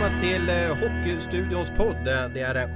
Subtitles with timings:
[0.00, 1.96] välkomna till eh, Hockeystudions podd.
[2.08, 2.70] Eh, Det är den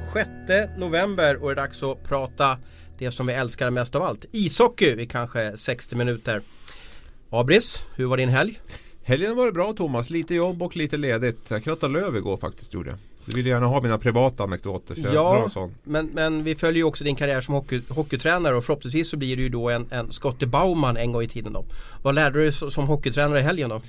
[0.46, 2.58] 6 november och det är dags att prata
[2.99, 4.24] det som vi älskar mest av allt.
[4.33, 6.40] Ishockey i kanske 60 minuter.
[7.31, 8.60] Abris, hur var din helg?
[9.03, 11.50] Helgen var det bra Thomas, lite jobb och lite ledigt.
[11.50, 12.99] Jag krattade löv igår faktiskt gjorde jag.
[13.24, 15.49] Du vill gärna ha mina privata anekdoter så Ja,
[15.85, 19.36] men, men vi följer ju också din karriär som hockey, hockeytränare och förhoppningsvis så blir
[19.36, 21.64] du ju då en, en Scottie Bauman en gång i tiden då.
[22.02, 23.80] Vad lärde du dig so- som hockeytränare i helgen då?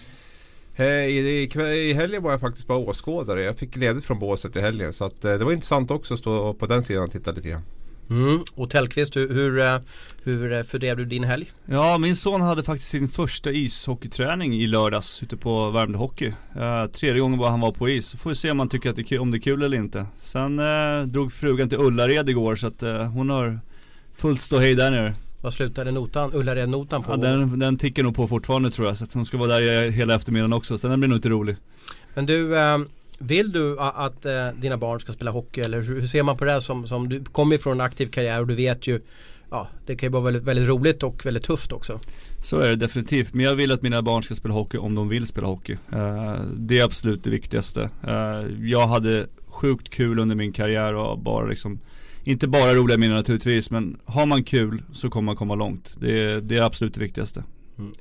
[0.75, 3.41] Eh, I, i, helgen var jag faktiskt bara åskådare.
[3.41, 4.93] Jag fick ledigt från båset i helgen.
[4.93, 7.49] Så att, eh, det var intressant också att stå på den sidan och titta lite
[7.49, 7.61] grann.
[8.09, 8.43] Mm.
[8.55, 9.79] Och Tellqvist, hur, hur, eh,
[10.23, 11.51] hur fördrev du din helg?
[11.65, 16.33] Ja, min son hade faktiskt sin första ishockeyträning i lördags ute på Värmdö Hockey.
[16.55, 18.15] Eh, tredje gången var han var på is.
[18.15, 20.05] Får vi se om han tycker att det är om det är kul eller inte.
[20.21, 23.59] Sen eh, drog frugan till Ullared igår så att eh, hon har
[24.15, 25.15] fullt ståhej där nere.
[25.43, 27.11] Vad slutade notan, Ullared-notan på?
[27.11, 28.97] Ja, den, den tickar nog på fortfarande tror jag.
[28.97, 30.77] Så att hon ska vara där hela eftermiddagen också.
[30.77, 31.55] Så den blir nog inte rolig.
[32.13, 32.77] Men du, eh,
[33.17, 36.45] vill du att eh, dina barn ska spela hockey eller hur hur ser man på
[36.45, 39.01] det här som, som du kommer från en aktiv karriär och du vet ju
[39.49, 41.99] Ja, det kan ju vara väldigt, väldigt roligt och väldigt tufft också.
[42.43, 43.33] Så är det definitivt.
[43.33, 45.77] Men jag vill att mina barn ska spela hockey om de vill spela hockey.
[45.91, 47.89] Eh, det är absolut det viktigaste.
[48.07, 51.79] Eh, jag hade sjukt kul under min karriär och bara liksom
[52.23, 55.95] inte bara roliga minnen naturligtvis men har man kul så kommer man komma långt.
[55.99, 57.43] Det är, det är absolut det viktigaste.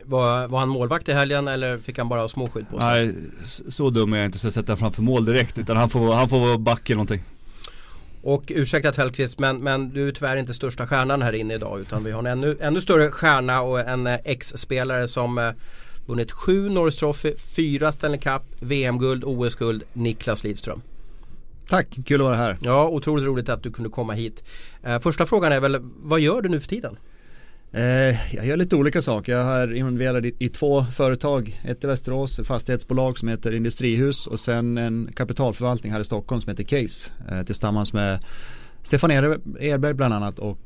[0.04, 3.06] Var, var han målvakt i helgen eller fick han bara småskydd på sig?
[3.06, 3.14] Nej,
[3.68, 6.28] så dum är jag inte så jag sätter framför mål direkt utan han får, han
[6.28, 7.22] får vara back eller någonting.
[8.22, 12.04] Och ursäkta Tellqvist men, men du är tyvärr inte största stjärnan här inne idag utan
[12.04, 15.50] vi har en ännu, ännu större stjärna och en eh, ex-spelare som eh,
[16.06, 20.82] vunnit sju Norris Trophy, fyra Stanley Cup, VM-guld, OS-guld, Niklas Lidström.
[21.68, 22.58] Tack, kul att vara här.
[22.62, 24.44] Ja, otroligt roligt att du kunde komma hit.
[24.82, 26.96] Eh, första frågan är väl, vad gör du nu för tiden?
[27.72, 29.32] Eh, jag gör lite olika saker.
[29.36, 31.60] Jag är involverad i, två företag.
[31.64, 36.40] Ett i Västerås, ett fastighetsbolag som heter Industrihus och sen en kapitalförvaltning här i Stockholm
[36.40, 37.10] som heter Case.
[37.30, 38.24] Eh, tillsammans med
[38.82, 40.58] Stefan Er- Erberg bland annat och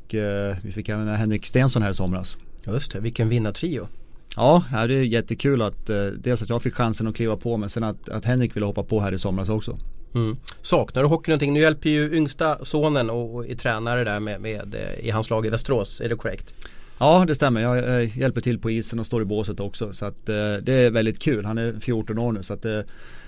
[0.61, 2.37] vi fick även med Henrik Stensson här i somras.
[2.65, 3.87] Just det, vilken vinnartrio.
[4.35, 5.85] Ja, ja, det är jättekul att
[6.17, 8.83] dels att jag fick chansen att kliva på men sen att, att Henrik ville hoppa
[8.83, 9.77] på här i somras också.
[10.17, 10.37] Mm.
[10.61, 11.53] Saknar du hockey någonting?
[11.53, 15.29] Nu hjälper ju yngsta sonen och, och är tränare där med, med, eh, i hans
[15.29, 16.67] lag i Västerås, är det korrekt?
[16.99, 20.05] Ja det stämmer, jag eh, hjälper till på isen och står i båset också så
[20.05, 21.45] att eh, det är väldigt kul.
[21.45, 22.85] Han är 14 år nu så att det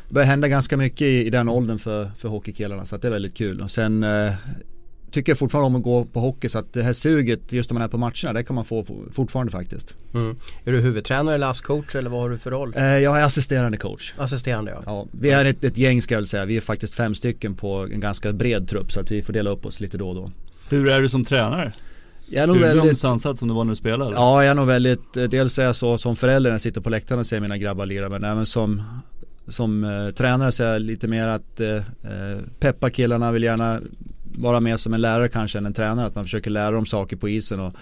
[0.09, 3.11] börjar hända ganska mycket i, i den åldern för, för hockeykillarna så att det är
[3.11, 3.61] väldigt kul.
[3.61, 4.33] Och sen eh,
[5.11, 7.73] tycker jag fortfarande om att gå på hockey så att det här suget just när
[7.73, 9.95] man är på matcherna det kan man få fortfarande faktiskt.
[10.13, 10.35] Mm.
[10.63, 12.73] Är du huvudtränare eller ASS-coach eller vad har du för roll?
[12.77, 14.13] Eh, jag är assisterande coach.
[14.17, 14.81] Assisterande ja.
[14.85, 16.45] Ja, vi är ett, ett gäng ska jag väl säga.
[16.45, 19.49] Vi är faktiskt fem stycken på en ganska bred trupp så att vi får dela
[19.49, 20.31] upp oss lite då och då.
[20.69, 21.73] Hur är du som tränare?
[22.31, 22.83] Jag är nog väldigt...
[22.83, 24.11] väldigt sansad som du var när du spelade?
[24.11, 26.81] Ja, jag är nog väldigt, eh, dels är jag så som förälder när jag sitter
[26.81, 28.81] på läktaren och ser mina grabbar lira men även som
[29.51, 33.81] som eh, tränare så är jag lite mer att eh, eh, peppa killarna, vill gärna
[34.37, 36.07] vara med som en lärare kanske än en tränare.
[36.07, 37.73] Att man försöker lära dem saker på isen och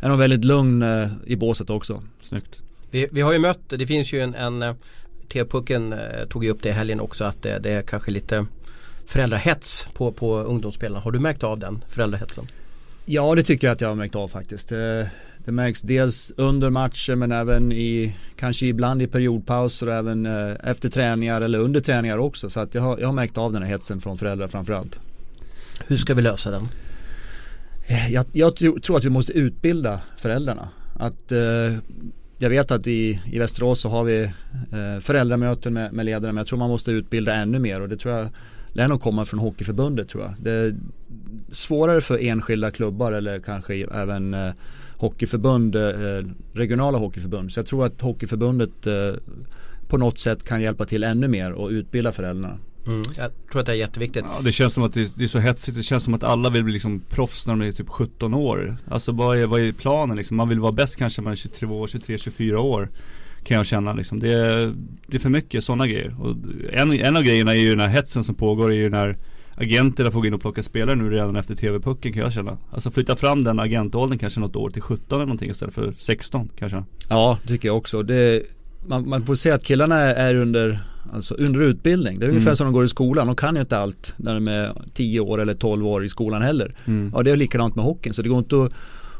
[0.00, 2.02] är nog väldigt lugn eh, i båset också.
[2.22, 2.60] Snyggt.
[2.90, 4.74] Vi, vi har ju mött, det finns ju en, en eh,
[5.32, 8.46] TV-pucken eh, tog ju upp det i helgen också att det, det är kanske lite
[9.06, 11.00] föräldrahets på, på ungdomsspelarna.
[11.00, 12.46] Har du märkt av den föräldrahetsen?
[13.04, 14.68] Ja, det tycker jag att jag har märkt av faktiskt.
[14.68, 20.26] Det, det märks dels under matcher men även i, kanske ibland i periodpauser och även
[20.56, 22.50] efter träningar eller under träningar också.
[22.50, 24.98] Så att jag har, jag har märkt av den här hetsen från föräldrar framförallt.
[25.86, 26.68] Hur ska vi lösa den?
[27.86, 30.68] Eh, jag, jag tror att vi måste utbilda föräldrarna.
[30.94, 31.38] Att, eh,
[32.38, 36.36] jag vet att i, i Västerås så har vi eh, föräldramöten med, med ledarna men
[36.36, 38.28] jag tror man måste utbilda ännu mer och det tror jag
[38.72, 40.34] lär nog komma från Hockeyförbundet tror jag.
[40.40, 40.74] Det är
[41.50, 44.52] svårare för enskilda klubbar eller kanske även eh,
[44.98, 47.52] hockeyförbund, eh, regionala hockeyförbund.
[47.52, 49.14] Så jag tror att Hockeyförbundet eh,
[49.88, 52.58] på något sätt kan hjälpa till ännu mer och utbilda föräldrarna.
[52.86, 53.02] Mm.
[53.16, 54.24] Jag tror att det är jätteviktigt.
[54.28, 55.76] Ja, det känns som att det, det är så hetsigt.
[55.76, 58.76] Det känns som att alla vill bli liksom proffs när de är typ 17 år.
[58.88, 60.36] Alltså vad är, vad är planen liksom?
[60.36, 62.90] Man vill vara bäst kanske när man är 22, 23, 24 år.
[63.44, 64.20] Kan jag känna liksom.
[64.20, 64.74] Det är,
[65.06, 66.16] det är för mycket sådana grejer.
[66.20, 66.36] Och
[66.72, 69.16] en, en av grejerna är ju den här hetsen som pågår är ju när
[69.56, 72.58] agenterna får gå in och plocka spelare nu redan efter TV-pucken kan jag känna.
[72.70, 76.50] Alltså flytta fram den agentåldern kanske något år till 17 eller någonting istället för 16
[76.58, 76.84] kanske.
[77.08, 78.02] Ja, det tycker jag också.
[78.02, 78.42] Det,
[78.88, 80.78] man, man får se att killarna är under,
[81.12, 82.18] alltså under utbildning.
[82.18, 82.56] Det är ungefär Mm.
[82.56, 83.26] som de går i skolan.
[83.26, 86.42] De kan ju inte allt när de är 10 år eller 12 år i skolan
[86.42, 86.74] heller.
[86.84, 87.10] Mm.
[87.14, 88.14] Ja, det är likadant med hockeyn.
[88.14, 88.72] Så det går inte att,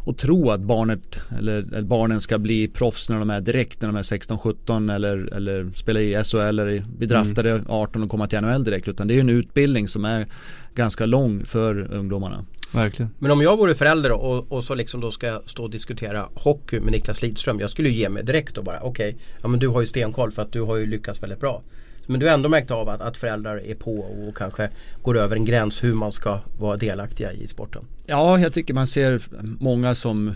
[0.08, 3.96] att tro att barnet eller, barnen ska bli proffs när de är direkt när de
[3.96, 8.64] är 16-17 eller, eller spela i SHL eller bli draftade 18 och komma till NHL
[8.64, 8.88] direkt.
[8.88, 10.26] Utan det är ju en utbildning som är
[10.74, 12.44] ganska lång för ungdomarna.
[12.72, 13.10] Verkligen.
[13.18, 16.28] Men om jag vore förälder och, och så liksom då ska jag stå och diskutera
[16.34, 17.60] hockey med Niklas Lidström.
[17.60, 20.32] Jag skulle ju ge mig direkt och bara okej, ja men du har ju stenkoll
[20.32, 21.62] för att du har ju lyckats väldigt bra.
[22.06, 24.70] Men du har ändå märkt av att, att föräldrar är på och kanske
[25.02, 27.84] går över en gräns hur man ska vara delaktiga i sporten?
[28.06, 29.22] Ja, jag tycker man ser
[29.60, 30.34] många som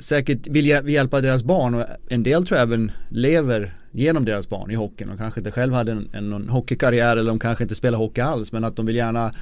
[0.00, 4.70] säkert vill hjälpa deras barn och en del tror jag även lever genom deras barn
[4.70, 5.08] i hockeyn.
[5.08, 8.20] De kanske inte själv hade en, en, en hockeykarriär eller de kanske inte spelar hockey
[8.20, 9.32] alls men att de vill gärna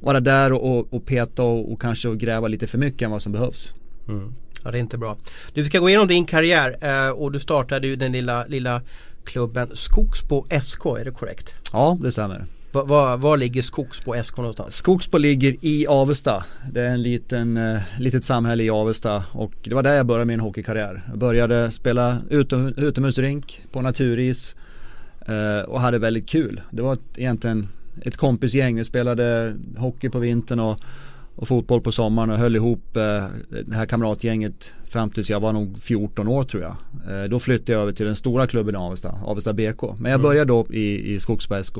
[0.00, 3.32] vara där och, och peta och, och kanske gräva lite för mycket än vad som
[3.32, 3.74] behövs.
[4.08, 4.34] Mm.
[4.64, 5.16] Ja det är inte bra.
[5.54, 8.82] Du vi ska gå igenom din karriär eh, och du startade ju den lilla, lilla
[9.24, 11.54] klubben Skogsbo SK, är det korrekt?
[11.72, 12.46] Ja det stämmer.
[12.72, 14.76] Var, var, var ligger Skogsbo SK någonstans?
[14.76, 16.44] Skogsbo ligger i Avesta.
[16.72, 20.24] Det är en liten, eh, litet samhälle i Avesta och det var där jag började
[20.24, 21.02] min hockeykarriär.
[21.08, 24.54] Jag började spela utom, utomhusrink på naturis
[25.26, 26.60] eh, och hade väldigt kul.
[26.70, 27.68] Det var egentligen
[28.04, 28.76] ett kompisgäng.
[28.76, 30.80] Vi spelade hockey på vintern och,
[31.36, 33.24] och fotboll på sommaren och höll ihop eh,
[33.66, 36.76] det här kamratgänget fram tills jag var nog 14 år tror jag.
[37.10, 39.82] Eh, då flyttade jag över till den stora klubben i Avesta, Avesta BK.
[39.82, 40.22] Men jag mm.
[40.22, 41.78] började då i, i Skogsberg SK.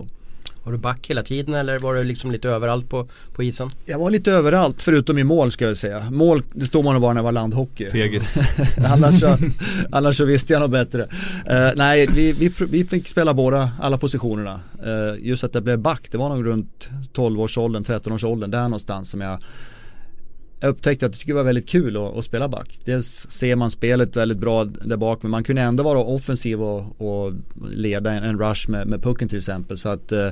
[0.64, 3.70] Var du back hela tiden eller var du liksom lite överallt på, på isen?
[3.86, 6.10] Jag var lite överallt förutom i mål ska jag säga.
[6.10, 7.90] Mål, det stod man bara när det var landhockey.
[7.90, 8.34] Fegis.
[8.92, 9.36] annars, så,
[9.90, 11.02] annars så visste jag nog bättre.
[11.02, 14.60] Uh, nej, vi, vi, vi fick spela båda, alla positionerna.
[14.86, 19.20] Uh, just att det blev back, det var nog runt 12-årsåldern, 13-årsåldern, där någonstans som
[19.20, 19.42] jag
[20.60, 22.78] jag upptäckte att jag tycker det var väldigt kul att, att, spela back.
[22.84, 27.00] Dels ser man spelet väldigt bra där bak men man kunde ändå vara offensiv och,
[27.00, 27.32] och
[27.70, 29.78] leda en, en, rush med, med pucken till exempel.
[29.78, 30.26] Så att, eh,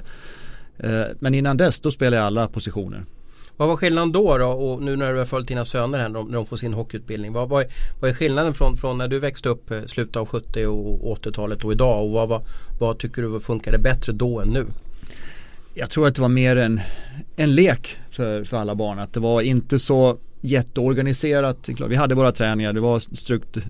[0.79, 3.05] eh men innan dess då spelade jag alla positioner.
[3.57, 6.33] Vad var skillnaden då, då och nu när du har följt dina söner här när
[6.33, 7.33] de, får sin hockeyutbildning.
[7.33, 7.69] Vad, vad, är,
[8.01, 11.65] vad är skillnaden från, från när du växte upp eh, slutet av 70 och 80-talet
[11.65, 12.43] och idag och vad, vad,
[12.79, 14.67] vad tycker du funkade bättre då än nu?
[15.79, 16.81] Jag tror att det var mer en,
[17.37, 18.99] en lek för, för alla barn.
[18.99, 21.69] Att det var inte så jätteorganiserat.
[21.89, 22.99] Vi hade våra träningar, det var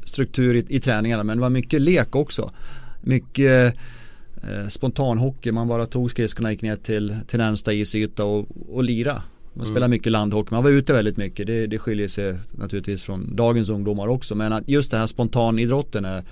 [0.06, 2.50] struktur, i, i träningarna men det var mycket lek också.
[3.00, 3.74] Mycket
[4.42, 8.84] eh, spontanhockey, man bara tog skridskorna och gick ner till, till närmsta isyta och, och
[8.84, 9.22] lira.
[9.52, 9.74] Man mm.
[9.74, 11.46] spelade mycket landhockey, man var ute väldigt mycket.
[11.46, 14.34] Det, det skiljer sig naturligtvis från dagens ungdomar också.
[14.34, 16.24] Men att just det här spontanidrotten är,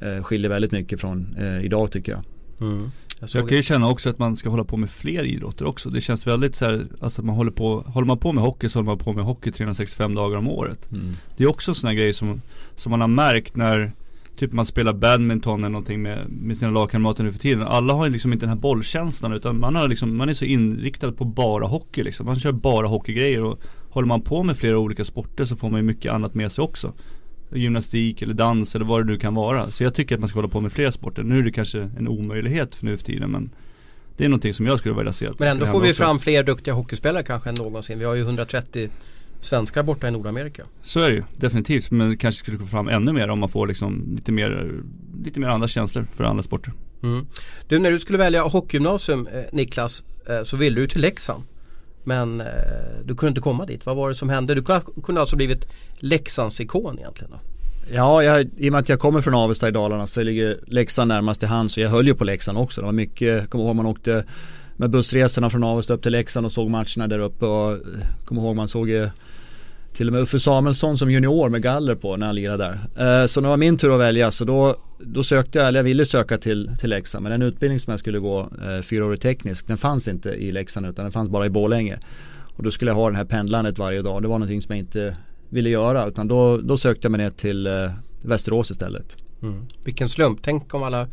[0.00, 2.22] eh, skiljer väldigt mycket från eh, idag tycker jag.
[2.60, 2.90] Mm.
[3.20, 5.90] Jag, jag kan ju känna också att man ska hålla på med fler idrotter också.
[5.90, 8.78] Det känns väldigt så här, alltså man håller på, håller man på med hockey så
[8.78, 10.92] håller man på med hockey 365 dagar om året.
[10.92, 11.16] Mm.
[11.36, 12.42] Det är också sådana grejer som,
[12.76, 13.92] som man har märkt när
[14.38, 17.62] Typ man spelar badminton eller någonting med, med sina lagkamrater nu för tiden.
[17.62, 20.44] Alla har ju liksom inte den här bollkänslan utan man, har liksom, man är så
[20.44, 22.26] inriktad på bara hockey liksom.
[22.26, 23.60] Man kör bara hockeygrejer och
[23.90, 26.62] håller man på med flera olika sporter så får man ju mycket annat med sig
[26.62, 26.92] också
[27.52, 29.70] gymnastik eller dans eller vad det nu kan vara.
[29.70, 31.22] Så jag tycker att man ska hålla på med fler sporter.
[31.22, 33.50] Nu är det kanske en omöjlighet för nu för tiden men
[34.16, 35.28] det är någonting som jag skulle vilja se.
[35.38, 36.02] Men ändå får vi också.
[36.02, 37.98] fram fler duktiga hockeyspelare kanske än någonsin.
[37.98, 38.88] Vi har ju 130
[39.40, 40.64] svenskar borta i Nordamerika.
[40.82, 41.90] Så är det ju definitivt.
[41.90, 44.72] Men kanske skulle få fram ännu mer om man får liksom lite mer,
[45.24, 46.72] lite mer andra känslor för andra sporter.
[47.02, 47.26] Mm.
[47.68, 50.02] Du när du skulle välja hockeygymnasium eh, Niklas
[50.44, 51.44] så ville du till Leksand.
[52.08, 52.46] Men eh,
[53.04, 53.86] du kunde inte komma dit.
[53.86, 54.54] Vad var det som hände?
[54.54, 54.62] Du
[55.02, 57.38] kunde alltså blivit Leksandsikon egentligen då?
[57.94, 61.08] Ja, jag, i och med att jag kommer från Avesta i Dalarna så ligger Leksand
[61.08, 61.74] närmast till hands.
[61.74, 62.80] Så jag höll ju på Leksand också.
[62.80, 64.24] Det var mycket, kommer ihåg man åkte
[64.76, 67.46] med bussresorna från Avesta upp till Leksand och såg matcherna där uppe.
[67.46, 67.78] Och eh,
[68.24, 69.08] kommer ihåg man såg ju
[69.92, 73.22] till och med Uffe Samuelsson som junior med galler på när han lirade där.
[73.22, 75.84] Eh, så det var min tur att välja så då, då sökte jag, eller jag
[75.84, 77.22] ville söka till, till Leksand.
[77.22, 80.86] Men den utbildning som jag skulle gå, eh, fyraårig teknisk, den fanns inte i Leksand
[80.86, 81.98] utan den fanns bara i Borlänge.
[82.56, 84.22] Och då skulle jag ha det här pendlandet varje dag.
[84.22, 85.16] Det var någonting som jag inte
[85.48, 87.90] ville göra utan då, då sökte jag mig ner till eh,
[88.22, 89.16] Västerås istället.
[89.42, 89.66] Mm.
[89.84, 91.08] Vilken slump, tänk om alla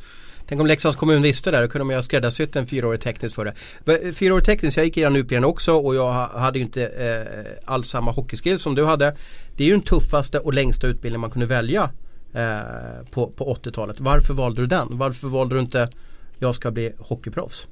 [0.48, 3.36] Tänk om Leksands kommun visste det, då kunde man ju ha skräddarsytt en fyraårig teknisk
[3.36, 4.14] för det.
[4.14, 7.90] Fyraårig teknisk, jag gick i den utbildningen också och jag hade ju inte eh, alls
[7.90, 9.16] samma hockeyskill som du hade.
[9.58, 11.90] Det är ju den tuffaste och längsta utbildningen man kunde välja
[12.34, 12.60] eh,
[13.12, 14.00] på, på 80-talet.
[14.00, 14.88] Varför valde du den?
[14.92, 15.90] Varför valde du inte
[16.40, 17.68] jag ska bli hockeyproffs?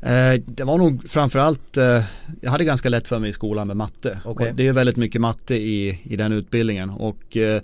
[0.00, 2.04] Eh, det var nog framförallt, eh,
[2.40, 4.18] jag hade ganska lätt för mig i skolan med matte.
[4.24, 4.52] Okay.
[4.52, 7.62] det är väldigt mycket matte i, i den utbildningen och eh,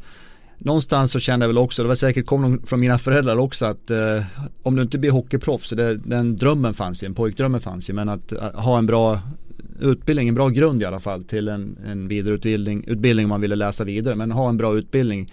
[0.58, 3.90] någonstans så kände jag väl också, det var säkert kom från mina föräldrar också att
[3.90, 4.22] eh,
[4.62, 8.08] om du inte blir hockeyproffs, det, den drömmen fanns ju, en pojkdrömmen fanns ju, men
[8.08, 9.20] att, att, ha en bra
[9.80, 13.56] utbildning, en bra grund i alla fall till en, en vidareutbildning, utbildning om man ville
[13.56, 15.32] läsa vidare, men ha en bra utbildning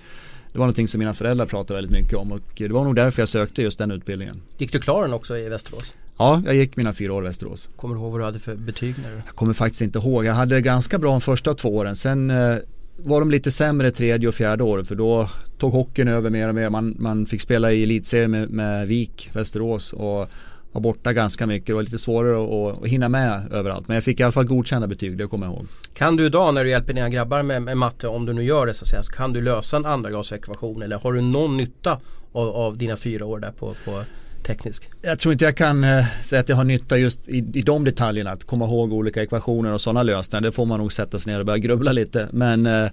[0.51, 3.21] det var någonting som mina föräldrar pratade väldigt mycket om och det var nog därför
[3.21, 4.41] jag sökte just den utbildningen.
[4.57, 5.93] Gick du klar den också i Västerås?
[6.17, 7.69] Ja, jag gick mina fyra år i Västerås.
[7.75, 8.95] Kommer du ihåg vad du hade för betyg?
[9.03, 9.15] När du...
[9.25, 10.25] Jag kommer faktiskt inte ihåg.
[10.25, 11.95] Jag hade ganska bra de första två åren.
[11.95, 12.57] Sen eh,
[13.03, 16.55] var de lite sämre tredje och fjärde året för då tog hockeyn över mer och
[16.55, 16.69] mer.
[16.69, 20.29] Man, man fick spela i elitserien med, med Vik, Västerås och
[20.71, 21.67] var borta ganska mycket.
[21.67, 23.87] Det var lite svårare att, att hinna med överallt.
[23.87, 25.65] Men jag fick i alla fall godkända betyg, det kommer jag ihåg.
[25.93, 28.65] Kan du idag när du hjälper dina grabbar med, med matte, om du nu gör
[28.65, 31.99] det så att säga, så kan du lösa en andragradsekvation eller har du någon nytta
[32.31, 34.03] av, av dina fyra år där på, på
[34.43, 34.89] teknisk?
[35.01, 37.83] Jag tror inte jag kan eh, säga att jag har nytta just i, i de
[37.83, 38.31] detaljerna.
[38.31, 40.41] Att komma ihåg olika ekvationer och sådana lösningar.
[40.41, 42.27] Det får man nog sätta sig ner och börja grubbla lite.
[42.31, 42.89] Men eh,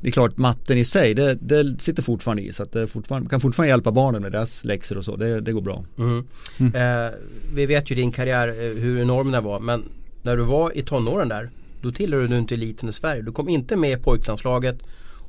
[0.00, 2.52] det är klart matten i sig det, det sitter fortfarande i.
[2.52, 5.16] Så att det fortfarande, kan fortfarande hjälpa barnen med deras läxor och så.
[5.16, 5.84] Det, det går bra.
[5.98, 6.24] Mm.
[6.58, 7.12] Eh,
[7.54, 9.58] vi vet ju din karriär eh, hur enorm den var.
[9.58, 9.84] Men
[10.22, 11.50] när du var i tonåren där.
[11.80, 13.22] Då tillhörde du inte eliten i Sverige.
[13.22, 14.82] Du kom inte med i pojklandslaget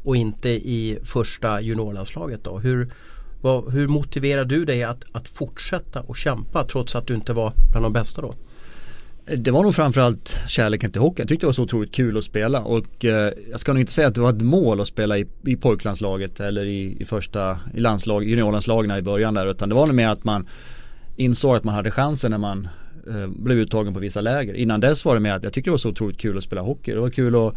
[0.04, 2.60] och inte i första juniorlandslaget då.
[2.60, 2.90] Hur,
[3.44, 7.54] vad, hur motiverar du dig att, att fortsätta och kämpa trots att du inte var
[7.72, 8.34] bland de bästa då?
[9.38, 11.22] Det var nog framförallt kärleken till hockey.
[11.22, 13.92] Jag tyckte det var så otroligt kul att spela och eh, jag ska nog inte
[13.92, 17.60] säga att det var ett mål att spela i, i pojklandslaget eller i, i första
[17.74, 20.48] i landslag, juniorlandslagen i början där utan det var nog mer att man
[21.16, 22.68] insåg att man hade chansen när man
[23.08, 24.54] eh, blev uttagen på vissa läger.
[24.54, 26.62] Innan dess var det mer att jag tyckte det var så otroligt kul att spela
[26.62, 26.92] hockey.
[26.94, 27.56] Det var kul att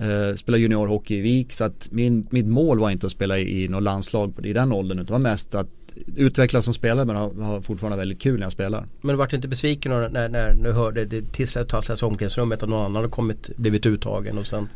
[0.00, 3.64] eh, spela juniorhockey i Vik så att min, mitt mål var inte att spela i,
[3.64, 5.68] i något landslag i den åldern utan det var mest att
[6.16, 8.86] utvecklas som spelare men har, har fortfarande väldigt kul när jag spelar.
[9.00, 12.80] Men du vart inte besviken när, när, när du hörde det tillslutas omklädningsrummet att någon
[12.80, 14.68] annan hade kommit, blivit uttagen och sen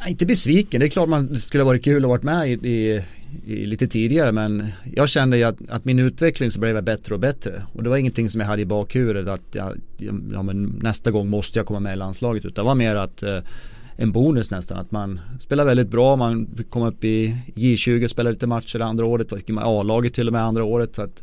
[0.00, 2.52] Nej, inte besviken, det är klart man skulle ha varit kul att varit med i,
[2.52, 3.04] i,
[3.46, 7.14] i lite tidigare men jag kände ju att, att, min utveckling så blev jag bättre
[7.14, 9.80] och bättre och det var ingenting som jag hade i bakhuvudet att jag,
[10.32, 10.42] ja,
[10.82, 13.38] nästa gång måste jag komma med i landslaget utan det var mer att eh,
[13.96, 14.78] en bonus nästan.
[14.78, 18.84] Att man spelar väldigt bra, man komma upp i J20 och spela lite matcher det
[18.84, 19.30] andra året.
[19.30, 20.94] Fick med A-laget till och med andra året.
[20.94, 21.22] Så att,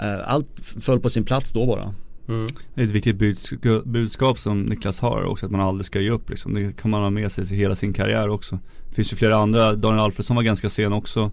[0.00, 0.48] eh, allt
[0.80, 1.94] föll på sin plats då bara.
[2.28, 2.46] Mm.
[2.74, 3.16] Det är ett viktigt
[3.84, 6.54] budskap som Niklas har också, att man aldrig ska ge upp liksom.
[6.54, 8.58] Det kan man ha med sig i hela sin karriär också.
[8.88, 11.30] Det finns ju flera andra, Daniel Alfredsson var ganska sen också.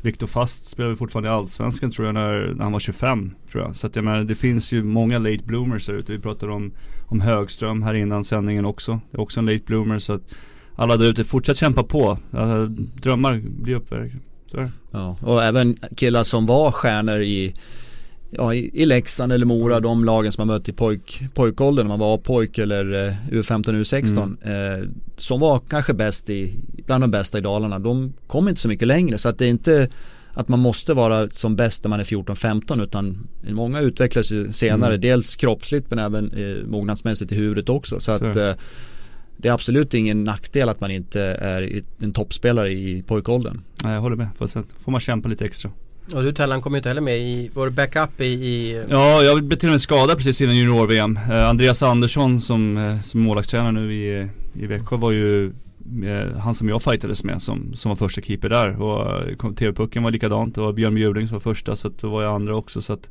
[0.00, 3.76] Viktor Fast spelade fortfarande i Allsvenskan tror jag när, när han var 25 tror jag.
[3.76, 6.12] Så att jag menar det finns ju många late bloomers där ute.
[6.12, 6.72] Vi pratade om,
[7.08, 9.00] om Högström här innan sändningen också.
[9.10, 10.22] Det är också en late bloomer så att
[10.76, 12.18] alla där ute, fortsätt kämpa på.
[12.30, 12.66] Alltså,
[13.02, 14.22] drömmar blir uppverkligen.
[14.90, 17.54] Ja, och även killar som var stjärnor i
[18.30, 21.98] ja, i, Leksand eller Mora, de lagen som man mött i pojk, pojkåldern, när man
[21.98, 24.36] var pojk eller eh, U15, U16.
[24.42, 24.82] Mm.
[24.82, 26.54] Eh, som var kanske bäst i,
[26.86, 27.78] bland de bästa i Dalarna.
[27.78, 29.88] De kom inte så mycket längre så att det är inte
[30.32, 34.90] att man måste vara som bäst när man är 14-15 utan många utvecklas ju senare.
[34.90, 35.00] Mm.
[35.00, 38.00] Dels kroppsligt men även eh, mognadsmässigt i huvudet också.
[38.00, 38.52] Så att eh,
[39.36, 43.60] det är absolut ingen nackdel att man inte är en toppspelare i pojkåldern.
[43.84, 44.28] Nej, jag håller med.
[44.84, 45.70] Får man kämpa lite extra.
[46.14, 48.84] Och du Tellan kom ju inte heller med i, var backup i, i...
[48.90, 51.18] Ja, jag blev till och med skadad precis innan junior-VM.
[51.30, 55.46] Eh, Andreas Andersson som, eh, som målvaktstränare nu i, i Växjö var ju
[56.04, 58.82] eh, han som jag fightades med som, som var första keeper där.
[58.82, 60.54] Och eh, TV-pucken var likadant.
[60.54, 62.82] Det var Björn Bjurling som var första så att då var jag andra också.
[62.82, 63.10] Så att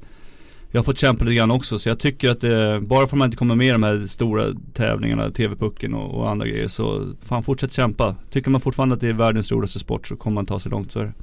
[0.71, 1.79] jag har fått kämpa lite grann också.
[1.79, 4.07] Så jag tycker att det, bara för att man inte kommer med i de här
[4.07, 6.67] stora tävlingarna, TV-pucken och, och, andra grejer.
[6.67, 8.15] Så fan fortsätt kämpa.
[8.31, 10.91] Tycker man fortfarande att det är världens roligaste sport så kommer man ta sig långt
[10.91, 11.13] så är det.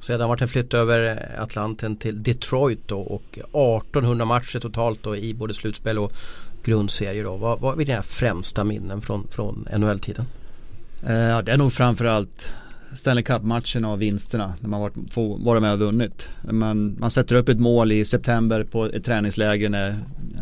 [0.00, 5.16] Sedan vart en flytt över eh, Atlanten till Detroit då och 1800 matcher totalt då
[5.16, 6.12] i både slutspel och
[6.64, 7.36] grundserie då.
[7.36, 10.24] Vad, vad är dina främsta minnen från, från NHL-tiden?
[11.02, 12.52] Eh, det är nog framförallt
[12.94, 16.28] Stanley Cup-matcherna och vinsterna när man varit, får vara med och vunnit.
[16.50, 19.98] Man, man sätter upp ett mål i september på ett träningsläger när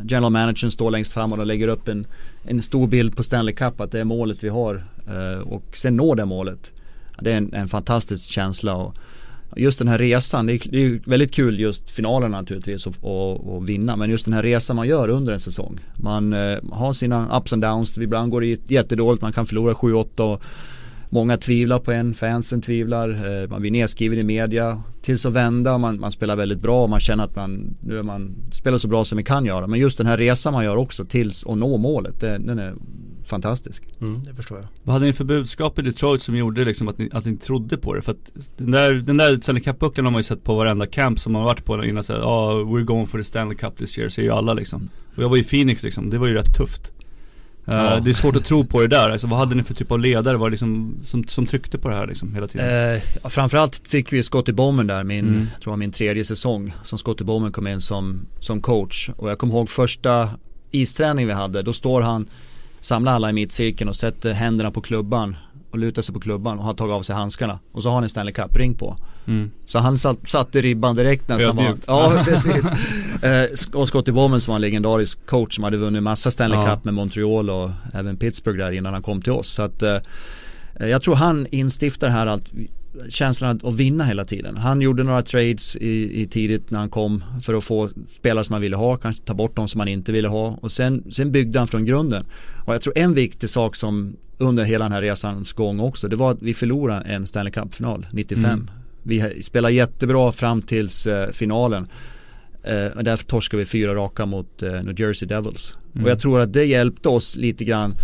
[0.08, 2.06] general managern står längst fram och lägger upp en,
[2.44, 5.96] en stor bild på Stanley Cup att det är målet vi har eh, och sen
[5.96, 6.72] nå det målet.
[7.20, 8.94] Det är en, en fantastisk känsla och
[9.58, 13.96] just den här resan, det är, det är väldigt kul just finalen naturligtvis och, vinna
[13.96, 15.80] men just den här resan man gör under en säsong.
[15.96, 20.20] Man eh, har sina ups and downs, ibland går det jättedåligt, man kan förlora 7-8
[20.20, 20.42] och
[21.10, 25.78] Många tvivlar på en, fansen tvivlar, eh, man blir nedskriven i media Tills att vända,
[25.78, 28.88] man, man spelar väldigt bra och man känner att man, nu är man spelar så
[28.88, 31.58] bra som man kan göra Men just den här resan man gör också tills att
[31.58, 32.74] nå målet, det, den är
[33.28, 33.82] fantastisk.
[34.00, 34.66] Mm, det förstår jag.
[34.82, 37.76] Vad hade ni för budskap i Detroit som gjorde liksom att ni, att ni trodde
[37.76, 38.02] på det?
[38.02, 41.20] För att den där, den där Stanley Cup-pucken har man ju sett på varenda camp
[41.20, 43.78] som man har varit på innan så ja oh, we're going for the Stanley Cup
[43.78, 44.88] this year, säger ju alla liksom.
[45.16, 46.92] Och jag var i Phoenix liksom, det var ju rätt tufft.
[47.68, 48.00] Uh, ja.
[48.00, 50.00] Det är svårt att tro på det där, alltså, vad hade ni för typ av
[50.00, 52.94] ledare var liksom, som, som tryckte på det här liksom hela tiden?
[52.94, 55.46] Eh, framförallt fick vi Scotty Bowman där, min, mm.
[55.62, 59.10] tror jag min tredje säsong som Scotty Bowman kom in som, som coach.
[59.16, 60.30] Och jag kommer ihåg första
[60.70, 62.28] isträning vi hade, då står han
[62.80, 65.36] samlar alla i mittcirkeln och sätter händerna på klubban
[65.70, 67.58] och lutar sig på klubban och har tagit av sig handskarna.
[67.72, 68.96] Och så har han en Stanley Cup-ring på.
[69.26, 69.50] Mm.
[69.66, 71.56] Så han satt, satte ribban direkt nästan.
[71.56, 72.70] Var, ja, precis.
[73.22, 76.74] eh, och Scottie Bowman som var en legendarisk coach som hade vunnit massa Stanley ja.
[76.74, 79.48] Cup med Montreal och även Pittsburgh där innan han kom till oss.
[79.48, 79.98] Så att eh,
[80.80, 82.52] jag tror han instiftar här att
[83.08, 84.56] känslan att vinna hela tiden.
[84.56, 88.52] Han gjorde några trades i, i tidigt när han kom för att få spelare som
[88.52, 91.32] han ville ha, kanske ta bort de som han inte ville ha och sen, sen
[91.32, 92.24] byggde han från grunden.
[92.66, 96.16] Och jag tror en viktig sak som under hela den här resans gång också, det
[96.16, 98.44] var att vi förlorade en Stanley Cup-final 95.
[98.44, 98.70] Mm.
[99.02, 101.88] Vi spelade jättebra fram tills eh, finalen.
[102.62, 105.76] Eh, och därför torskade vi fyra raka mot eh, New Jersey Devils.
[105.92, 106.04] Mm.
[106.04, 107.94] Och jag tror att det hjälpte oss lite grann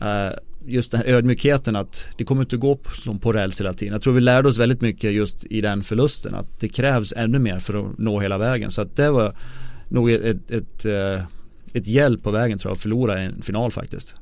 [0.00, 3.72] eh, just den här ödmjukheten att det kommer inte gå på, som på räls hela
[3.72, 3.92] tiden.
[3.92, 7.38] Jag tror vi lärde oss väldigt mycket just i den förlusten att det krävs ännu
[7.38, 8.70] mer för att nå hela vägen.
[8.70, 9.36] Så att det var
[9.88, 11.24] nog ett, ett, ett, eh,
[11.72, 14.14] ett hjälp på vägen tror jag att förlora en final faktiskt.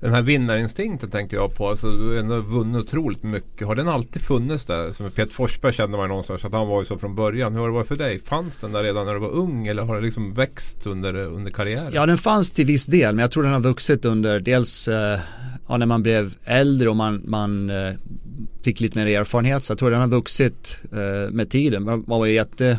[0.00, 1.68] Den här vinnarinstinkten tänker jag på.
[1.68, 3.66] Alltså, du har ändå vunnit otroligt mycket.
[3.66, 4.92] Har den alltid funnits där?
[4.92, 7.52] Som Peter Forsberg kände man ju någonstans att han var ju så från början.
[7.52, 8.18] Hur har det varit för dig?
[8.18, 11.50] Fanns den där redan när du var ung eller har det liksom växt under, under
[11.50, 11.92] karriären?
[11.92, 15.18] Ja den fanns till viss del men jag tror den har vuxit under dels eh,
[15.68, 17.94] ja, när man blev äldre och man, man eh,
[18.64, 21.82] fick lite mer erfarenhet så jag tror den har vuxit eh, med tiden.
[21.82, 22.78] Man, man var ju jätte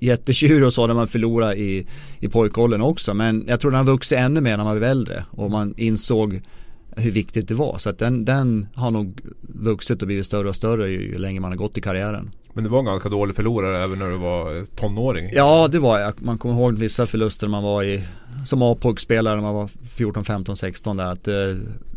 [0.00, 1.86] jättetjurig och så när man förlorade i,
[2.20, 5.24] i pojkåldern också men jag tror den har vuxit ännu mer när man blev äldre
[5.30, 6.40] och man insåg
[6.96, 7.78] hur viktigt det var.
[7.78, 11.40] Så att den, den har nog vuxit och blivit större och större ju, ju längre
[11.40, 12.30] man har gått i karriären.
[12.52, 15.30] Men du var en ganska dålig förlorare även när du var tonåring?
[15.32, 16.22] Ja det var jag.
[16.22, 18.04] Man kommer ihåg vissa förluster man var i
[18.46, 21.04] som A-pojkspelare när man var 14, 15, 16 där.
[21.04, 21.34] Att, eh,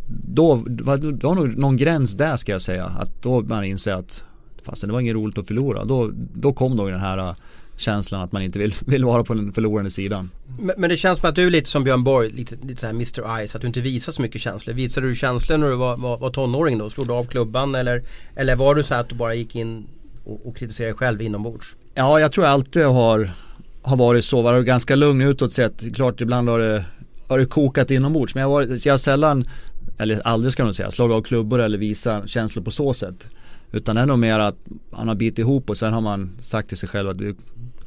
[0.08, 2.86] då var det var nog någon gräns där ska jag säga.
[2.86, 4.24] Att då man inser att
[4.64, 5.84] fast det var inget roligt att förlora.
[5.84, 7.36] Då, då kom nog den här
[7.84, 10.32] känslan att man inte vill, vill vara på den förlorande sidan.
[10.60, 12.94] Men, men det känns som att du är lite som Björn Borg, lite, lite såhär
[12.94, 14.74] Mr Ice, att du inte visar så mycket känslor.
[14.74, 16.90] Visade du känslor när du var, var, var tonåring då?
[16.90, 18.04] Slog du av klubban eller,
[18.36, 19.88] eller var du så att du bara gick in
[20.24, 21.76] och, och kritiserade dig själv inombords?
[21.94, 23.32] Ja, jag tror jag alltid har,
[23.82, 24.42] har varit så.
[24.42, 25.96] Varit ganska lugn utåt sett.
[25.96, 26.86] Klart ibland har det,
[27.28, 28.36] har det kokat inombords.
[28.36, 29.48] Men jag varit, jag har sällan,
[29.98, 33.28] eller aldrig ska man säga, slagit av klubbor eller visat känslor på så sätt.
[33.72, 34.58] Utan det är nog mer att
[34.92, 37.36] man har bitit ihop och sen har man sagt till sig själv att du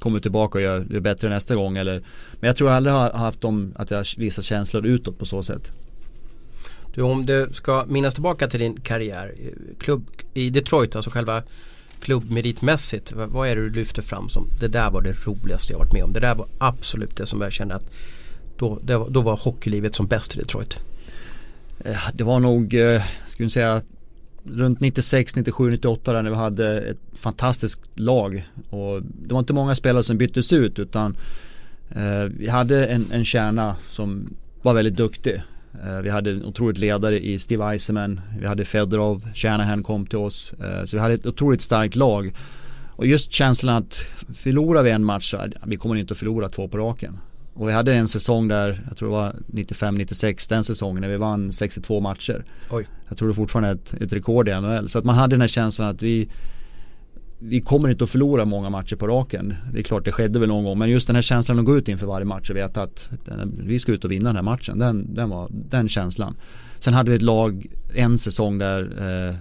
[0.07, 2.03] kommer tillbaka och gör det bättre nästa gång eller
[2.41, 5.43] Men jag tror jag aldrig har haft dem att jag visat känslor utåt på så
[5.43, 5.71] sätt.
[6.95, 9.35] Du, om du ska minnas tillbaka till din karriär,
[9.79, 11.43] klubb i Detroit, alltså själva
[12.01, 15.79] klubbmeritmässigt, vad, vad är det du lyfter fram som det där var det roligaste jag
[15.79, 16.13] varit med om.
[16.13, 17.91] Det där var absolut det som jag kände att
[18.57, 20.79] då, det då var hockeylivet som bäst i Detroit.
[21.85, 23.83] Eh, Det var nog, eh, ska vi säga
[24.51, 28.45] runt 96, 97, 98 där när vi hade ett fantastiskt lag.
[28.71, 31.17] Och det var inte många spelare som byttes ut utan
[31.91, 35.43] eh, vi hade en, en kärna som var väldigt duktig.
[35.85, 40.19] Eh, vi hade en otroligt ledare i Steve Eisenman, vi hade Fedorov, Shanahan kom till
[40.19, 40.53] oss.
[40.53, 42.35] Eh, så vi hade ett otroligt starkt lag.
[42.97, 46.69] Och just känslan att förlorar vi en match så vi kommer inte att förlora två
[46.69, 47.19] på raken.
[47.57, 51.17] Och vi hade en säsong där, jag tror det var 95-96 den säsongen när vi
[51.17, 52.45] vann 62 matcher.
[52.71, 52.87] Oj.
[53.09, 54.89] Jag tror det fortfarande är ett, ett rekord i NHL.
[54.89, 56.29] Så att man hade den här känslan att vi
[57.39, 59.55] vi kommer inte att förlora många matcher på raken.
[59.73, 61.79] Det är klart det skedde väl någon gång men just den här känslan att gå
[61.79, 63.11] ut inför varje match och veta att
[63.59, 64.79] vi ska ut och vinna den här matchen.
[64.79, 66.37] Den, den var den känslan.
[66.79, 68.83] Sen hade vi ett lag en säsong där
[69.29, 69.35] eh,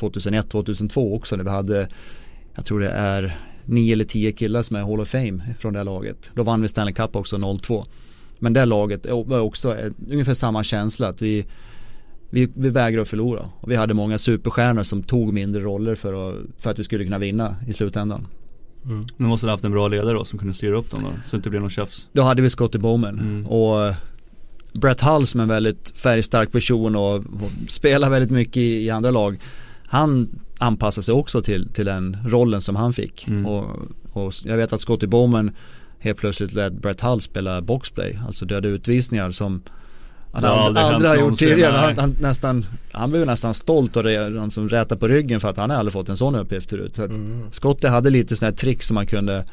[0.00, 1.88] 2001-2002 också när vi hade
[2.54, 5.78] jag tror det är nio eller tio killar som är Hall of Fame från det
[5.78, 6.30] här laget.
[6.34, 7.86] Då vann vi Stanley Cup också 02.
[8.38, 9.76] Men det laget var också
[10.10, 11.46] ungefär samma känsla att vi
[12.32, 13.48] vi, vi vägrade att förlora.
[13.60, 17.04] Och vi hade många superstjärnor som tog mindre roller för att, för att vi skulle
[17.04, 18.26] kunna vinna i slutändan.
[18.84, 19.04] Mm.
[19.16, 21.30] Men måste ha haft en bra ledare då som kunde styra upp dem då, så
[21.30, 22.08] det inte blev någon tjafs.
[22.12, 23.46] Då hade vi Scottie Bowman Mm.
[23.46, 23.94] och eh,
[24.72, 28.90] Brett Hull som är en väldigt färgstark person och, och spelar väldigt mycket i, i
[28.90, 29.38] andra lag.
[29.92, 30.28] Han
[30.58, 33.28] anpassade sig också till, till den rollen som han fick.
[33.28, 33.46] Mm.
[33.46, 33.66] Och,
[34.12, 35.50] och jag vet att Scottie Bowman
[35.98, 39.62] helt plötsligt lät Brett Hull spela boxplay, alltså döda utvisningar som
[40.32, 40.50] han har
[40.80, 41.76] aldrig, har gjort tidigare.
[41.76, 45.48] Han, han, nästan, han blev nästan stolt och re, han som rätar på ryggen för
[45.48, 46.92] att han aldrig fått en sån uppgift förut.
[46.96, 47.42] Så Mm.
[47.50, 49.44] Scottie hade lite sådana här trick som man kunde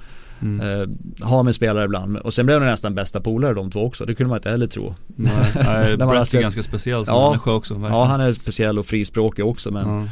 [0.42, 0.82] Mm.
[0.82, 0.88] eh,
[1.28, 2.18] ha med spelare ibland.
[2.18, 4.06] Och sen blev de nästan bästa polare de två också.
[4.06, 4.96] Det kunde man inte heller tro.
[5.08, 5.34] Nej,
[5.98, 7.30] Brett är ganska speciell som Ja.
[7.30, 7.74] människa också.
[7.74, 7.94] verkligen.
[7.96, 10.08] Ja han är speciell och frispråkig också men Ja.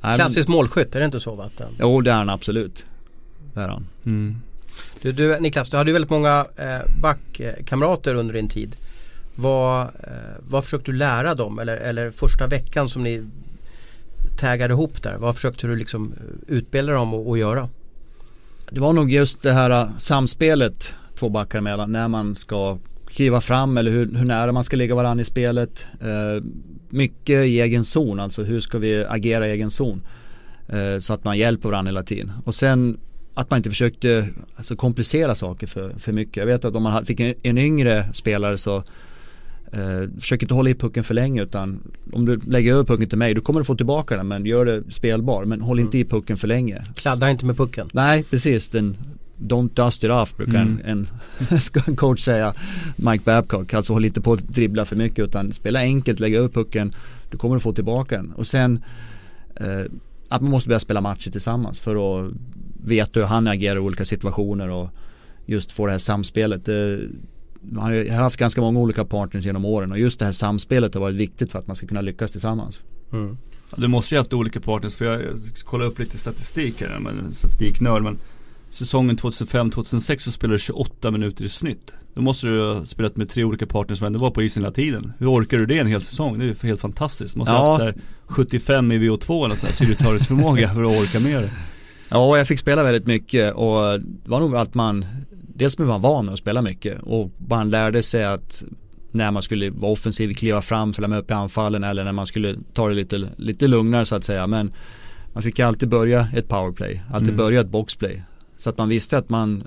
[0.00, 1.68] Nej, men- Klassisk målskytt, är det inte så Vatten?
[1.80, 2.84] Jo det är han absolut.
[3.54, 3.86] Det är han.
[4.06, 4.36] Mm.
[5.02, 8.76] Du, du Niklas, du hade ju väldigt många eh, backkamrater under din tid.
[9.34, 9.88] Vad, eh,
[10.48, 11.58] vad försökte du lära dem?
[11.58, 13.24] Eller, eller första veckan som ni
[14.38, 15.16] taggade ihop där.
[15.18, 17.68] Vad försökte du liksom eh, utbilda dem och, och göra?
[18.70, 22.78] Det var nog just det här uh, samspelet två backar emellan när man ska
[23.10, 25.84] kliva fram eller hur, hur nära man ska ligga varandra i spelet.
[26.00, 26.44] Eh,
[26.88, 30.02] mycket i egen zon, alltså hur ska vi agera i egen zon.
[30.68, 32.32] Eh, så att man hjälper varandra hela tiden.
[32.44, 32.98] Och sen
[33.34, 36.36] att man inte försökte alltså, komplicera saker för, för mycket.
[36.36, 38.76] Jag vet att om man fick en, en yngre spelare så
[39.72, 43.18] eh, försök inte hålla i pucken för länge utan om du lägger över pucken till
[43.18, 45.44] mig då kommer du få tillbaka den men gör det spelbar.
[45.44, 46.82] Men håll inte i pucken för länge.
[46.94, 47.88] Kladda inte med pucken.
[47.92, 48.68] Nej, precis.
[48.68, 48.96] Den
[49.40, 50.80] Don't dust it off brukar Mm.
[50.84, 51.08] en,
[51.50, 52.54] en, ska en coach säga.
[52.96, 53.74] Mike Babcock.
[53.74, 56.94] Alltså håll inte på att dribbla för mycket utan spela enkelt, lägga upp pucken.
[57.30, 58.32] Du kommer att få tillbaka den.
[58.32, 58.84] Och sen
[59.56, 59.84] eh,
[60.28, 62.32] att man måste börja spela matcher tillsammans för att
[62.84, 64.90] veta hur han agerar i olika situationer och
[65.46, 66.64] just få det här samspelet.
[66.64, 67.00] Det,
[67.60, 70.94] man har ju haft ganska många olika partners genom åren och just det här samspelet
[70.94, 72.82] har varit viktigt för att man ska kunna lyckas tillsammans.
[73.12, 73.36] Mm.
[73.76, 77.34] Du måste ju haft olika partners för jag, jag kollar upp lite statistik här, men
[77.34, 78.18] statistiknörd men
[78.70, 81.94] Säsongen 2005-2006 så spelade du 28 minuter i snitt.
[82.14, 84.72] Då måste du ha spelat med tre olika partners men det var på isen hela
[84.72, 85.12] tiden.
[85.18, 86.38] Hur orkar du det en hel säsong?
[86.38, 87.34] Det är ju helt fantastiskt.
[87.34, 87.58] Du måste ja.
[87.58, 91.50] ha haft 75 i VO2 eller sån här syretörisk för att orka med det.
[92.08, 95.06] Ja, jag fick spela väldigt mycket och det var nog att man
[95.60, 98.64] Dels blev man van med att spela mycket och man lärde sig att
[99.12, 102.26] när man skulle vara offensiv, kliva fram, följa med upp i anfallen eller när man
[102.26, 104.46] skulle ta det lite, lite lugnare så att säga.
[104.46, 104.72] Men
[105.32, 107.36] man fick alltid börja ett powerplay, alltid mm.
[107.36, 108.22] börja ett boxplay.
[108.60, 109.64] Så att man visste att man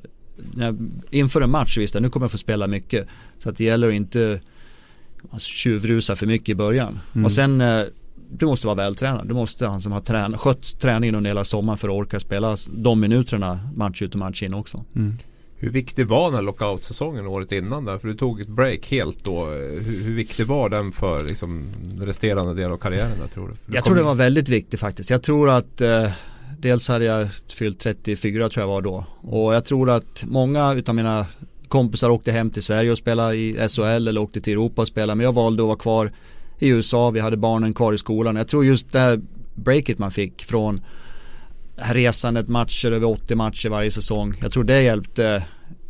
[1.10, 3.08] inför en match visste att nu kommer jag få spela mycket.
[3.38, 4.42] Så att det gäller att inte
[5.30, 7.00] alltså, tjuvrusa för mycket i början.
[7.14, 7.26] Mm.
[7.26, 7.84] Och sen eh,
[8.32, 9.28] du måste vara vältränad.
[9.28, 12.58] Du måste han som har tränat, skött träningen under hela sommaren för att orka spela
[12.72, 14.86] de minuterna match ut och match in också.
[14.96, 15.14] Mm.
[15.56, 17.98] Hur viktig var den här lockout-säsongen året innan där?
[17.98, 19.46] För du tog ett break helt då.
[19.46, 21.68] Hur, hur viktig var den för liksom,
[22.00, 23.76] resterande del av karriären där, tror du?
[23.76, 25.10] jag tror det var väldigt viktig faktiskt.
[25.10, 26.12] Jag tror att eh,
[26.64, 29.06] dels hade jag fyllt 34 tror jag var då.
[29.22, 31.26] Och jag tror att många utav mina
[31.68, 35.16] kompisar åkte hem till Sverige och spelade i SHL eller åkte till Europa och spelade.
[35.16, 36.12] Men jag valde att vara kvar
[36.60, 37.10] i USA.
[37.10, 38.36] Vi hade barnen kvar i skolan.
[38.36, 39.22] Jag tror just det här
[39.56, 40.82] breaket man fick från
[41.76, 44.34] resandet matcher över 80 matcher varje säsong.
[44.42, 45.44] Jag tror det hjälpte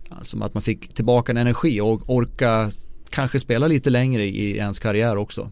[0.10, 2.72] alltså att man fick tillbaka en energi och orka
[3.10, 5.52] kanske spela lite längre i ens karriär också.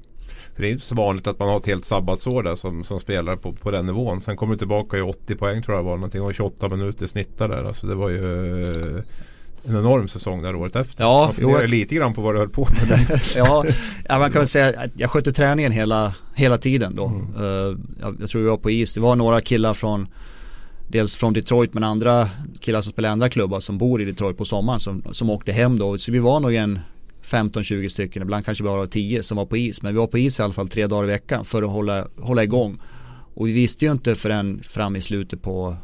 [0.55, 2.99] För det är inte så vanligt att man har ett helt sabbatsår där som, som
[2.99, 4.21] spelare på, på den nivån.
[4.21, 7.49] Sen kommer du tillbaka i 80 poäng tror jag var någonting och 28 minuter snittar
[7.49, 7.63] där.
[7.63, 9.03] Alltså det var ju eh,
[9.63, 11.03] en enorm säsong där året efter.
[11.03, 13.21] Ja, man funderar lite grann på vad du höll på med.
[13.35, 13.63] ja,
[14.09, 17.05] man kan väl säga att jag skötte träningen hela, hela tiden då.
[17.05, 17.35] Mm.
[17.35, 18.93] Uh, jag, jag, tror vi var på is.
[18.93, 20.07] Det var några killar från
[20.87, 24.37] Dels från Detroit men andra killar som spelar i andra klubbar som bor i Detroit
[24.37, 25.97] på sommaren som, som åkte hem då.
[25.97, 26.79] Så vi var nog en
[27.23, 29.81] 15-20 stycken, ibland kanske bara 10 som var på is.
[29.81, 32.07] Men vi var på is i alla fall tre dagar i veckan för att hålla,
[32.17, 32.79] hålla igång.
[33.33, 35.75] Och vi visste ju inte förrän fram i slutet på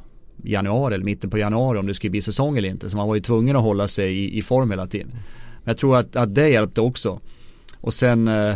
[0.43, 2.89] januari eller mitten på januari om det skulle bli säsong eller inte.
[2.89, 5.10] Så man var ju tvungen att hålla sig i, i form hela tiden.
[5.12, 5.21] Men
[5.63, 7.19] jag tror att, att det hjälpte också.
[7.82, 8.56] Och sen eh,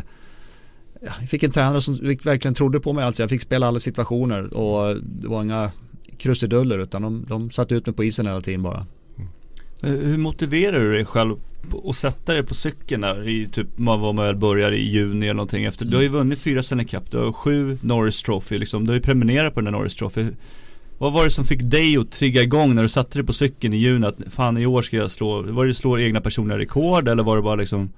[1.02, 3.04] jag fick en tränare som verkligen trodde på mig.
[3.04, 5.72] Alltså jag fick spela alla situationer och det var inga
[6.18, 8.86] krusiduller utan de, de satte ut mig på isen hela tiden bara.
[9.84, 11.36] Eh, hur motiverar du dig själv
[11.86, 15.34] att sätta dig på cykeln där i typ vad man väl börjar i juni eller
[15.34, 15.86] någonting efter.
[15.86, 18.86] Du har ju vunnit fyra Stanley Cup, du har sju Norris Trophy liksom.
[18.86, 20.26] Du har ju prenumererat på den där Norris Trophy.
[20.98, 23.74] Vad var det som fick dig att trigga igång när du satte dig på cykeln
[23.74, 27.08] i juni att fan i år ska jag slå, var det slå egna personliga rekord
[27.08, 27.90] eller var det bara liksom?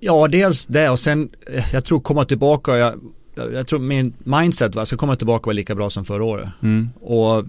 [0.00, 2.94] Ja dels det och sen eh, jag tror komma tillbaka, jag,
[3.34, 6.48] jag tror min mindset var, ska komma tillbaka och vara lika bra som förra året.
[6.62, 6.90] Mm.
[7.00, 7.44] Och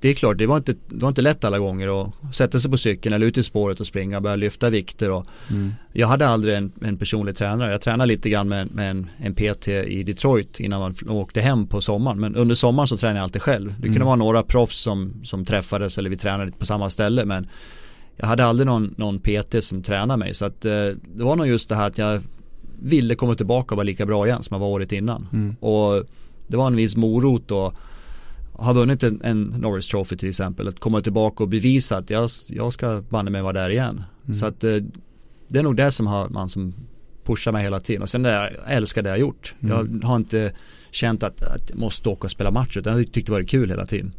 [0.00, 2.70] det är klart, det var, inte, det var inte lätt alla gånger att sätta sig
[2.70, 5.10] på cykeln eller ut i spåret och springa och börja lyfta vikter.
[5.10, 5.74] Och mm.
[5.92, 7.72] Jag hade aldrig en, en, personlig tränare.
[7.72, 11.66] Jag tränade lite grann med, med en, en, PT i Detroit innan man åkte hem
[11.66, 12.20] på sommaren.
[12.20, 13.74] Men under sommaren så tränade jag alltid själv.
[13.76, 14.06] Det kunde mm.
[14.06, 17.24] vara några proffs som, som träffades eller vi tränade på samma ställe.
[17.24, 17.48] Men
[18.16, 20.34] jag hade aldrig någon, någon PT som tränade mig.
[20.34, 20.72] Så att, eh,
[21.14, 22.20] det var nog just det här att jag
[22.80, 25.26] ville komma tillbaka och vara lika bra igen som jag var året innan.
[25.32, 25.56] Mm.
[25.60, 26.04] Och
[26.46, 27.74] det var en viss morot och
[28.58, 30.68] har vunnit en, en Norris Trophy till exempel.
[30.68, 34.02] Att komma tillbaka och bevisa att jag, jag ska banne mig vara där igen.
[34.24, 34.34] Mm.
[34.34, 34.76] Så att eh,
[35.48, 36.74] det är nog det som har, man som
[37.24, 38.02] pushar mig hela tiden.
[38.02, 39.54] Och sen det jag älskar det jag gjort.
[39.60, 40.00] Mm.
[40.00, 40.52] Jag har inte
[40.90, 43.50] känt att, att jag måste åka och spela match utan jag har tyckt det varit
[43.50, 44.12] kul hela tiden.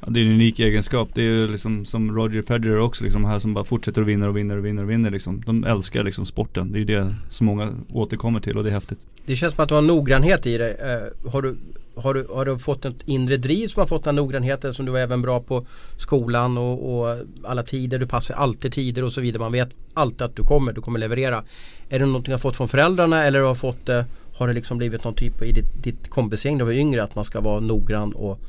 [0.00, 1.08] Ja, det är en unik egenskap.
[1.14, 4.28] Det är ju liksom som Roger Federer också liksom här som bara fortsätter och vinner
[4.28, 5.42] och vinner och vinner och vinner liksom.
[5.46, 6.72] De älskar liksom sporten.
[6.72, 8.98] Det är ju det som många återkommer till och det är häftigt.
[9.26, 10.72] Det känns som att du har noggrannhet i dig.
[10.72, 11.56] Uh, har, du,
[11.94, 14.92] har, du, har du fått ett inre driv som har fått den noggrannheten som du
[14.92, 17.98] var även bra på skolan och, och, alla tider.
[17.98, 19.40] Du passar alltid tider och så vidare.
[19.40, 21.44] Man vet alltid att du kommer, du kommer leverera.
[21.88, 24.78] Är det någonting du har fått från föräldrarna eller har, fått, eh, har det liksom
[24.78, 27.60] blivit någon typ i ditt, ditt kompisgäng när du var yngre att man ska vara
[27.60, 28.40] noggrann och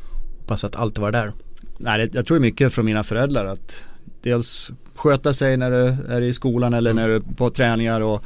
[0.47, 1.31] passa att alltid vara där?
[1.77, 3.73] Nej, jag tror mycket från mina föräldrar att
[4.21, 7.03] dels sköta sig när du är i skolan eller mm.
[7.03, 8.23] när du är på träningar och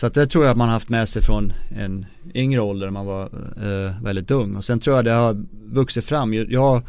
[0.00, 2.86] så att det tror jag att man har haft med sig från en yngre ålder
[2.86, 3.24] när man var
[3.56, 6.34] eh, väldigt ung och sen tror jag det har vuxit fram.
[6.34, 6.82] Jag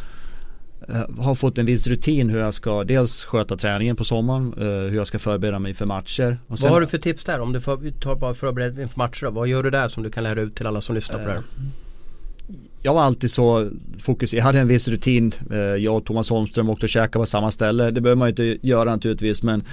[0.87, 4.63] eh, har fått en viss rutin hur jag ska dels sköta träningen på sommaren, eh,
[4.63, 6.39] hur jag ska förbereda mig för matcher.
[6.47, 7.39] Och sen, vad har du för tips där?
[7.39, 9.31] Om du tar bara förberedelse inför matcher då?
[9.31, 11.31] Vad gör du där som du kan lära ut till alla som lyssnar på det
[11.31, 11.37] här?
[11.37, 11.43] Eh,
[12.81, 13.69] jag var alltid så
[13.99, 15.31] fokuserad, jag hade en viss rutin.
[15.79, 17.91] Jag och Thomas Holmström åkte och käkade på samma ställe.
[17.91, 19.63] Det behöver man ju inte göra naturligtvis men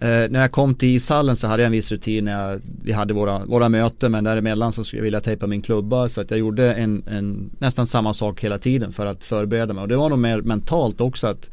[0.00, 2.92] eh, när jag kom till ishallen så hade jag en viss rutin när jag, vi
[2.92, 6.30] hade våra, våra möten men däremellan så skulle jag vilja tejpa min klubba så att
[6.30, 9.96] jag gjorde en, en, nästan samma sak hela tiden för att förbereda mig och det
[9.96, 11.50] var nog mer mentalt också att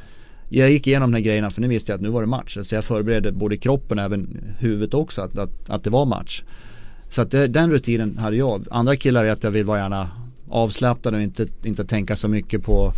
[0.49, 2.57] jag gick igenom de här grejerna för nu visste jag att nu var det match.
[2.63, 6.43] Så jag förberedde både kroppen och även huvudet också att, att, att det var match.
[7.09, 8.65] Så att det, den rutinen hade jag.
[8.71, 10.09] Andra killar vet jag vill vara gärna
[10.49, 12.93] avslappnade och inte, inte tänka så mycket på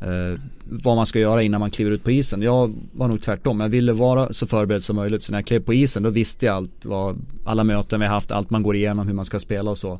[0.00, 2.42] eh, vad man ska göra innan man kliver ut på isen.
[2.42, 3.60] Jag var nog tvärtom.
[3.60, 5.22] Jag ville vara så förberedd som möjligt.
[5.22, 6.84] Så när jag klev på isen då visste jag allt.
[6.84, 9.98] Vad, alla möten vi haft, allt man går igenom, hur man ska spela och så.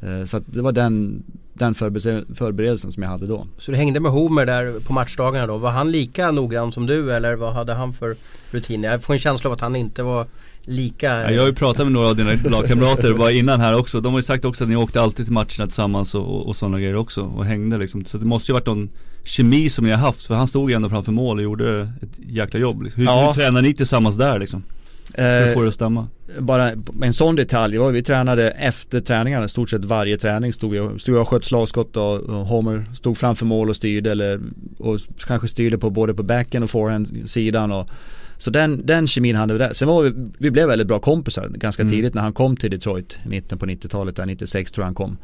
[0.00, 1.22] Eh, så att det var den,
[1.52, 3.46] den förberedelsen som jag hade då.
[3.58, 5.56] Så du hängde med Homer där på matchdagarna då.
[5.56, 8.16] Var han lika noggrann som du eller vad hade han för
[8.50, 8.90] rutiner?
[8.90, 10.26] Jag får en känsla av att han inte var
[10.60, 14.00] lika ja, Jag har ju pratat med några av dina lagkamrater bara innan här också.
[14.00, 16.78] De har ju sagt också att ni åkte alltid till matcherna tillsammans och, och sådana
[16.78, 18.04] grejer också och hängde liksom.
[18.04, 18.88] Så det måste ju varit någon
[19.28, 22.28] kemi som ni har haft för han stod ju ändå framför mål och gjorde ett
[22.28, 22.82] jäkla jobb.
[22.82, 23.00] Liksom.
[23.00, 23.26] Hur, ja.
[23.26, 24.62] hur tränar ni tillsammans där liksom?
[25.14, 26.08] Hur får det att stämma?
[26.38, 30.74] Bara en sån detalj, ja, vi tränade efter träningarna, i stort sett varje träning stod
[30.74, 34.40] jag, stod jag och sköt slagskott och, och Homer stod framför mål och styrde eller
[34.78, 37.90] och kanske styrde på både på backen och forehand-sidan och
[38.36, 39.72] så den, den kemin hade vi där.
[39.72, 41.92] Sen var vi, vi blev väldigt bra kompisar ganska mm.
[41.92, 44.94] tidigt när han kom till Detroit i mitten på 90-talet, där 96 tror jag han
[44.94, 45.16] kom.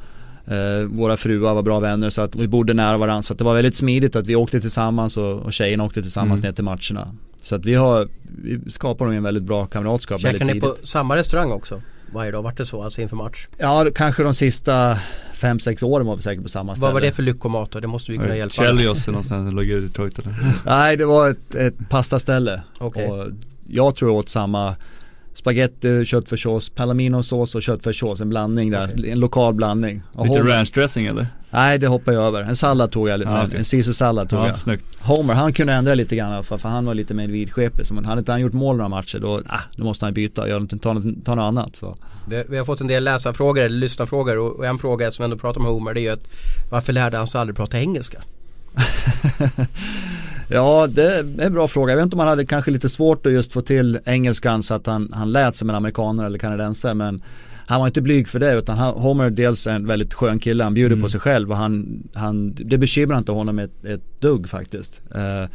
[0.52, 3.44] Uh, våra fruar var bra vänner så att vi bodde nära varandra så att det
[3.44, 6.48] var väldigt smidigt att vi åkte tillsammans och, och tjejerna åkte tillsammans mm.
[6.48, 7.14] ner till matcherna.
[7.42, 8.08] Så att vi har,
[8.42, 10.62] vi skapar nog en väldigt bra kamratskap Käkar väldigt tidigt.
[10.62, 11.80] Käkar ni på samma restaurang också?
[12.12, 13.46] Varje dag, vart det så alltså inför match?
[13.58, 14.98] Ja, kanske de sista
[15.34, 16.86] 5-6 åren var vi säkert på samma ställe.
[16.86, 17.80] Vad var det för lyckomat då?
[17.80, 20.34] Det måste vi kunna hjälpa Chelios någonstans, låg i Detroit eller?
[20.66, 22.62] Nej, det var ett, ett pastaställe.
[22.80, 23.06] Okay.
[23.06, 23.26] Och
[23.68, 24.76] jag tror jag åt samma
[25.34, 29.10] Spaghetti, köttfärssås, palaminosås och köttfärssås, en blandning där, okay.
[29.10, 30.02] en lokal blandning.
[30.12, 31.26] Och Lite ranch dressing eller?
[31.50, 33.58] Nej det hoppar jag över, en sallad tog jag, ah, okay.
[33.58, 34.58] en caesarsallad tog ja, jag.
[34.58, 34.84] Snyggt.
[35.00, 37.86] Homer, han kunde ändra lite grann i alla fall för han var lite mer vidskeplig.
[37.86, 40.56] Så hade inte han gjort mål några matcher då, ah, då måste han byta, gör
[40.56, 41.76] inte, ta, något, ta något annat.
[41.76, 41.96] Så.
[42.28, 45.36] Vi, vi, har fått en del läsarfrågor, eller lyssnarfrågor och en fråga som vi ändå
[45.36, 46.30] pratar om Homer det är ju att
[46.70, 48.18] varför lärde han sig aldrig prata engelska?
[50.48, 51.92] Ja, det är en bra fråga.
[51.92, 54.74] Jag vet inte om han hade kanske lite svårt att just få till engelskan så
[54.74, 57.22] att han, han lät som en amerikaner eller kanadensare men
[57.66, 60.64] han var inte blyg för det utan han, Homer dels är en väldigt skön kille,
[60.64, 61.02] han bjuder mm.
[61.02, 65.00] på sig själv och han, han, det bekymrar inte honom ett, ett dugg faktiskt.
[65.14, 65.50] Uh,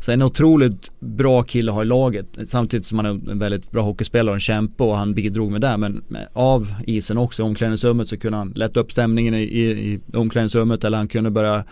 [0.00, 3.82] så en otroligt bra kille har i laget samtidigt som han är en väldigt bra
[3.82, 8.08] hockeyspelare och en kämpe och han bidrog med det men av isen också, i omklädningsrummet
[8.08, 11.64] så kunde han lätta upp stämningen i, i, i omklädningsrummet eller han kunde börja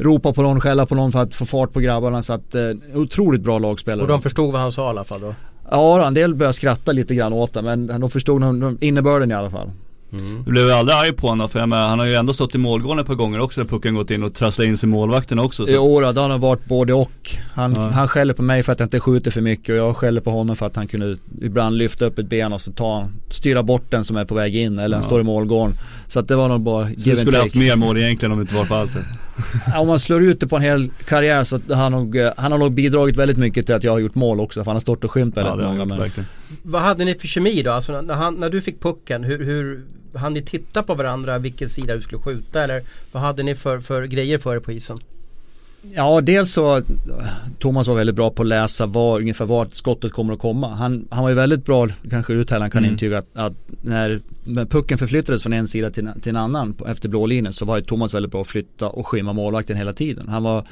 [0.00, 2.22] ropa på någon, skälla på någon för att få fart på grabbarna.
[2.22, 2.62] Så att, eh,
[2.94, 4.02] otroligt bra lagspelare.
[4.02, 5.34] Och de förstod vad han sa i alla fall då?
[5.70, 8.42] Ja, en del började skratta lite grann åt det men de förstod
[8.80, 9.70] innebörden i alla fall.
[10.12, 10.42] Mm.
[10.44, 12.54] Du blev ju aldrig arg på honom för jag menar, han har ju ändå stått
[12.54, 14.90] i målgården ett par gånger också när pucken gått in och trasslat in sig i
[14.90, 15.66] målvakten också.
[15.66, 15.72] Så.
[15.72, 17.30] Jo, då, det har varit både och.
[17.52, 17.90] Han, ja.
[17.90, 20.30] han skäller på mig för att jag inte skjuter för mycket och jag skäller på
[20.30, 23.90] honom för att han kunde ibland lyfta upp ett ben och så ta, styra bort
[23.90, 25.02] den som är på väg in eller ja.
[25.02, 25.78] står i målgården.
[26.06, 28.42] Så att det var nog bara Så du skulle haft mer mål egentligen om det
[28.42, 28.92] inte var för alls?
[29.76, 32.72] om man slår ut det på en hel karriär så han nog, han har nog
[32.72, 34.60] bidragit väldigt mycket till att jag har gjort mål också.
[34.60, 35.84] För han har stått och skymt väldigt ja, många.
[35.84, 36.10] Men...
[36.62, 37.70] Vad hade ni för kemi då?
[37.70, 39.84] Alltså när, han, när du fick pucken, hur, hur
[40.14, 42.82] hann ni titta på varandra vilken sida du skulle skjuta eller
[43.12, 44.98] vad hade ni för, för grejer för er på isen?
[45.82, 46.82] Ja, dels så
[47.58, 50.74] Thomas var väldigt bra på att läsa var, ungefär vart skottet kommer att komma.
[50.74, 52.92] Han, han var ju väldigt bra, kanske Uthällan kan mm.
[52.92, 57.08] intyga att, att när, när pucken förflyttades från en sida till, till en annan efter
[57.08, 60.28] blålinjen så var ju Thomas väldigt bra att flytta och skymma målvakten hela tiden.
[60.28, 60.66] Han var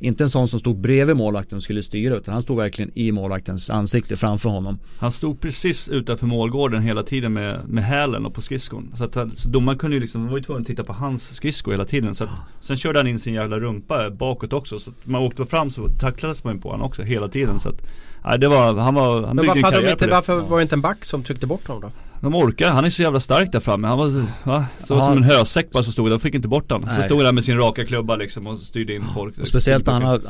[0.00, 3.12] inte en sån som stod bredvid målvakten och skulle styra utan han stod verkligen i
[3.12, 4.78] målvaktens ansikte framför honom.
[4.98, 8.92] Han stod precis utanför målgården hela tiden med, med hälen och på skridskon.
[8.96, 11.70] Så, att, så domaren kunde ju liksom, var ju tvungen att titta på hans skridsko
[11.70, 12.14] hela tiden.
[12.14, 12.30] Så att,
[12.60, 14.78] sen körde han in sin jävla rumpa bakåt också.
[14.78, 17.60] Så att man åkte fram så tacklades man ju på honom också hela tiden.
[17.60, 17.82] Så att,
[18.24, 21.04] nej, det var, han var, han Men varför, inte, varför var det inte en back
[21.04, 21.90] som tryckte bort honom då?
[22.20, 23.88] De orkar, han är så jävla stark där framme.
[23.88, 24.08] Han var
[24.44, 24.66] va?
[24.78, 25.00] så ja.
[25.00, 26.90] som en hösäck bara så stod de fick inte bort honom.
[26.96, 29.38] Så stod han med sin raka klubba liksom och styrde in folk.
[29.38, 30.20] Och speciellt när han har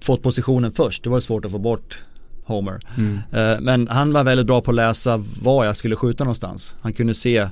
[0.00, 1.98] fått positionen först, det var svårt att få bort
[2.44, 2.80] Homer.
[2.96, 3.14] Mm.
[3.14, 6.74] Uh, men han var väldigt bra på att läsa var jag skulle skjuta någonstans.
[6.80, 7.48] Han kunde se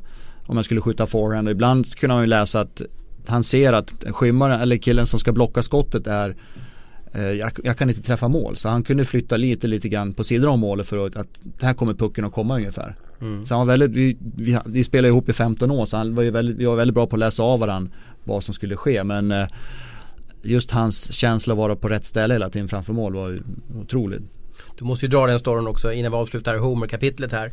[0.46, 2.83] om jag skulle skjuta forehand och ibland kunde man ju läsa att
[3.26, 6.71] han ser att skymmaren eller killen som ska blocka skottet är Eh,
[7.20, 8.57] jag, jag, kan inte träffa mål.
[8.57, 11.29] Så han kunde flytta lite, lite grann på sidan om målet för att, att
[11.61, 12.96] här kommer pucken att komma ungefär.
[13.20, 13.46] Mm.
[13.46, 16.22] Så han var väldigt, vi, vi, vi spelade ihop i 15 år så han var
[16.22, 17.92] ju väldigt, vi var väldigt bra på att läsa av varandra
[18.25, 19.05] vad som skulle ske.
[19.05, 19.48] Men eh,
[20.42, 23.42] just hans känsla att vara på rätt ställe hela tiden framför mål var ju
[23.81, 24.22] otroligt.
[24.79, 27.46] Du måste ju dra den storyn också innan vi avslutar Homer-kapitlet här.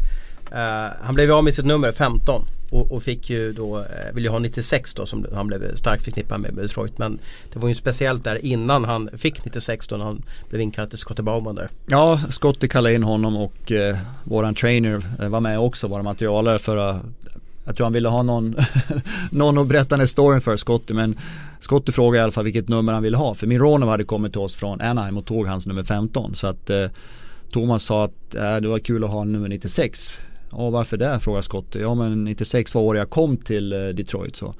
[0.52, 4.24] Uh, han blev av med sitt nummer 15 och, och fick ju då, eh, vill
[4.24, 6.98] ju ha 96 då som han blev starkt förknippad med, med Detroit.
[6.98, 7.20] Men
[7.54, 11.00] det var ju speciellt där innan han fick 96 då när han blev inkallad till
[11.00, 11.70] Scottie Bauman där.
[11.86, 16.60] Ja, Scottie kallade in honom och eh, våran trainer eh, var med också, våra materialare
[16.60, 17.02] för att
[17.66, 18.56] jag tror han ville ha någon,
[19.32, 21.18] någon att berätta den storyn för Scotty men
[21.60, 23.34] Scotty frågade i alla fall vilket nummer han ville ha.
[23.34, 26.36] För Mironov hade kommit till oss från Anaheim och tog hans nummer 15.
[26.36, 26.86] Så att eh,
[27.52, 30.20] Thomas sa att äh, det var kul att ha nummer 96.
[30.52, 31.20] Ja varför det?
[31.20, 31.80] frågade Scotty.
[31.80, 34.56] Ja men 96 var året jag kom till eh, Detroit så.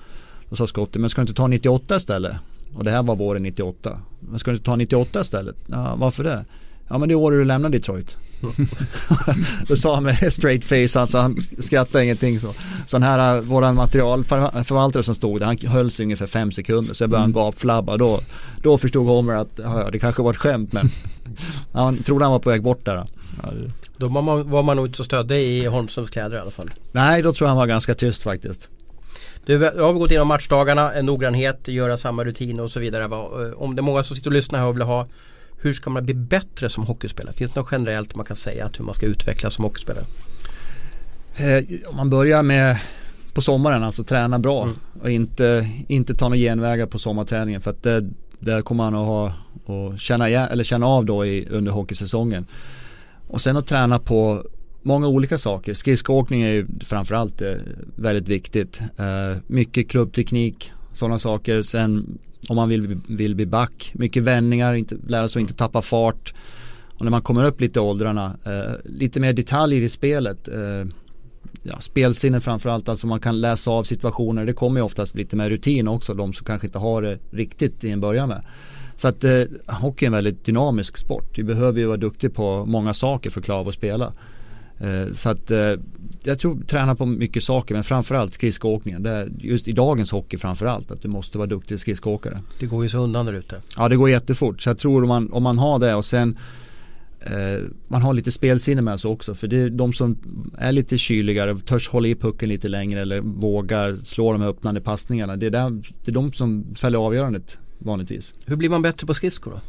[0.50, 2.36] Då sa Scotty, men ska du inte ta 98 istället?
[2.76, 4.00] Och det här var våren 98.
[4.20, 5.56] Men ska du inte ta 98 istället?
[5.68, 6.46] Ja, varför det?
[6.88, 8.18] Ja men det är året du lämnar Detroit.
[9.68, 12.54] Då sa han med straight face alltså, han skrattade ingenting så.
[12.88, 16.94] Så den här, äh, våran materialförvaltare som stod där, han höll sig ungefär fem sekunder.
[16.94, 17.34] Så jag började mm.
[17.36, 17.98] gapflabba.
[17.98, 18.20] Då,
[18.62, 20.90] då förstod Homer att ja, det kanske var ett skämt men
[21.74, 23.06] han trodde han var på väg bort där.
[23.98, 26.70] Då var man, var man nog inte så stöddig i Holmströms kläder i alla fall.
[26.92, 28.70] Nej, då tror jag han var ganska tyst faktiskt.
[29.46, 33.06] Du, då har vi gått igenom matchdagarna, en noggrannhet, göra samma rutiner och så vidare.
[33.56, 35.08] Om det är många som sitter och lyssnar här och vill ha
[35.62, 37.34] hur ska man bli bättre som hockeyspelare?
[37.34, 40.06] Finns det något generellt man kan säga att hur man ska utvecklas som hockeyspelare?
[41.38, 42.80] Eh, om man börjar med
[43.34, 44.76] på sommaren, alltså träna bra mm.
[45.02, 49.08] och inte, inte ta några genvägar på sommarträningen för att det, det kommer man att
[49.08, 49.34] ha
[49.66, 52.46] och känna, eller känna av då i, under hockeysäsongen.
[53.30, 54.44] Och sen att träna på
[54.82, 55.74] många olika saker.
[55.74, 57.54] Skridskoåkning är ju framförallt eh,
[57.96, 58.82] väldigt viktigt.
[58.98, 61.62] Eh, mycket klubbteknik, sådana saker.
[61.62, 63.92] Sen om man vill, vill bli back.
[63.94, 66.34] Mycket vändningar, inte, lära sig att inte tappa fart.
[66.98, 70.50] Och när man kommer upp lite i åldrarna, eh, lite mer detaljer i spelet.
[71.64, 74.46] Ja, spelsinne framförallt, alltså man kan läsa av situationer.
[74.46, 77.84] Det kommer ju oftast lite med rutin också, de som kanske inte har det riktigt
[77.84, 78.44] i en början med.
[79.00, 81.38] Så att eh, hockey är en väldigt dynamisk sport.
[81.38, 84.14] Vi behöver ju vara duktiga på många saker för att klara av att spela.
[84.80, 85.74] Eh, så att eh,
[86.24, 89.04] jag tror träna på mycket saker men framförallt skridskoåkningen.
[89.04, 92.42] Det är just i dagens hockey framförallt att du måste vara duktig skridskoåkare.
[92.60, 93.62] Det går ju så undan där ute.
[93.78, 94.62] Ja det går jättefort.
[94.62, 96.38] Så jag tror om man, om man har det och sen
[97.20, 99.34] eh, man har lite spelsinne med sig också.
[99.34, 100.18] För det är de som
[100.58, 104.82] är lite kyligare, törs hålla i pucken lite längre eller vågar slå de här öppnande
[104.82, 105.36] passningarna.
[105.36, 105.70] Det är, där,
[106.06, 108.34] det är de som fäller avgörandet vanligtvis.
[108.46, 109.60] Hur blir man bättre på skridskor då?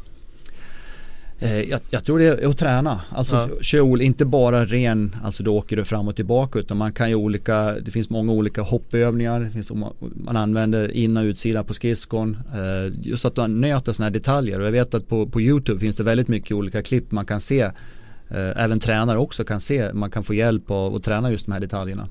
[1.41, 3.01] Eh, jag, jag, tror det är att träna.
[3.09, 3.49] Alltså ja.
[3.61, 7.15] kör inte bara ren, alltså då åker du fram och tillbaka utan man kan ju
[7.15, 9.39] olika, det finns många olika hoppövningar.
[9.39, 9.71] Det finns,
[10.15, 12.37] man använder in och utsida på skridskon.
[12.53, 15.79] Eh, just att man nöter sådana här detaljer och jag vet att på, på YouTube
[15.79, 17.61] finns det väldigt mycket olika klipp man kan se.
[17.61, 21.59] Eh, även tränare också kan se, man kan få hjälp att träna just de här
[21.59, 22.07] detaljerna.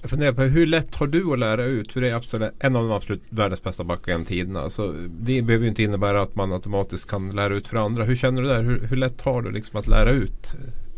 [0.00, 1.92] Jag funderar på hur lätt har du att lära ut?
[1.92, 4.70] För det är absolut en av de absolut världens bästa backar genom tiderna.
[4.70, 8.04] Så det behöver ju inte innebära att man automatiskt kan lära ut för andra.
[8.04, 8.62] Hur känner du där?
[8.62, 10.54] Hur, hur lätt har du liksom att lära ut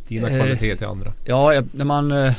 [0.08, 1.12] dina eh, kvaliteter till andra?
[1.24, 2.32] Ja, när man eh,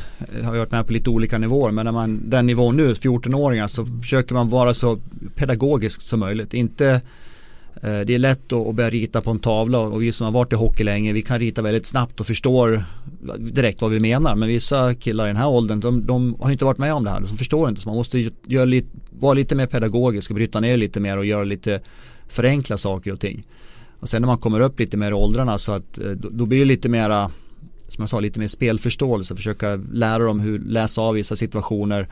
[0.44, 1.72] har varit med på lite olika nivåer.
[1.72, 5.00] Men när man, den nivån nu, 14-åringar, så försöker man vara så
[5.36, 6.54] pedagogisk som möjligt.
[6.54, 7.02] Inte
[7.84, 10.54] Eh, det är lätt att börja rita på en tavla och vi som har varit
[10.54, 12.84] i hockey länge vi kan rita väldigt snabbt och förstår
[13.38, 14.36] direkt vad vi menar.
[14.36, 17.10] Men vissa killar i den här åldern de, de har inte varit med om det
[17.10, 17.20] här.
[17.20, 20.78] De förstår inte så man måste göra lite, vara lite mer pedagogisk och bryta ner
[20.78, 21.82] lite mer och göra lite
[22.28, 23.44] förenkla saker och ting.
[24.00, 26.46] Och sen när man kommer upp lite mer i åldrarna så att eh, då, då
[26.46, 27.32] blir det lite mera
[27.88, 32.08] som jag sa lite mer spelförståelse, försöka lära dem hur läsa av vissa situationer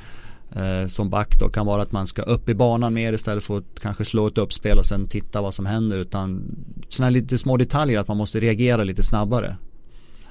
[0.56, 3.58] eh, som back då kan vara att man ska upp i banan mer istället för
[3.58, 6.44] att kanske slå ett uppspel och sen titta vad som händer utan
[6.90, 9.56] sådana lite små detaljer att man måste reagera lite snabbare.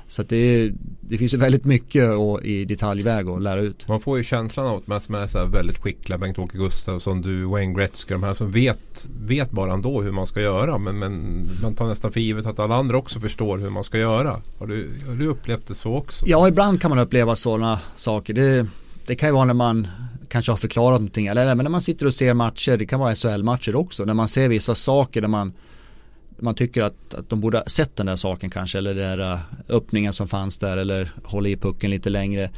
[0.09, 2.11] Så att det, det finns ju väldigt mycket
[2.42, 3.88] i detaljväg att lära ut.
[3.88, 7.44] Man får ju känslan av att man som är så väldigt skickliga, Bengt-Åke Gustafsson, du,
[7.44, 10.78] Wayne Gretzky, de här som vet, vet bara ändå hur man ska göra.
[10.78, 13.98] Men, men man tar nästan för givet att alla andra också förstår hur man ska
[13.98, 14.42] göra.
[14.59, 16.26] Har du, har du upplevt det så också?
[16.28, 18.35] Ja, ibland kan man uppleva sådana saker.
[18.35, 18.66] Det,
[19.09, 19.88] det kan ju vara när man
[20.29, 23.14] kanske har förklarat någonting eller även när man sitter och ser matcher, det kan vara
[23.14, 25.53] SHL-matcher också, när man ser vissa saker där man
[26.40, 29.33] man tycker att, att de borde ha sett den där saken kanske eller den där
[29.33, 32.51] äh, öppningen som fanns där eller hålla i pucken lite längre.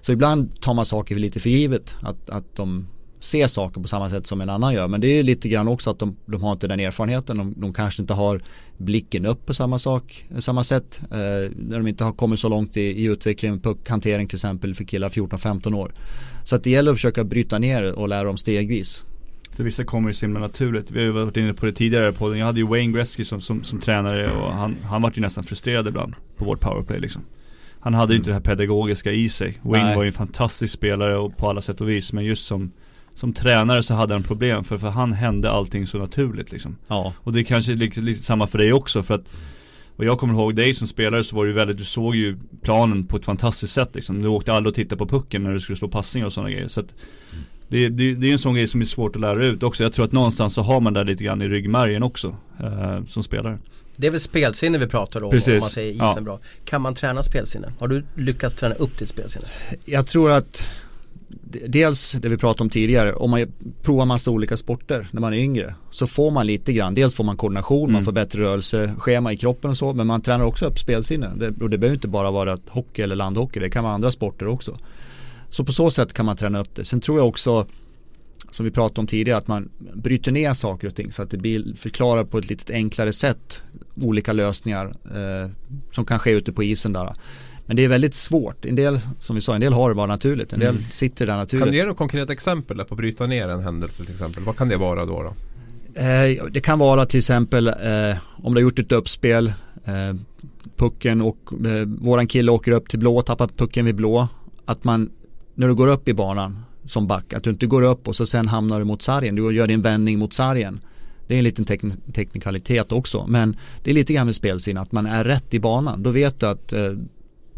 [0.00, 2.86] Så ibland tar man saker lite för givet att, att de
[3.24, 4.88] ser saker på samma sätt som en annan gör.
[4.88, 7.36] Men det är lite grann också att de, de har inte den erfarenheten.
[7.36, 8.40] De, de kanske inte har
[8.76, 11.00] blicken upp på samma sak, samma sätt.
[11.02, 14.84] Eh, när de inte har kommit så långt i, i utvecklingen, puckhantering till exempel för
[14.84, 15.92] killar 14-15 år.
[16.42, 19.04] Så att det gäller att försöka bryta ner och lära dem stegvis.
[19.50, 20.90] För vissa kommer det så himla naturligt.
[20.90, 22.38] Vi har ju varit inne på det tidigare på podden.
[22.38, 25.44] Jag hade ju Wayne Gretzky som, som, som tränare och han, han var ju nästan
[25.44, 27.22] frustrerad ibland på vårt powerplay liksom.
[27.80, 29.58] Han hade ju inte det här pedagogiska i sig.
[29.62, 29.96] Wayne Nej.
[29.96, 32.12] var ju en fantastisk spelare och på alla sätt och vis.
[32.12, 32.72] Men just som
[33.14, 36.76] som tränare så hade han problem för, för han hände allting så naturligt liksom.
[36.88, 37.12] Ja.
[37.16, 39.24] Och det är kanske lite, lite samma för dig också för att
[39.96, 42.38] och jag kommer ihåg dig som spelare så var det ju väldigt, du såg ju
[42.62, 44.22] planen på ett fantastiskt sätt liksom.
[44.22, 46.68] Du åkte aldrig och tittade på pucken när du skulle slå passningar och sådana grejer.
[46.68, 46.94] Så att
[47.68, 49.82] det, det, det är en sån grej som är svårt att lära ut också.
[49.82, 53.22] Jag tror att någonstans så har man det lite grann i ryggmärgen också eh, som
[53.22, 53.58] spelare.
[53.96, 55.54] Det är väl spelsinne vi pratar om Precis.
[55.54, 56.20] om man säger isen ja.
[56.20, 56.38] bra.
[56.64, 57.72] Kan man träna spelsinne?
[57.78, 59.46] Har du lyckats träna upp ditt spelsinne?
[59.84, 60.64] Jag tror att
[61.68, 65.38] dels det vi pratade om tidigare, om man provar massa olika sporter när man är
[65.38, 67.92] yngre så får man lite grann, dels får man koordination, mm.
[67.92, 71.70] man får bättre rörelseschema i kroppen och så men man tränar också upp spelsinne och
[71.70, 74.78] det behöver inte bara vara hockey eller landhockey, det kan vara andra sporter också.
[75.48, 76.84] Så på så sätt kan man träna upp det.
[76.84, 77.66] Sen tror jag också
[78.50, 81.36] som vi pratade om tidigare, att man bryter ner saker och ting så att det
[81.36, 83.62] blir förklarat på ett lite enklare sätt
[84.00, 85.50] olika lösningar eh,
[85.92, 87.14] som kan ske ute på isen där.
[87.66, 88.64] Men det är väldigt svårt.
[88.64, 90.52] En del, som vi sa, en del har det bara naturligt.
[90.52, 90.82] En del mm.
[90.90, 91.64] sitter där naturligt.
[91.64, 94.42] Kan du ge något konkret exempel på att bryta ner en händelse till exempel?
[94.44, 95.22] Vad kan det vara då?
[95.22, 95.34] då?
[96.00, 99.52] Eh, det kan vara till exempel eh, om du har gjort ett uppspel
[99.84, 100.16] eh,
[100.76, 104.28] pucken och eh, våran kille åker upp till blå, tappar pucken vid blå.
[104.64, 105.10] Att man,
[105.54, 108.26] när du går upp i banan som back, att du inte går upp och så
[108.26, 109.34] sen hamnar du mot sargen.
[109.34, 110.80] Du gör din vändning mot sargen.
[111.26, 113.26] Det är en liten tekn teknikalitet också.
[113.26, 116.02] Men det är lite grann med spelsinne att man är rätt i banan.
[116.02, 116.92] Då vet du att eh,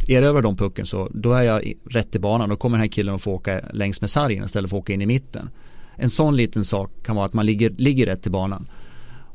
[0.09, 2.49] erövrar de pucken så då är jag rätt i banan.
[2.49, 4.93] Då kommer den här killen att få åka längs med sargen istället för att åka
[4.93, 5.51] in i mitten.
[5.97, 8.69] En sån liten sak kan vara att man ligger, ligger rätt i banan.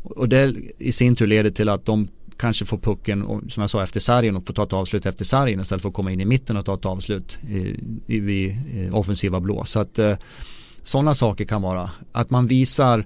[0.03, 2.07] Och det i sin tur leder till att de
[2.37, 5.59] kanske får pucken, som jag sa, efter sargen och får ta ett avslut efter sargen
[5.61, 8.95] istället för att komma in i mitten och ta ett avslut i, i, vid eh,
[8.95, 9.65] offensiva blå.
[9.65, 10.17] Så att eh,
[10.81, 13.05] sådana saker kan vara att man visar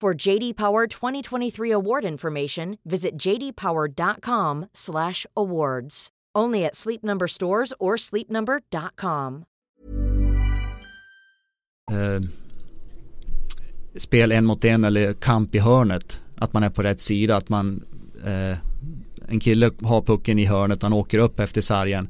[0.00, 6.08] For JD Power 2023 award information, visit jdpower.com/awards.
[6.38, 9.44] Only at Sleep Number stores or sleepnumber.com.
[11.92, 12.20] Uh, eh,
[13.96, 16.20] spel en mot en eller kamp i hörnet.
[16.36, 17.36] Att man är på rätt sida.
[17.36, 17.84] Att man
[18.26, 18.56] uh,
[19.28, 22.08] en kille har pucken i hörnet han åker upp efter sargen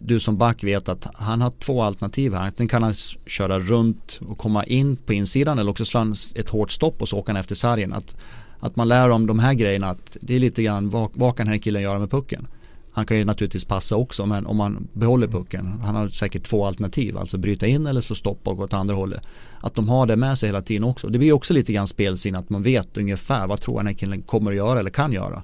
[0.00, 2.42] du som back vet att han har två alternativ här.
[2.42, 2.94] Antingen kan han
[3.26, 7.08] köra runt och komma in på insidan eller också slå han ett hårt stopp och
[7.08, 7.92] så åker han efter sargen.
[7.92, 8.16] Att,
[8.60, 11.46] att man lär om de här grejerna att det är lite grann vad, vad kan
[11.46, 12.46] den här killen göra med pucken?
[12.94, 16.66] Han kan ju naturligtvis passa också men om man behåller pucken, han har säkert två
[16.66, 19.22] alternativ, alltså bryta in eller så stoppa och gå åt andra hållet.
[19.60, 21.08] Att de har det med sig hela tiden också.
[21.08, 24.22] Det blir också lite grann spelsin att man vet ungefär vad tror den här killen
[24.22, 25.42] kommer att göra eller kan göra.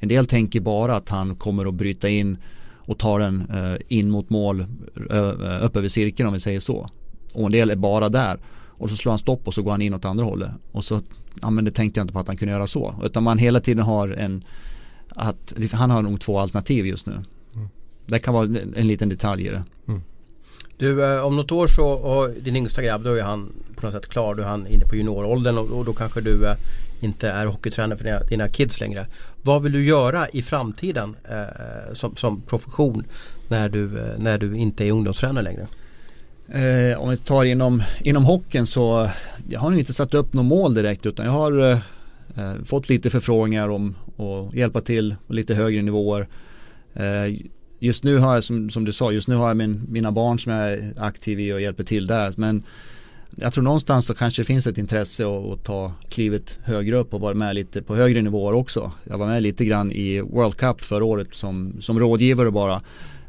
[0.00, 2.38] En del tänker bara att han kommer att bryta in
[2.86, 4.66] och tar den eh, in mot mål
[5.60, 6.90] upp över cirkeln om vi säger så.
[7.34, 8.38] Och en del är bara där.
[8.76, 10.50] Och så slår han stopp och så går han in åt andra hållet.
[10.72, 11.00] Och så,
[11.42, 12.94] ja men det tänkte jag inte på att han kunde göra så.
[13.02, 14.44] Utan man hela tiden har en,
[15.08, 17.12] att han har nog två alternativ just nu.
[17.54, 17.68] Mm.
[18.06, 18.44] Det kan vara
[18.76, 19.64] en liten detalj i det.
[19.88, 20.02] Mm.
[20.78, 23.94] Du, eh, om något år så, och din yngsta grabb, då är han på något
[23.94, 24.34] sätt klar.
[24.34, 26.56] Då är han inne på junioråldern och, och då kanske du eh,
[27.04, 29.06] inte är hockeytränare för dina, dina kids längre.
[29.42, 33.04] Vad vill du göra i framtiden eh, som, som profession
[33.48, 35.66] när du, eh, när du inte är ungdomstränare längre?
[36.48, 39.10] Eh, om vi tar inom, inom hockeyn så
[39.48, 41.78] jag har nog inte satt upp något mål direkt utan jag har eh,
[42.36, 46.28] eh fått lite förfrågningar om att hjälpa till på lite högre nivåer.
[46.94, 47.36] Eh,
[47.78, 50.38] just nu har jag som, som, du sa, just nu har jag min, mina barn
[50.38, 52.34] som jag är aktiv i och hjälper till där.
[52.36, 52.62] Men
[53.36, 57.14] jag tror någonstans så kanske det finns ett intresse att, att ta klivet högre upp
[57.14, 58.92] och vara med lite på högre nivåer också.
[59.04, 62.82] Jag var med lite grann i World Cup förra året som, som rådgivare bara.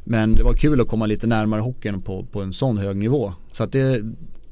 [0.04, 3.32] Men det var kul att komma lite närmare hockeyn på, på en sån hög nivå.
[3.52, 4.02] Så att det,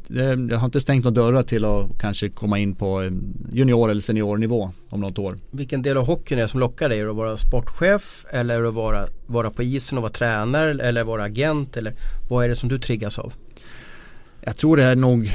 [0.08, 3.10] det, jag har inte stängt några dörrar till att kanske komma in på
[3.52, 5.38] junior eller seniornivå om något år.
[5.50, 7.00] Vilken del av hockeyn är det som lockar dig?
[7.00, 11.04] Är det att vara sportchef eller att vara, vara på isen och vara tränare eller
[11.04, 11.76] vara agent?
[11.76, 11.94] Eller
[12.28, 13.32] vad är det som du triggas av?
[14.46, 15.30] Jag tror det är nog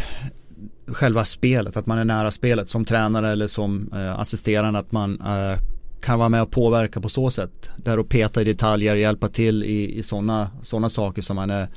[0.88, 5.22] själva spelet, att man är nära spelet som tränare eller som eh, assisterande, att man
[5.22, 5.60] eh,
[6.02, 7.70] kan vara med och påverka på så sätt.
[7.78, 11.68] Där och peta i detaljer, hjälpa till i, i sådana såna saker som man är,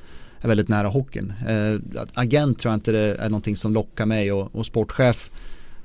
[0.41, 1.33] är väldigt nära hockeyn.
[1.49, 5.31] Eh, agent tror jag inte det är någonting som lockar mig och, och sportchef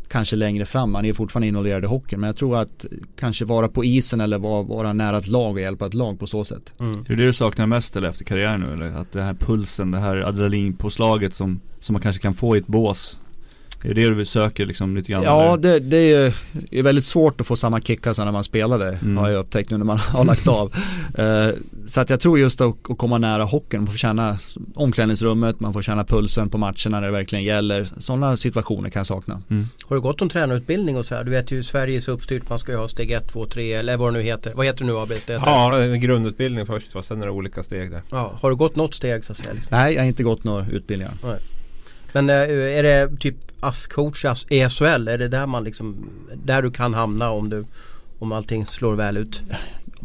[0.10, 0.92] kanske längre fram.
[0.92, 2.20] Man är fortfarande involverad i hockeyn.
[2.20, 2.86] Men jag tror att
[3.20, 6.28] kanske vara på isen eller vara, vara nära ett lag och hjälpa ett lag på
[6.28, 6.74] så sätt.
[6.80, 7.00] Mm.
[7.00, 8.98] Är det det du saknar mest eller efter karriären nu eller?
[8.98, 12.68] Att det här pulsen, det här adrenalinpåslaget som, som man kanske kan få i ett
[12.68, 13.20] bås.
[13.90, 15.24] Är det det du söker liksom lite grann?
[15.24, 16.36] Ja, det, det är,
[16.72, 19.18] är väldigt svårt att få samma kickar som när man spelade mm.
[19.18, 20.74] har jag upptäckt nu när man har lagt av.
[21.20, 21.56] uh,
[21.88, 24.38] så att jag tror just att, att komma nära hockeyn, man får känna
[24.76, 27.88] omklädningsrummet, man får känna pulsen på matcherna när det verkligen gäller.
[27.98, 29.42] Sådana situationer kan jag sakna.
[29.50, 29.68] Mm.
[29.86, 31.24] Har du gått någon tränarutbildning och så här?
[31.24, 33.74] Du vet ju Sverige är så uppstyrt, man ska ju ha steg 1, 2, 3
[33.74, 34.54] eller vad det nu heter.
[34.56, 35.26] Vad heter det nu ABS?
[35.28, 38.02] Ja, grundutbildning först va, sen är det olika steg där.
[38.12, 39.54] Ja, har du gått något steg så att säga?
[39.54, 39.78] Liksom?
[39.78, 41.14] Nej, jag har inte gått några utbildningar.
[41.24, 41.38] Nej.
[42.14, 42.36] Men eh,
[42.78, 45.08] är det typ ASS-coach i SHL?
[45.08, 46.10] Är det där man liksom,
[46.46, 47.66] där du kan hamna om du,
[48.20, 49.42] om allting slår väl ut?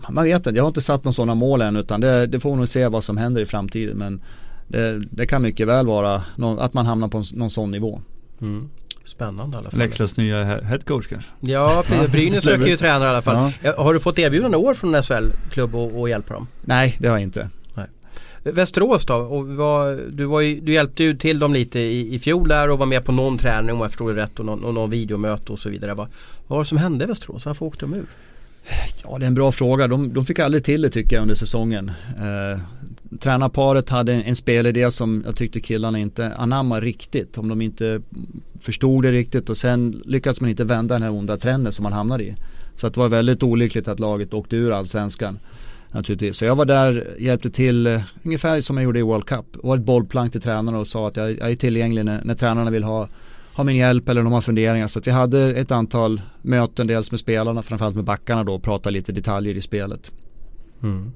[0.08, 2.56] Man vet inte, jag har inte satt några sådana mål än utan det, det får
[2.56, 4.20] nog se vad som händer i framtiden men
[4.68, 8.00] det, det kan mycket väl vara någon, att man hamnar på en, någon sån nivå.
[8.40, 8.68] Mm.
[9.04, 9.78] Spännande i alla fall.
[9.78, 11.30] Leksands nya headcoach kanske?
[11.40, 13.52] Ja, Brynäs söker ju tränare i alla fall.
[13.62, 13.74] Ja.
[13.76, 16.46] Har du fått erbjudande år från SHL-klubb att hjälpa dem?
[16.60, 17.48] Nej, det har jag inte.
[18.42, 19.14] Västerås då?
[19.14, 22.70] Och var, du, var ju, du hjälpte ju till dem lite i, i fjol där
[22.70, 24.90] och var med på någon träning om jag förstår det rätt och någon, och någon
[24.90, 25.94] videomöte och så vidare.
[25.94, 26.08] Vad,
[26.46, 27.46] vad var det som hände i Västerås?
[27.46, 28.06] Varför åkte de ur?
[29.04, 29.88] Ja det är en bra fråga.
[29.88, 31.90] De, de fick aldrig till det tycker jag under säsongen.
[32.18, 32.60] Eh,
[33.18, 37.38] tränarparet hade en, en spelidé som jag tyckte killarna inte anammade riktigt.
[37.38, 38.00] Om de inte
[38.60, 41.92] förstod det riktigt och sen lyckades man inte vända den här onda trenden som man
[41.92, 42.34] hamnade i.
[42.76, 45.38] Så att det var väldigt olyckligt att laget åkte ur allsvenskan
[45.92, 46.36] naturligtvis.
[46.36, 49.46] Så jag var där, hjälpte till eh, ungefär som jag gjorde i World Cup.
[49.52, 52.34] Jag var ett bollplank till tränarna och sa att jag, jag är tillgänglig när, när
[52.34, 53.08] tränarna vill ha,
[53.54, 54.86] ha min hjälp eller de har funderingar.
[54.86, 58.62] Så att vi hade ett antal möten, dels med spelarna, framförallt med backarna då och
[58.62, 60.12] pratade lite detaljer i spelet.
[60.82, 61.12] Mm.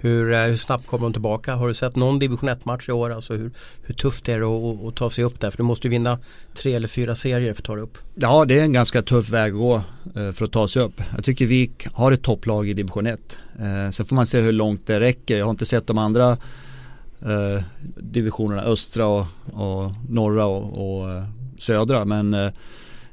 [0.00, 1.54] Hur, eh, hur, snabbt kommer de tillbaka?
[1.54, 3.10] Har du sett någon division 1-match i år?
[3.10, 3.50] Alltså hur,
[3.82, 5.50] hur tufft är det att, att, ta sig upp där?
[5.50, 6.18] För du måste ju vinna
[6.54, 7.98] tre eller fyra serier för att ta dig upp.
[8.14, 9.82] Ja, det är en ganska tuff väg att gå
[10.16, 11.02] eh, för att ta sig upp.
[11.16, 13.38] Jag tycker vi har ett topplag i division 1.
[13.58, 15.38] Eh, sen får man se hur långt det räcker.
[15.38, 16.36] Jag har inte sett de andra
[17.96, 21.22] divisionerna, östra och, och norra och, och
[21.58, 22.04] södra.
[22.04, 22.52] Men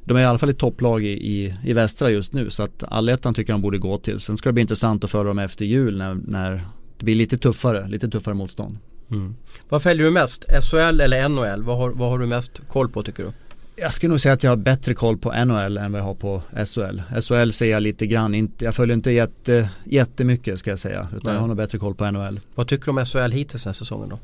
[0.06, 2.84] de är i alla fall ett topplag i, i, i västra just nu så att
[2.88, 4.20] allettan tycker jag de borde gå till.
[4.20, 7.38] Sen ska det bli intressant att följa dem efter jul när, när det blir lite
[7.38, 8.78] tuffare, lite tuffare motstånd.
[9.12, 9.36] Mm.
[9.70, 10.46] Vad följer du mest?
[10.62, 11.64] SHL eller NHL?
[11.64, 13.32] Vad har, vad har du mest koll på tycker du?
[13.76, 16.14] Jag skulle nog säga att jag har bättre koll på NHL än vad jag har
[16.14, 17.22] på SHL.
[17.22, 21.08] SHL ser jag lite grann, inte, jag följer inte jätte, jättemycket ska jag säga.
[21.08, 21.34] Utan Nej.
[21.34, 22.40] jag har nog bättre koll på NHL.
[22.56, 24.20] Vad tycker du om SHL hittills den här säsongen då?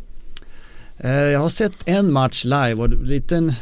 [0.97, 3.53] Eh, jag har sett en match live och en liten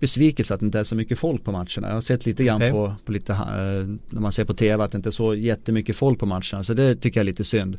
[0.00, 1.88] besvikelse att det inte är så mycket folk på matcherna.
[1.88, 2.70] Jag har sett lite grann okay.
[2.70, 3.38] på, på lite, eh,
[4.10, 6.62] när man ser på tv att det inte är så jättemycket folk på matcherna.
[6.62, 7.78] Så det tycker jag är lite synd.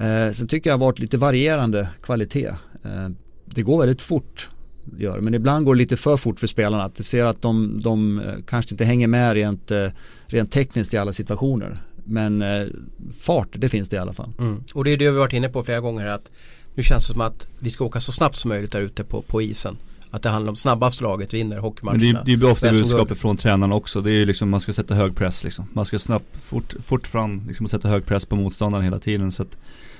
[0.00, 2.48] Eh, sen tycker jag det har varit lite varierande kvalitet.
[2.84, 3.08] Eh,
[3.44, 4.48] det går väldigt fort.
[4.96, 6.84] Gör, men ibland går det lite för fort för spelarna.
[6.84, 9.88] Att det ser att de, de eh, kanske inte hänger med rent, eh,
[10.26, 11.82] rent tekniskt i alla situationer.
[12.04, 12.66] Men eh,
[13.18, 14.32] fart, det finns det i alla fall.
[14.38, 14.62] Mm.
[14.74, 16.06] Och det är det vi varit inne på flera gånger.
[16.06, 16.30] att
[16.74, 19.22] Nu känns det som att vi ska åka så snabbt som möjligt där ute på,
[19.22, 19.76] på isen.
[20.10, 22.04] Att det handlar om snabbast laget vinner hockeymatcherna.
[22.04, 24.00] Men det, det är ofta budskapet från tränarna också.
[24.00, 25.66] Det är ju liksom man ska sätta hög press liksom.
[25.72, 29.32] Man ska snabbt, fort, fort fram liksom och sätta hög press på motståndaren hela tiden.
[29.32, 29.58] Så att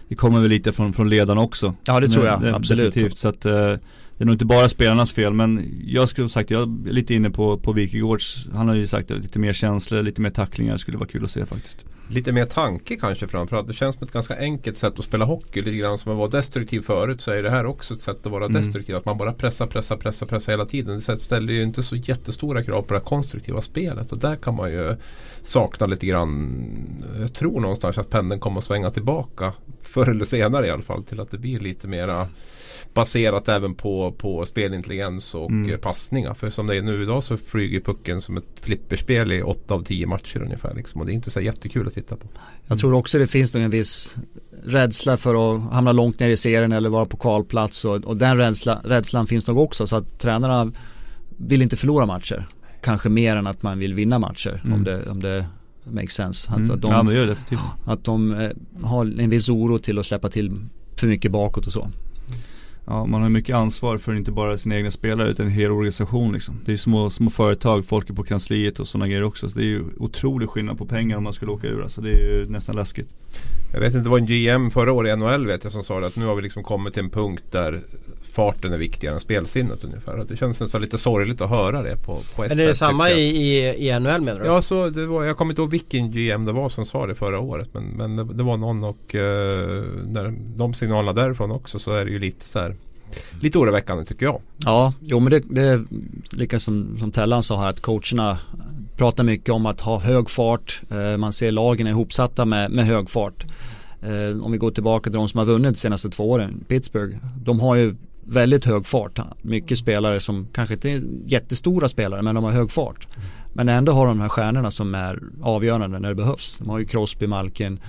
[0.09, 1.75] det kommer väl lite från, från ledarna också.
[1.85, 2.95] Ja det tror jag, det, absolut.
[2.95, 3.19] Definitivt.
[3.19, 6.63] Så att uh, det är nog inte bara spelarnas fel men jag skulle sagt, jag
[6.63, 10.21] är lite inne på, på Wikegårds, han har ju sagt att lite mer känslor, lite
[10.21, 11.87] mer tacklingar skulle vara kul att se faktiskt.
[12.11, 13.67] Lite mer tanke kanske framförallt.
[13.67, 15.63] Det känns som ett ganska enkelt sätt att spela hockey.
[15.63, 18.33] Lite grann som att vara destruktiv förut så är det här också ett sätt att
[18.33, 18.63] vara mm.
[18.63, 18.97] destruktiv.
[18.97, 21.01] Att man bara pressar, pressar, pressar, pressar hela tiden.
[21.07, 24.13] Det ställer ju inte så jättestora krav på det konstruktiva spelet.
[24.13, 24.97] Och där kan man ju
[25.43, 26.55] sakna lite grann.
[27.19, 29.53] Jag tror någonstans att pendeln kommer att svänga tillbaka.
[29.83, 31.05] Förr eller senare i alla fall.
[31.05, 32.29] Till att det blir lite mera
[32.95, 35.81] baserat även på, på spelintelligens och mm.
[35.81, 36.35] passningar.
[36.35, 39.83] För som det är nu idag så flyger pucken som ett flipperspel i 8 av
[39.83, 40.75] 10 matcher ungefär.
[40.75, 41.01] Liksom.
[41.01, 42.29] Och det är inte så jättekul att titta på.
[42.67, 44.17] Jag tror också det finns en viss
[44.65, 47.85] rädsla för att hamna långt ner i serien eller vara på kvalplats.
[47.85, 49.87] Och, och den rädsla, rädslan finns nog också.
[49.87, 50.73] Så att tränarna
[51.37, 52.49] vill inte förlora matcher.
[52.83, 54.61] Kanske mer än att man vill vinna matcher.
[54.65, 54.73] Mm.
[54.73, 55.47] Om, det, om det
[55.85, 56.51] makes sense.
[56.51, 56.71] Att, mm.
[56.71, 57.37] att de, ja, det gör det
[57.85, 58.51] Att de eh,
[58.83, 60.51] har en viss oro till att släppa till
[60.97, 61.91] för mycket bakåt och så.
[62.91, 66.33] Ja, man har mycket ansvar för inte bara sina egna spelare utan en hel organisation
[66.33, 66.61] liksom.
[66.65, 69.49] Det är ju små, små företag, folk är på kansliet och sådana grejer också.
[69.49, 71.83] Så det är ju otrolig skillnad på pengar om man skulle åka ur.
[71.83, 73.09] Alltså det är ju nästan läskigt.
[73.73, 76.01] Jag vet inte, det var en GM förra året i NHL vet jag som sa
[76.01, 77.81] det att nu har vi liksom kommit till en punkt där
[78.39, 80.25] farten är viktigare än spelsinnet ungefär.
[80.29, 82.49] Det känns nästan lite sorgligt att höra det på, på ett sätt.
[82.49, 84.47] Men är det samma i, i, i NHL menar du?
[84.47, 87.15] Ja, så det var, jag kommer inte ihåg vilken GM det var som sa det
[87.15, 87.69] förra året.
[87.73, 92.05] Men, men det, det var någon och eh, när de signalerna därifrån också så är
[92.05, 92.75] det ju lite så här
[93.41, 94.41] lite oroväckande tycker jag.
[94.59, 95.85] Ja, jo men det, det är
[96.31, 98.39] lika som, som Tellan sa här att coacherna
[98.97, 100.83] pratar mycket om att ha hög fart.
[100.91, 103.47] Eh, man ser lagen är ihopsatta med, med hög fart.
[104.03, 107.17] Eh, om vi går tillbaka till de som har vunnit de senaste två åren, Pittsburgh.
[107.45, 107.95] De har ju
[108.29, 109.19] väldigt hög fart.
[109.43, 113.09] Mycket spelare som kanske inte är jättestora spelare men de har hög fart.
[113.53, 116.57] Men ändå har de här stjärnorna som är avgörande när det behövs.
[116.59, 117.81] De har ju Crosby, Malkin,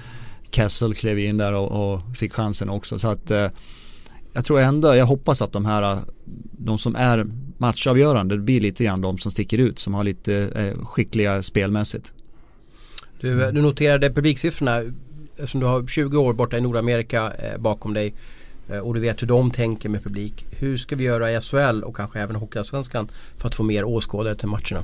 [0.52, 3.00] Kessel klev in där och, och fick chansen också.
[3.00, 3.48] Så att eh,
[4.34, 6.00] jag tror ändå, jag hoppas att de här,
[6.52, 7.26] de som är
[7.58, 12.14] matchavgörande, det blir lite grann de som sticker ut, som har lite eh, skickliga spelmässigt.
[13.22, 14.82] Du, du noterade publiksiffrorna
[15.36, 18.14] eftersom du har 20 år borta i Nordamerika eh, bakom dig eh,
[18.72, 20.46] Eh, och du vet hur de tänker med publik.
[20.52, 23.08] Hur ska vi göra i SHL och kanske även Hockeyallsvenskan
[23.38, 24.84] för att få mer åskådare till matcherna?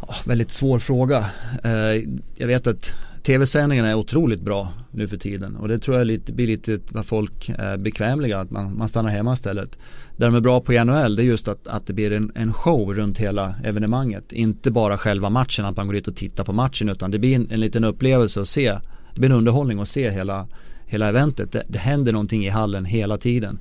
[0.00, 1.30] Ja, väldigt svår fråga.
[1.64, 2.02] Eh,
[2.34, 2.92] jag vet att
[3.22, 7.06] tv-sändningarna är otroligt bra nu för tiden och det tror jag lite, blir lite vad
[7.06, 9.78] folk är bekvämliga, att man, man stannar hemma istället.
[10.16, 12.32] Det de är bra på i NHL det är just att, att det blir en,
[12.34, 14.32] en show runt hela evenemanget.
[14.32, 17.36] Inte bara själva matchen, att man går dit och tittar på matchen utan det blir
[17.36, 18.78] en, en liten upplevelse att se.
[19.14, 20.46] Det blir en underhållning att se hela,
[20.88, 21.52] hela eventet.
[21.52, 23.58] Det, det händer någonting i hallen hela tiden.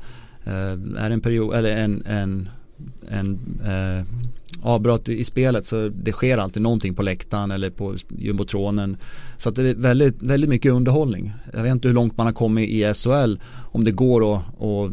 [0.48, 2.50] Uh, är en period, eller en, en,
[3.10, 4.06] en uh,
[4.62, 8.98] avbrott i spelet så det sker alltid någonting på läktaren eller på jumbotronen.
[9.38, 11.34] Så att det är väldigt, väldigt mycket underhållning.
[11.54, 13.40] Jag vet inte hur långt man har kommit i SHL
[13.72, 14.92] om det går att, att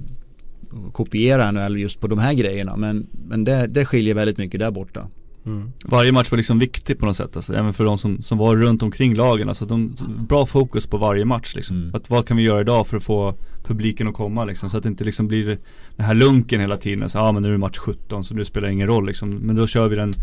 [0.93, 4.70] kopiera NHL just på de här grejerna men, men det, det skiljer väldigt mycket där
[4.70, 5.09] borta.
[5.47, 5.72] Mm.
[5.84, 8.57] Varje match var liksom viktig på något sätt, alltså, även för de som, som var
[8.57, 9.49] runt omkring lagen.
[9.49, 9.97] Alltså, de,
[10.28, 11.76] bra fokus på varje match liksom.
[11.76, 11.95] Mm.
[11.95, 13.34] Att, vad kan vi göra idag för att få
[13.64, 15.59] publiken att komma liksom, så att det inte liksom blir
[15.97, 17.09] den här lunken hela tiden.
[17.09, 19.07] Så, ja ah, men nu är det match 17 så nu spelar det ingen roll
[19.07, 19.30] liksom.
[19.30, 20.14] Men då kör vi den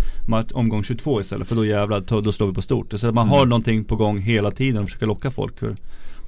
[0.54, 2.94] omgång 22 istället för då jävlar, då slår vi på stort.
[2.96, 3.38] Så att man mm.
[3.38, 5.60] har någonting på gång hela tiden och försöker locka folk.
[5.60, 5.76] För,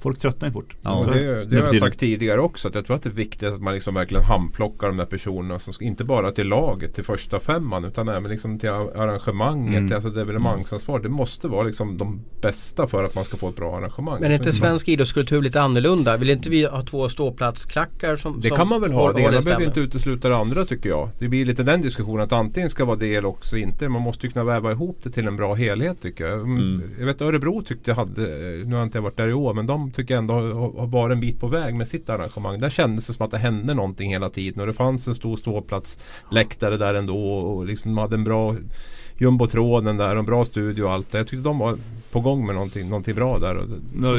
[0.04, 0.76] folk tröttnar ju fort.
[0.82, 2.68] Ja, det, det har jag sagt tidigare också.
[2.68, 5.58] Att jag tror att det är viktigt att man liksom verkligen handplockar de där personerna.
[5.58, 7.84] Som, inte bara till laget, till första femman.
[7.84, 9.94] Utan även liksom till arrangemanget, mm.
[9.94, 11.00] alltså evenemangsansvar.
[11.00, 14.20] Det måste vara liksom de bästa för att man ska få ett bra arrangemang.
[14.20, 16.16] Men är inte svensk idrottskultur lite annorlunda?
[16.16, 19.12] Vill inte vi ha två ståplatsklackar som Det som kan man väl ha.
[19.12, 21.10] Det ena behöver inte utesluta det andra tycker jag.
[21.18, 23.88] Det blir lite den diskussionen att antingen ska vara det eller också inte.
[23.88, 26.40] Man måste ju kunna väva ihop det till en bra helhet tycker jag.
[26.40, 26.82] Mm.
[26.98, 28.22] Jag vet Örebro tyckte jag hade,
[28.64, 30.42] nu har jag inte varit där i år, men de tycker jag ändå har,
[30.80, 32.60] har varit en bit på väg med sitt arrangemang.
[32.60, 35.36] Där kändes det som att det hände någonting hela tiden och det fanns en stor
[35.36, 35.98] ståplats
[36.30, 38.56] läktare där ändå och liksom de hade en bra
[39.18, 41.18] jumbotronen där och en bra studio och allt det.
[41.18, 41.78] Jag tyckte de var
[42.14, 43.66] på gång med någonting, någonting bra där.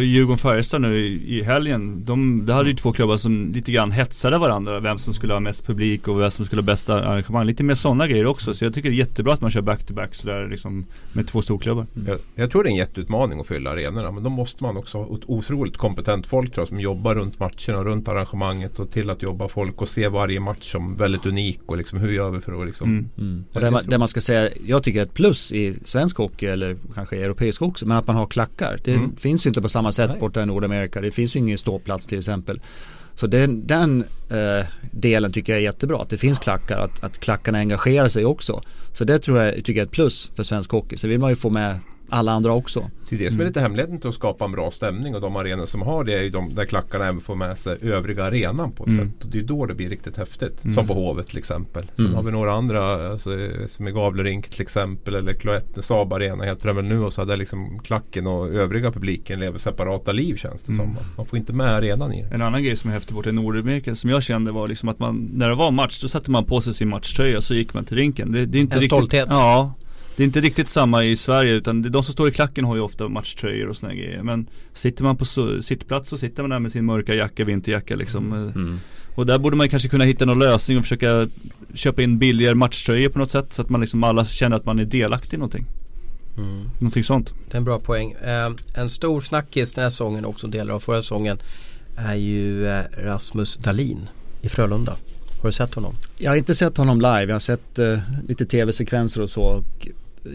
[0.01, 4.37] Djurgården-Färjestad nu i, i helgen, de, det hade ju två klubbar som lite grann hetsade
[4.37, 4.79] varandra.
[4.79, 7.45] Vem som skulle ha mest publik och vem som skulle ha bästa arrangemang.
[7.45, 8.53] Lite mer sådana grejer också.
[8.53, 11.85] Så jag tycker det är jättebra att man kör back-to-back sådär liksom med två storklubbar.
[11.95, 12.07] Mm.
[12.07, 14.11] Jag, jag, tror det är en jätteutmaning att fylla arenorna.
[14.11, 17.79] Men då måste man också ha otroligt kompetent folk tror jag, som jobbar runt matcherna
[17.79, 21.59] och runt arrangemanget och till att jobba folk och se varje match som väldigt unik
[21.65, 23.09] och liksom hur gör vi för att liksom mm.
[23.17, 23.45] Mm.
[23.53, 26.77] Och det, man, det man ska säga, jag tycker ett plus i svensk hockey eller
[26.95, 28.79] kanske europeisk också men att man har klackar.
[28.83, 29.15] Det mm.
[29.15, 30.19] finns ju inte på samma sätt Nej.
[30.19, 31.01] borta i Nordamerika.
[31.01, 32.61] Det finns ju ingen ståplats till exempel.
[33.13, 36.01] Så den, den eh, delen tycker jag är jättebra.
[36.01, 38.61] Att det finns klackar, att, att klackarna engagerar sig också.
[38.93, 40.97] Så det tror jag tycker jag är ett plus för svensk hockey.
[40.97, 41.79] Så vill man ju få med
[42.15, 42.89] alla andra också.
[43.09, 43.47] Det är det som är mm.
[43.47, 46.21] lite hemligheten till att skapa en bra stämning och de arenor som har det är
[46.21, 49.05] ju de där klackarna även får med sig övriga arenan på ett mm.
[49.05, 49.23] sätt.
[49.23, 50.63] Och det är då det blir riktigt häftigt.
[50.63, 50.75] Mm.
[50.75, 51.85] Som på Hovet till exempel.
[51.95, 52.15] Sen mm.
[52.15, 53.29] har vi några andra alltså,
[53.67, 57.21] som i Gavlerink till exempel eller Cloette, Saab Arena heter det väl nu och så
[57.21, 60.85] hade liksom klacken och övriga publiken lever separata liv känns det som.
[60.85, 60.97] Mm.
[61.17, 62.35] Man får inte med arenan i det.
[62.35, 64.99] En annan grej som är häftig borta i Nordamerika som jag kände var liksom att
[64.99, 67.85] man när det var match då satte man på sig sin matchtröja så gick man
[67.85, 68.31] till rinken.
[68.31, 69.27] Det, det är inte en riktigt, stolthet.
[69.29, 69.73] Ja,
[70.15, 72.81] det är inte riktigt samma i Sverige utan de som står i klacken har ju
[72.81, 74.23] ofta matchtröjor och sådana grejer.
[74.23, 75.25] Men sitter man på
[75.61, 78.33] sittplats så sitter man där med sin mörka jacka, vinterjacka liksom.
[78.33, 78.49] Mm.
[78.49, 78.79] mm.
[79.15, 81.29] Och där borde man kanske kunna hitta någon lösning och försöka
[81.73, 83.53] köpa in billigare matchtröjor på något sätt.
[83.53, 85.65] Så att man liksom alla känner att man är delaktig i någonting.
[86.37, 86.69] Mm.
[86.79, 87.33] Någonting sånt.
[87.49, 88.11] Det är en bra poäng.
[88.11, 91.37] Eh, en stor snackis den här säsongen, också delar av förra säsongen,
[91.95, 94.09] är ju eh, Rasmus Dahlin
[94.41, 94.95] i Frölunda.
[95.41, 95.95] Har du sett honom?
[96.17, 97.25] Jag har inte sett honom live.
[97.25, 99.41] Jag har sett eh, lite tv-sekvenser och så.
[99.41, 99.87] Och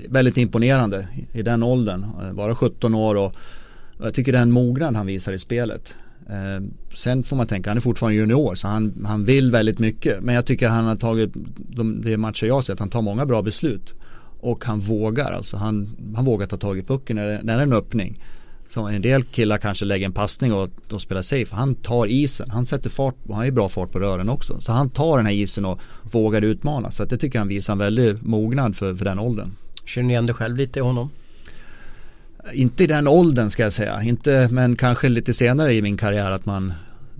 [0.08, 2.06] väldigt imponerande i den åldern.
[2.22, 3.34] Eh, bara 17 år och
[4.02, 5.94] jag tycker det är en mognad han visar i spelet.
[6.28, 10.22] Eh, sen får man tänka, han är fortfarande junior så han, han vill väldigt mycket.
[10.22, 13.26] Men jag tycker han har tagit, de, de matcher jag har sett, han tar många
[13.26, 13.94] bra beslut.
[14.40, 17.62] Och han vågar alltså, han, han vågar ta tag i pucken när det, när det
[17.62, 18.18] är en öppning.
[18.68, 21.56] Så en del killar kanske lägger en passning och, och spelar safe.
[21.56, 24.60] Han tar isen, han sätter fart, han har ju bra fart på rören också.
[24.60, 26.90] Så han tar den här isen och vågar utmana.
[26.90, 29.50] Så att det tycker jag han visar en väldig mognad för, för den åldern.
[29.84, 31.10] Känner ni igen dig själv lite i honom?
[32.52, 34.02] Inte i den åldern ska jag säga.
[34.02, 36.72] Inte, men kanske lite senare i min karriär att man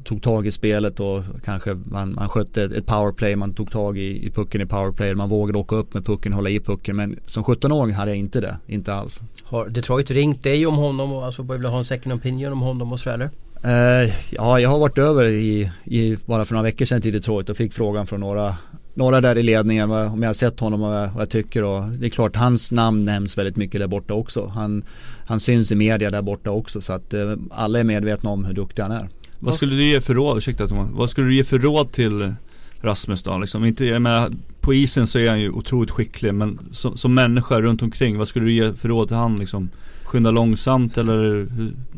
[0.05, 4.27] tog tag i spelet och kanske man, man skötte ett powerplay, man tog tag i,
[4.27, 6.97] i pucken i powerplay, man vågade åka upp med pucken, hålla i pucken.
[6.97, 9.21] Men som 17-åring hade jag inte det, inte alls.
[9.45, 12.93] Har Detroit ringt dig om honom och alltså börjat ha en second opinion om honom
[12.93, 13.31] och sådär?
[13.65, 17.49] Uh, ja, jag har varit över i, i, bara för några veckor sedan till Detroit
[17.49, 18.57] och fick frågan från några,
[18.95, 21.65] några där i ledningen om jag har sett honom och vad jag tycker.
[21.65, 24.47] Och det är klart, hans namn nämns väldigt mycket där borta också.
[24.47, 24.85] Han,
[25.27, 28.55] han syns i media där borta också så att uh, alla är medvetna om hur
[28.55, 29.09] duktig han är.
[29.39, 32.35] Vad skulle du ge för råd, ursäkta Thomas, vad skulle du ge för råd till
[32.81, 33.39] Rasmus då?
[33.39, 37.15] Liksom inte, jag menar, på isen så är han ju otroligt skicklig men som, som
[37.15, 39.69] människa runt omkring, vad skulle du ge för råd till han liksom?
[40.05, 41.47] Skynda långsamt eller?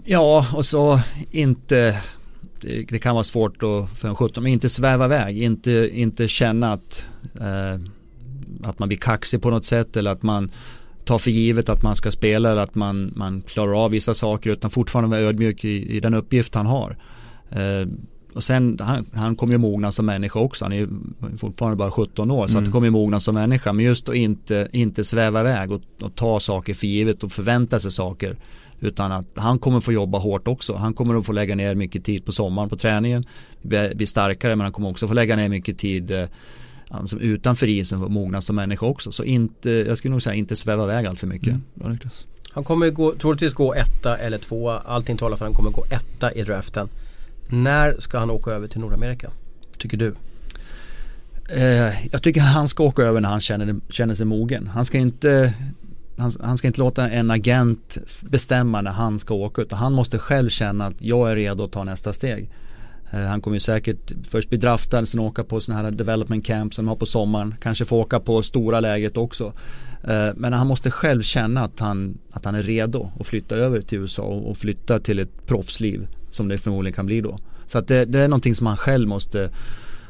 [0.05, 2.01] Ja, och så inte
[2.63, 6.73] det, kan vara svårt då för en 17, men inte sväva iväg, inte, inte känna
[6.73, 7.05] att,
[7.41, 7.81] eh,
[8.63, 10.51] att man blir kaxig på något sätt eller att man
[11.05, 14.51] tar för givet att man ska spela eller att man, man klarar av vissa saker
[14.51, 16.97] utan fortfarande vara ödmjuk i, i den uppgift han har.
[17.51, 17.89] Eh,
[18.35, 20.65] och sen, han, han kommer ju mogna som människa också.
[20.65, 20.89] Han är ju
[21.37, 22.47] fortfarande bara 17 år.
[22.47, 22.59] Så mm.
[22.59, 23.73] att han kommer ju mogna som människa.
[23.73, 27.81] Men just att inte, inte sväva iväg och, och ta saker för givet och förvänta
[27.81, 28.37] sig saker.
[28.83, 30.75] Utan att han kommer få jobba hårt också.
[30.75, 33.25] Han kommer att få lägga ner mycket tid på sommaren på träningen.
[33.63, 36.29] Bli, starkare men han kommer också få lägga ner mycket tid
[36.89, 39.13] alltså utanför isen för att mogna som människa också.
[39.13, 41.49] Så inte, jag skulle nog säga inte sväva iväg allt för mycket.
[41.49, 41.99] Mm.
[42.53, 44.79] Han kommer gå, troligtvis gå etta eller tvåa.
[44.79, 46.89] Allting talar för att han kommer gå etta i draften.
[47.49, 49.31] När ska han åka över till Nordamerika?
[49.79, 50.15] Tycker du?
[51.49, 54.67] Eh, jag tycker han ska åka över när han känner, känner sig mogen.
[54.67, 55.55] Han ska inte
[56.23, 60.19] han, han, ska inte låta en agent bestämma när han ska åka utan han måste
[60.19, 62.51] själv känna att jag är redo att ta nästa steg.
[63.11, 66.75] Eh, han kommer ju säkert först bli draftad, sen åka på sådana här development camp
[66.75, 67.55] som de har på sommaren.
[67.61, 69.53] Kanske få åka på stora läget också.
[70.05, 73.81] Eh, men han måste själv känna att han, att han är redo att flytta över
[73.81, 77.39] till USA och flytta till ett proffsliv som det förmodligen kan bli då.
[77.67, 79.51] Så att det, det är någonting som han själv måste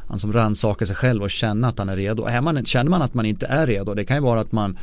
[0.08, 2.24] han som rannsakar sig själv och känna att han är redo.
[2.24, 4.78] Är man, känner man att man inte är redo, det kan ju vara att man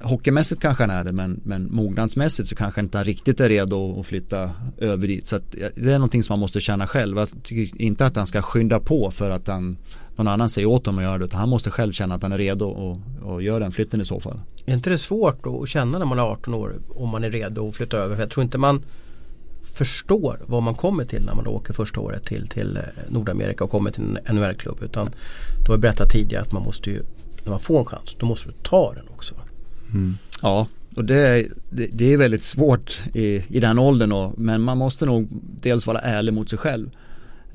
[0.00, 4.00] Hockeymässigt kanske han är det men, men mognadsmässigt så kanske inte han riktigt är redo
[4.00, 5.26] att flytta över dit.
[5.26, 7.18] Så att det är någonting som man måste känna själv.
[7.18, 9.76] Jag tycker inte att han ska skynda på för att han
[10.16, 11.24] någon annan säger åt honom att göra det.
[11.24, 14.04] Utan han måste själv känna att han är redo och, och göra den flytten i
[14.04, 14.40] så fall.
[14.66, 17.68] Är inte det svårt att känna när man är 18 år om man är redo
[17.68, 18.14] att flytta över?
[18.14, 18.82] För jag tror inte man
[19.62, 22.78] förstår vad man kommer till när man åker första året till, till
[23.08, 24.78] Nordamerika och kommer till en NHL-klubb.
[24.82, 25.10] Utan
[25.66, 27.02] du har berättat tidigare att man måste ju,
[27.44, 29.34] när man får en chans, då måste du ta den också.
[29.92, 30.18] Mm.
[30.42, 30.66] Ja,
[30.96, 34.32] och det är, det, det, är väldigt svårt i, i den åldern då.
[34.36, 35.28] men man måste nog
[35.60, 36.90] dels vara ärlig mot sig själv.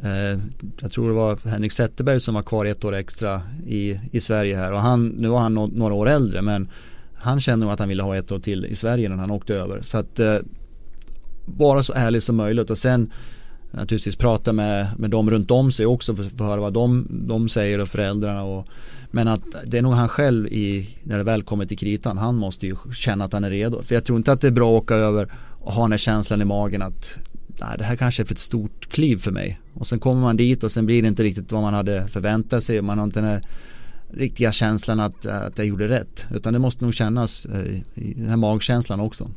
[0.03, 0.39] Eh,
[0.81, 4.55] jag tror det var Henrik Zetterberg som var kvar ett år extra i, i Sverige
[4.55, 6.69] här och han, nu var han no, några år äldre men
[7.13, 9.55] han kände nog att han ville ha ett år till i Sverige när han åkte
[9.55, 9.81] över.
[9.81, 10.37] Så att eh,
[11.45, 13.11] vara så ärlig som möjligt och sen
[13.71, 17.07] naturligtvis prata med, med dem runt om sig också för, för att höra vad de,
[17.09, 18.43] de säger och föräldrarna.
[18.43, 18.67] Och,
[19.11, 22.35] men att det är nog han själv i, när det väl kommer till kritan, han
[22.35, 23.83] måste ju känna att han är redo.
[23.83, 25.97] För jag tror inte att det är bra att åka över och ha den här
[25.97, 29.59] känslan i magen att nej, det här kanske är för ett stort kliv för mig.
[29.73, 32.63] Och sen kommer man dit och sen blir det inte riktigt vad man hade förväntat
[32.63, 33.41] sig man har inte den här
[34.13, 36.25] riktiga känslan att, att jag gjorde rätt.
[36.33, 39.29] Utan det måste nog kännas, eh, i den här magkänslan också.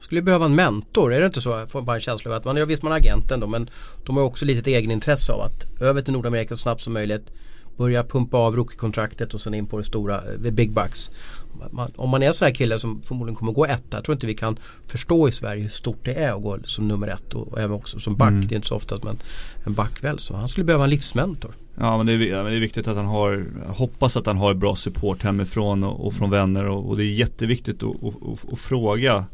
[0.00, 1.50] Skulle behöva en mentor, är det inte så?
[1.50, 3.70] Jag får bara en känsla av att man, ja visst man är agenten då men
[4.04, 7.30] de har också lite ett egenintresse av att över till Nordamerika så snabbt som möjligt
[7.76, 11.10] börja pumpa av rookie-kontraktet och sen in på det stora, the eh, big bucks.
[11.70, 14.12] Man, om man är en sån här kille som förmodligen kommer gå etta, jag tror
[14.12, 14.56] inte vi kan
[14.86, 17.72] förstå i Sverige hur stort det är att gå som nummer ett och, och även
[17.72, 18.28] också som back.
[18.28, 18.46] Mm.
[18.46, 19.18] Det är inte så ofta att man
[19.64, 21.54] en back väl så han skulle behöva en livsmentor.
[21.78, 24.76] Ja men det är, det är viktigt att han har, hoppas att han har bra
[24.76, 29.24] support hemifrån och, och från vänner och, och, det är jätteviktigt att, att, att fråga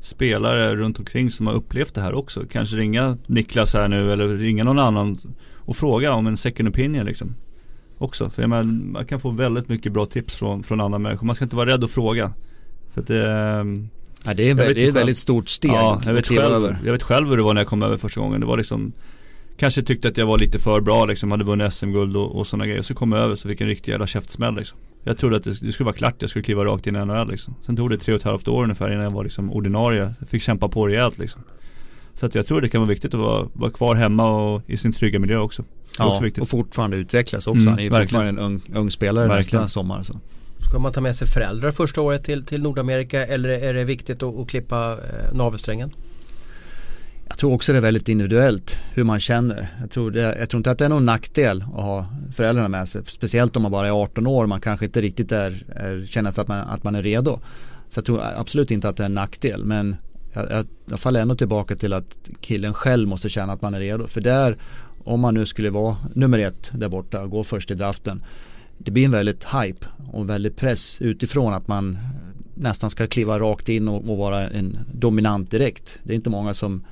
[0.00, 2.44] spelare runt omkring som har upplevt det här också.
[2.50, 5.18] Kanske ringa Niklas här nu eller ringa någon annan
[5.64, 7.34] och fråga om en second opinion liksom.
[8.02, 11.26] Också, för menar, man kan få väldigt mycket bra tips från, från andra människor.
[11.26, 12.32] Man ska inte vara rädd att fråga.
[12.94, 13.88] För att det ehm,
[14.24, 16.78] Ja, det är, det är ett väldigt stort steg ja, jag vet, själv, över.
[16.84, 18.40] jag vet själv hur det var när jag kom över första gången.
[18.40, 18.92] Det var liksom
[19.56, 22.66] Kanske tyckte att jag var lite för bra liksom, hade vunnit SM-guld och, och sådana
[22.66, 22.82] grejer.
[22.82, 24.78] Så kom jag över så fick jag en riktig jävla käftsmäll liksom.
[25.04, 27.30] Jag trodde att det, det, skulle vara klart, jag skulle kliva rakt in i NHL
[27.30, 27.54] liksom.
[27.60, 30.14] Sen tog det tre och ett halvt år ungefär innan jag var liksom ordinarie.
[30.20, 31.42] Jag fick kämpa på rejält liksom.
[32.14, 34.76] Så att jag tror det kan vara viktigt att vara, vara kvar hemma och i
[34.76, 35.64] sin trygga miljö också.
[35.98, 37.60] Ja, också och fortfarande utvecklas också.
[37.60, 39.62] Mm, Han är ju fortfarande en ung, ung spelare verkligen.
[39.62, 40.02] nästa sommar.
[40.02, 40.20] Så.
[40.68, 44.22] Ska man ta med sig föräldrar första året till, till Nordamerika eller är det viktigt
[44.22, 45.90] att, att klippa eh, navelsträngen?
[47.28, 49.68] Jag tror också det är väldigt individuellt hur man känner.
[49.80, 52.06] Jag tror, det, jag tror inte att det är någon nackdel att ha
[52.36, 53.02] föräldrarna med sig.
[53.06, 56.40] Speciellt om man bara är 18 år och man kanske inte riktigt är, är, känner
[56.40, 57.40] att man, att man är redo.
[57.88, 59.64] Så jag tror absolut inte att det är en nackdel.
[59.64, 59.96] Men
[60.32, 63.80] jag, jag, jag faller ändå tillbaka till att killen själv måste känna att man är
[63.80, 64.06] redo.
[64.06, 64.56] För där,
[65.04, 68.22] om man nu skulle vara nummer ett där borta och gå först i draften.
[68.78, 71.98] Det blir en väldigt hype och väldigt press utifrån att man
[72.54, 75.98] nästan ska kliva rakt in och, och vara en dominant direkt.
[76.02, 76.84] Det är inte många som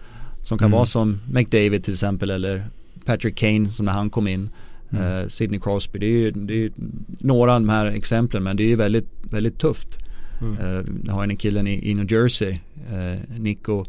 [0.43, 0.76] Som kan Mm.
[0.76, 2.64] vara som McDavid till exempel eller
[3.05, 4.49] Patrick Kane som när han kom in.
[4.91, 5.05] Mm.
[5.22, 5.99] Eh, Sidney Crosby.
[5.99, 6.72] Det är ju
[7.20, 9.99] några av de här exemplen men det är ju väldigt, väldigt tufft.
[10.41, 10.59] Mm.
[10.78, 12.59] Eh, jag har en killen i, i New Jersey,
[12.93, 13.84] eh, Nico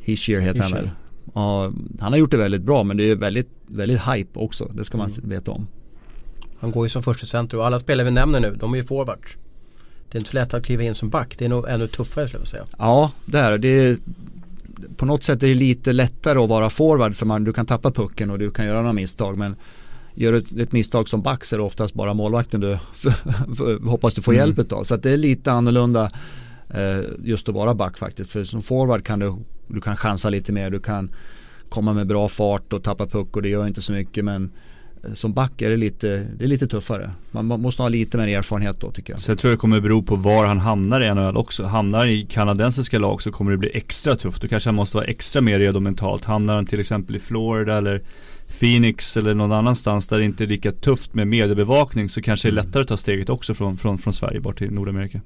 [0.00, 0.82] Hischier heter han Hischier.
[0.82, 0.90] väl.
[1.34, 4.70] Ja, han har gjort det väldigt bra men det är väldigt, väldigt hype också.
[4.74, 5.28] Det ska man Mm.
[5.30, 5.66] veta om.
[6.58, 8.84] Han går ju som första center och alla spelare vi nämner nu, de är ju
[8.84, 9.36] forwards.
[10.10, 11.34] Det är inte så lätt att kliva in som back.
[11.38, 12.64] Det är nog ännu tuffare skulle jag säga.
[12.78, 13.68] Ja, det är det.
[13.68, 13.96] är,
[14.96, 17.90] På något sätt är det lite lättare att vara forward för man, du kan tappa
[17.90, 19.56] pucken och du kan göra några misstag men
[20.14, 22.78] Gör du ett, misstag som back så är det oftast bara målvakten du
[23.88, 24.46] hoppas du får Mm.
[24.46, 24.84] hjälp utav.
[24.84, 26.10] Så det är lite annorlunda
[26.70, 28.30] eh, just att vara back faktiskt.
[28.30, 29.34] För som forward kan du,
[29.66, 31.10] du kan chansa lite mer, du kan
[31.68, 34.50] komma med bra fart och tappa puck och det gör inte så mycket men
[35.04, 37.10] eh, som back är det lite, det är lite tuffare.
[37.30, 39.22] Man, måste ha lite mer erfarenhet då tycker jag.
[39.22, 41.64] Så jag tror det kommer bero på var han hamnar i NHL också.
[41.64, 44.42] Hamnar i kanadensiska lag så kommer det bli extra tufft.
[44.42, 46.24] Då kanske han måste vara extra mer redo mentalt.
[46.24, 48.02] Hamnar han till exempel i Florida eller
[48.62, 52.52] Phoenix eller någon annanstans där det inte är lika tufft med mediebevakning så kanske det
[52.52, 55.20] är lättare att ta steget också från, från, från Sverige bort till Nordamerika.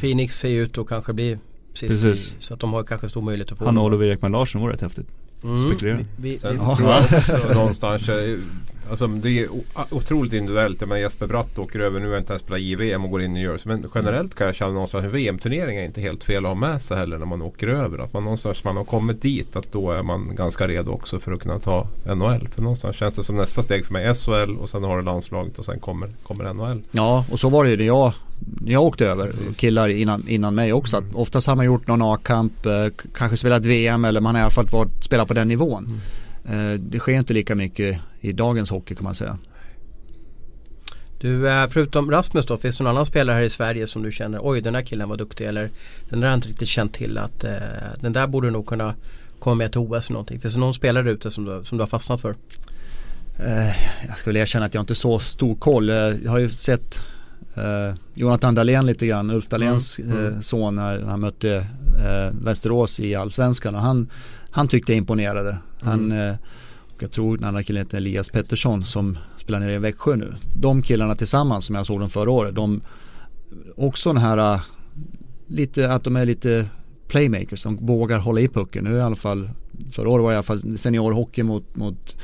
[0.00, 1.38] Phoenix ser ju ut att kanske bli
[1.74, 2.32] sist Precis.
[2.32, 4.60] i, så att de har kanske stor möjlighet att få Han och Oliver Ekman Larsson
[4.60, 5.06] var rätt häftigt.
[5.44, 5.58] mm.
[5.58, 5.96] spekulerar.
[5.96, 7.02] Vi, vi, Sen vi, tror jag
[7.44, 8.08] också någonstans
[8.90, 9.48] Alltså det är
[9.90, 10.80] otroligt individuellt.
[10.80, 13.36] Jag menar Jesper Bratt åker över, nu jag inte ens spelat JVM och går in
[13.36, 13.72] i Jersey.
[13.72, 16.54] Men generellt kan jag känna någonstans att en VM-turnering är inte helt fel att ha
[16.54, 17.98] med sig heller när man åker över.
[17.98, 21.32] Att man någonstans man har kommit dit att då är man ganska redo också för
[21.32, 22.48] att kunna ta NHL.
[22.54, 25.58] För någonstans känns det som nästa steg för mig SHL och sen har du landslaget
[25.58, 26.82] och sen kommer, kommer NHL.
[26.90, 29.26] Ja, och så var det ju när jag, när jag åkte över.
[29.26, 29.56] Precis.
[29.56, 30.96] Killar innan, innan mig också.
[30.96, 34.42] Att oftast har man gjort någon A-kamp, eh, kanske spelat VM eller man har i
[34.42, 35.84] alla fall varit, spelat på den nivån.
[35.84, 36.25] Eh,
[36.78, 39.38] det sker inte lika mycket i dagens hockey kan man säga.
[41.20, 44.12] du, eh, förutom Rasmus då, finns det någon annan spelare här i Sverige som du
[44.12, 45.70] känner, oj den där killen var duktig eller
[46.10, 47.52] den där har inte riktigt känt till att eh,
[48.00, 48.94] den där borde nog kunna
[49.38, 50.40] komma med till OS eller någonting.
[50.40, 52.34] Finns det någon spelare ute som du, som du har fastnat för?
[53.38, 55.90] Eh, jag skulle erkänna att jag inte så stor koll.
[55.90, 57.00] Eh, jag har ju sett
[57.54, 60.34] eh, Jonathan Dahlén lite grann, Ulf Dahléns Mm, mm.
[60.34, 61.66] Eh, son när han mötte
[61.98, 63.74] eh, Västerås i Allsvenskan.
[63.74, 64.10] Och han,
[64.50, 65.58] han tyckte jag imponerade.
[65.80, 66.28] Han, Mm.
[66.30, 66.36] eh,
[66.96, 70.34] och jag tror den andra killen heter Elias Pettersson som spelar nere i Växjö nu.
[70.56, 72.54] De killarna tillsammans som jag såg dem förra året.
[72.54, 72.80] De,
[73.76, 74.60] också den här eh,
[75.46, 76.66] lite, att de är lite
[77.08, 78.84] playmakers som vågar hålla i pucken.
[78.84, 79.50] Nu i alla fall,
[79.90, 82.16] förra året var det i alla fall seniorhockey mot, mot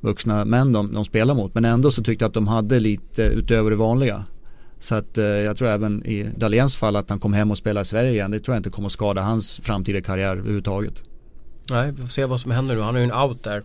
[0.00, 1.54] vuxna män de, de spelar mot.
[1.54, 4.24] Men ändå så tyckte jag att de hade lite utöver det vanliga.
[4.84, 7.82] Så att eh, jag tror även i Dahléns fall att han kom hem och spelade
[7.82, 8.30] i Sverige igen.
[8.30, 11.02] Det tror jag inte kommer att skada hans framtida karriär överhuvudtaget.
[11.70, 12.80] Nej, vi får se vad som händer nu.
[12.80, 13.62] Han har ju en out där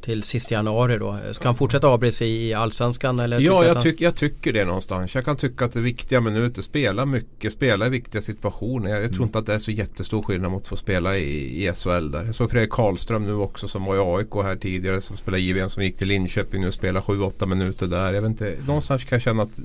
[0.00, 1.18] till sista januari då.
[1.32, 3.40] Ska han fortsätta ABC i Allsvenskan eller?
[3.40, 3.82] Ja, jag, han...
[3.82, 5.14] tyck, jag tycker det någonstans.
[5.14, 6.62] Jag kan tycka att det är viktiga minuter.
[6.62, 8.90] Spela mycket, spela i viktiga situationer.
[8.90, 11.64] Jag, jag tror inte att det är så jättestor skillnad mot att få spela i,
[11.66, 12.24] i SHL där.
[12.24, 15.70] Jag såg Fredrik Karlström nu också som var i AIK här tidigare som spelade JVM
[15.70, 18.12] som gick till Linköping nu och spelar 7-8 minuter där.
[18.12, 19.56] Jag vet inte, någonstans kan jag känna att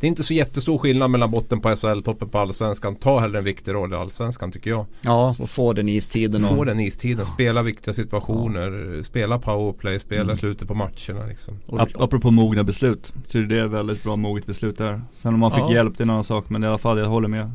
[0.00, 2.96] det är inte så jättestor skillnad mellan botten på SHL och toppen på Allsvenskan.
[2.96, 4.86] Ta hellre en viktig roll i Allsvenskan tycker jag.
[5.00, 6.44] Ja, och få den istiden.
[6.44, 9.38] Få den istiden, spela viktiga situationer, spela
[9.80, 11.54] powerplay, spela slutet på matcherna liksom.
[11.66, 13.12] och, Ap- apropå mogna beslut.
[13.26, 15.02] Så är det väldigt bra moget beslut där.
[15.14, 15.72] Sen om man fick Ja.
[15.72, 17.50] hjälp det är en annan sak men i alla fall jag håller med.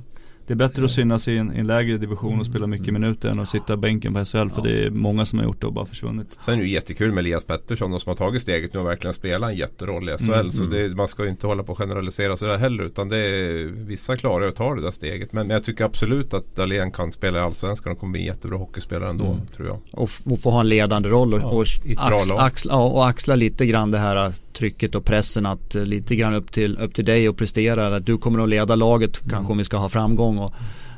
[0.47, 3.29] Det är bättre att synas i en, i en lägre division och spela mycket minuter
[3.29, 5.73] än att sitta bänken på SHL för det är många som har gjort det och
[5.73, 6.39] bara försvunnit.
[6.45, 8.85] Sen är det ju jättekul med Elias Pettersson då, som har tagit steget nu och
[8.85, 10.33] verkligen spelat en jätteroll i SHL.
[10.33, 12.83] Mm, så det, man ska ju inte hålla på och generalisera sådär heller.
[12.83, 15.33] Utan det är, vissa klarar att ta det där steget.
[15.33, 18.57] Men jag tycker absolut att Dahlén kan spela i Allsvenskan och kommer bli en jättebra
[18.57, 19.25] hockeyspelare ändå.
[19.25, 19.37] Mm.
[19.55, 19.79] Tror jag.
[19.91, 22.39] och, och få ha en ledande roll och, Ja, och, i ett bra ax, lag.
[22.39, 26.33] axla, ja, och axla lite grann det här trycket och pressen att eh, lite grann
[26.33, 27.95] upp till, upp till dig och prestera.
[27.95, 29.29] Att du kommer att leda laget Mm.
[29.29, 30.37] kanske om vi ska ha framgång.
[30.37, 30.53] Och,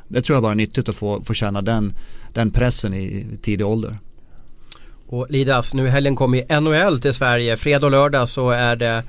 [0.08, 1.92] det tror jag bara är nyttigt att få, få känna den,
[2.32, 3.98] den pressen i, tidig ålder.
[5.06, 7.56] Och Lidas, nu i helgen kommer ju NHL till Sverige.
[7.56, 9.02] Fredag och lördag så är det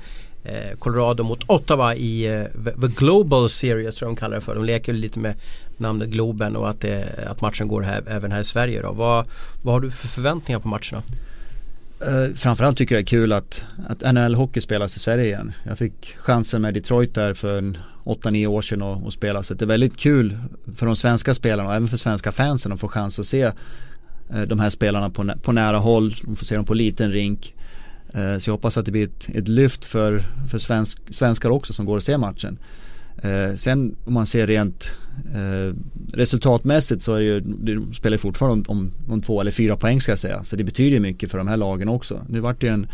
[0.44, 4.40] eh, Colorado mot Ottawa i eh, The the Global Series tror jag de kallar det
[4.40, 4.54] för.
[4.54, 5.34] De leker lite med
[5.76, 8.92] namnet Globen och att, det, att matchen går här, även här i Sverige då.
[8.92, 9.26] Vad,
[9.62, 11.02] vad har du för förväntningar på matcherna?
[12.06, 15.52] Eh, framförallt tycker jag det är kul att, att NHL-hockey spelas i Sverige igen.
[15.64, 19.42] Jag fick chansen med Detroit där för 8-9 år sedan och, och spela.
[19.42, 20.38] Så det är väldigt kul
[20.76, 23.42] för de svenska spelarna och även för svenska fansen att få chans att se
[24.30, 26.14] eh, de här spelarna på, nä- på nära håll.
[26.22, 27.54] De får se dem på liten rink.
[28.14, 31.72] Eh, så jag hoppas att det blir ett, ett lyft för, för svensk, svenskar också
[31.72, 32.58] som går och ser matchen.
[33.56, 34.90] Sen om man ser rent
[35.34, 35.74] eh,
[36.12, 40.00] resultatmässigt så är det ju, de spelar fortfarande om, om, om två eller fyra poäng
[40.00, 40.44] ska jag säga.
[40.44, 42.20] Så det betyder ju mycket för de här lagen också.
[42.28, 42.86] Nu vart det ju en,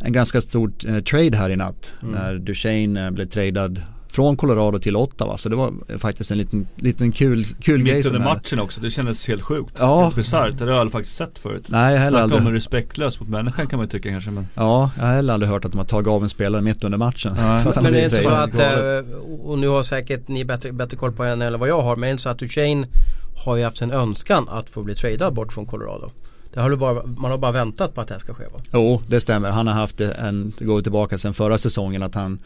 [0.00, 1.94] en ganska stor eh, trade här i natt.
[2.02, 2.14] Mm.
[2.14, 3.82] När Duchene eh, blev tradad
[4.12, 5.36] från Colorado till Ottawa.
[5.36, 8.90] Så det var faktiskt en liten, liten kul, kul grej Mitt under matchen också, det
[8.90, 9.76] kändes helt sjukt.
[9.78, 10.02] Ja.
[10.02, 11.64] Helt bisarrt, det har jag aldrig faktiskt sett förut.
[11.68, 14.30] Nej, jag har heller Snacka om aldrig, respektlöst mot människan kan man ju tycka kanske
[14.30, 16.84] men ja, jag har heller aldrig hört att de har tagit av en spelare mitt
[16.84, 17.34] under matchen.
[17.36, 17.64] Nej.
[17.82, 21.12] Men det är inte så att, eh, och nu har säkert ni bättre, bättre koll
[21.12, 22.86] på henne än vad jag har, men det är inte så att Duchene
[23.44, 26.10] har ju haft en önskan att få bli tradad bort från Colorado.
[26.54, 28.60] Det har du bara, man har bara väntat på att det här ska ske va?
[28.72, 29.50] Jo, det stämmer.
[29.50, 32.38] Han har haft en, det går tillbaka sedan förra säsongen att han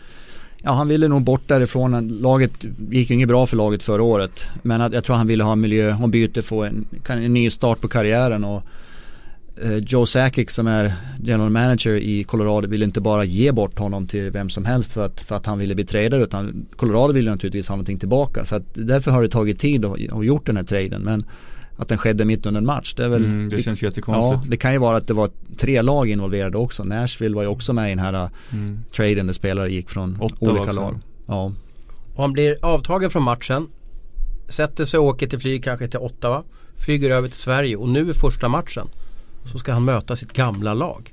[0.67, 2.09] Ja han ville nog bort därifrån.
[2.09, 4.45] Laget gick ju inget bra för laget förra året.
[4.63, 7.81] Men att, jag tror han ville ha miljö och byte, få en, en ny start
[7.81, 8.63] på karriären och
[9.63, 10.93] eh, Joe Sakic som är
[11.23, 15.07] general manager i Colorado ville inte bara ge bort honom till vem som helst för
[15.07, 18.45] att, för att han ville bli tradad utan Colorado ville naturligtvis ha någonting tillbaka.
[18.45, 21.03] Så att därför har det tagit tid och, och gjort den här traden.
[21.03, 21.25] Men
[21.77, 24.51] att den skedde mitt under en match, det är väl mm, det känns Ja, jättekonstigt.
[24.51, 26.85] det kan ju vara att det var tre lag involverade också.
[26.85, 28.81] Nashville var ju också med i den här Mm.
[28.97, 30.73] traden där spelare gick från Ottawa olika också.
[30.81, 30.99] lag.
[31.27, 31.53] Ja.
[32.15, 33.69] Och han blir avtagen från matchen.
[34.49, 36.43] Sätter sig och åker till flyg kanske till Ottawa.
[36.77, 38.87] Flyger över till Sverige och nu i första matchen
[39.45, 41.13] så ska han möta sitt gamla lag.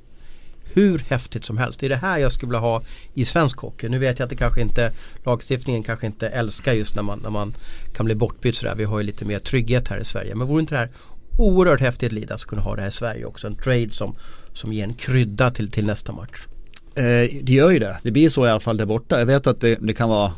[0.74, 1.80] Hur häftigt som helst.
[1.80, 2.82] Det är det här jag skulle vilja ha
[3.14, 3.88] i svensk hockey.
[3.88, 4.92] Nu vet jag att det kanske inte
[5.24, 7.54] lagstiftningen kanske inte älskar just när man, när man
[7.96, 8.74] kan bli bortbytt sådär.
[8.74, 10.34] Vi har ju lite mer trygghet här i Sverige.
[10.34, 10.90] Men vore inte det här
[11.38, 13.46] oerhört häftigt Lidas att kunna ha det här i Sverige också.
[13.46, 14.16] En trade som,
[14.52, 16.46] som ger en krydda till, till nästa match.
[16.94, 17.02] Eh,
[17.42, 17.98] det gör ju det.
[18.02, 19.18] Det blir så i alla fall där borta.
[19.18, 20.32] Jag vet att det, det kan vara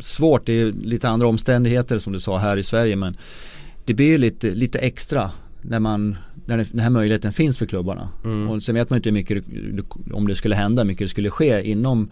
[0.00, 0.46] svårt.
[0.46, 2.96] Det är lite andra omständigheter som du sa här i Sverige.
[2.96, 3.16] Men
[3.84, 5.30] det blir ju lite, lite extra
[5.62, 6.16] när man
[6.48, 8.08] när det- den här möjligheten finns för klubbarna.
[8.24, 8.48] Mm.
[8.50, 9.44] Och sen vet man inte hur mycket
[10.12, 12.08] om det skulle hända, hur mycket det skulle ske inom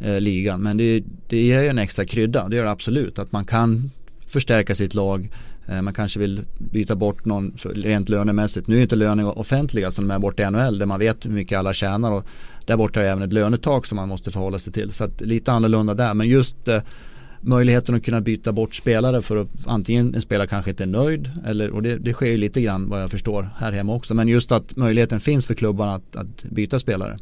[0.00, 0.60] eh, ligan.
[0.62, 3.18] Men det, det ger ju en extra krydda, det gör det absolut.
[3.18, 3.90] Att man kan
[4.26, 5.28] förstärka sitt lag.
[5.68, 8.66] Eh, man kanske vill byta bort någon rent lönemässigt.
[8.68, 11.30] Nu är inte löner offentliga som de är borta i NHL där man vet hur
[11.30, 12.12] mycket alla tjänar.
[12.12, 12.26] Och
[12.66, 14.92] där borta är det även ett lönetak som man måste förhålla sig till.
[14.92, 16.14] Så att lite annorlunda där.
[16.14, 16.80] Men just eh,
[17.46, 21.30] möjligheten att kunna byta bort spelare för att antingen en spelare kanske inte är nöjd
[21.46, 24.14] eller, och det, det sker ju lite grann vad jag förstår här hemma också.
[24.14, 27.16] Men just att möjligheten finns för klubbarna att, att byta spelare.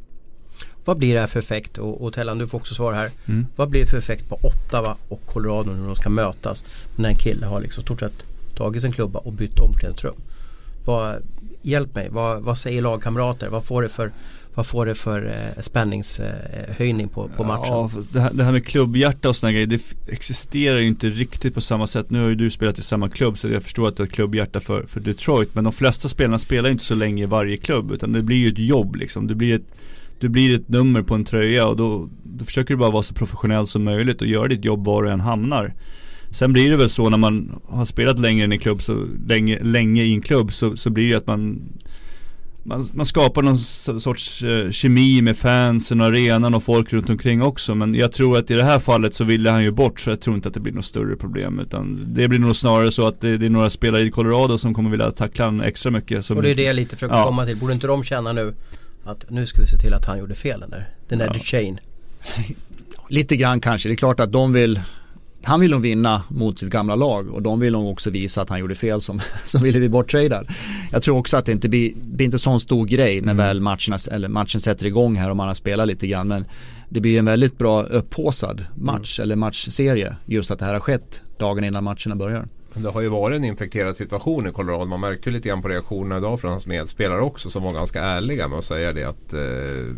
[0.85, 1.79] Vad blir det här för effekt?
[1.79, 3.11] Och, och Tellan du får också svara här.
[3.27, 3.47] Mm.
[3.57, 6.65] Vad blir det för effekt på Ottawa och Colorado när de ska mötas?
[6.97, 10.15] När en kille har liksom stort sett tagit sin klubba och bytt omklädningsrum.
[10.85, 11.23] Vad,
[11.63, 13.49] hjälp mig, vad, vad säger lagkamrater?
[13.49, 14.13] Vad får det för,
[14.55, 17.65] vad får det för eh, spänningshöjning på, på matchen?
[17.67, 21.55] Ja, det, här, det här med klubbhjärta och sådana grejer, det existerar ju inte riktigt
[21.55, 22.11] på samma sätt.
[22.11, 24.61] Nu har ju du spelat i samma klubb så jag förstår att du har klubbhjärta
[24.61, 25.55] för, för Detroit.
[25.55, 28.37] Men de flesta spelarna spelar ju inte så länge i varje klubb utan det blir
[28.37, 29.27] ju ett jobb liksom.
[29.27, 29.75] Det blir ett,
[30.19, 33.15] du blir ett nummer på en tröja och då, då försöker du bara vara så
[33.15, 35.75] professionell som möjligt och göra ditt jobb var du än hamnar.
[36.31, 39.63] Sen blir det väl så när man har spelat längre än en klubb, så länge,
[39.63, 41.63] länge i en klubb så, så blir det att man
[42.67, 43.59] man, man skapar någon
[44.01, 48.39] sorts eh, kemi med fansen och arenan och folk runt omkring också Men jag tror
[48.39, 50.55] att i det här fallet så ville han ju bort så jag tror inte att
[50.55, 53.51] det blir något större problem Utan det blir nog snarare så att det, det är
[53.51, 56.55] några spelare i Colorado som kommer vilja tackla honom extra mycket som, och det är
[56.55, 57.25] det jag lite försöker Ja.
[57.25, 57.57] komma till.
[57.57, 58.55] Borde inte de känna nu
[59.05, 60.89] att nu ska vi se till att han gjorde fel den där.
[61.09, 61.33] Den där Ja.
[61.33, 61.79] Duchene.
[63.09, 63.89] Lite grann kanske.
[63.89, 64.81] Det är klart att de vill
[65.45, 68.49] han vill nog vinna mot sitt gamla lag och de vill nog också visa att
[68.49, 70.47] han gjorde fel som, som ville bli borttradad.
[70.93, 73.47] Jag tror också att det inte blir, blir inte sån stor grej när Mm.
[73.47, 76.29] väl matcherna, eller matchen sätter igång här och man har spelat lite grann.
[76.29, 76.45] Men
[76.89, 81.21] det blir en väldigt bra upphåsad match eller matchserie just att det här har skett
[81.39, 82.47] dagen innan matcherna börjar.
[82.75, 84.85] Det har ju varit en infekterad situation i Colorado.
[84.85, 88.03] Man märkte ju lite grann på reaktionerna idag från hans medspelare också som var ganska
[88.03, 89.41] ärliga med att säga det att eh,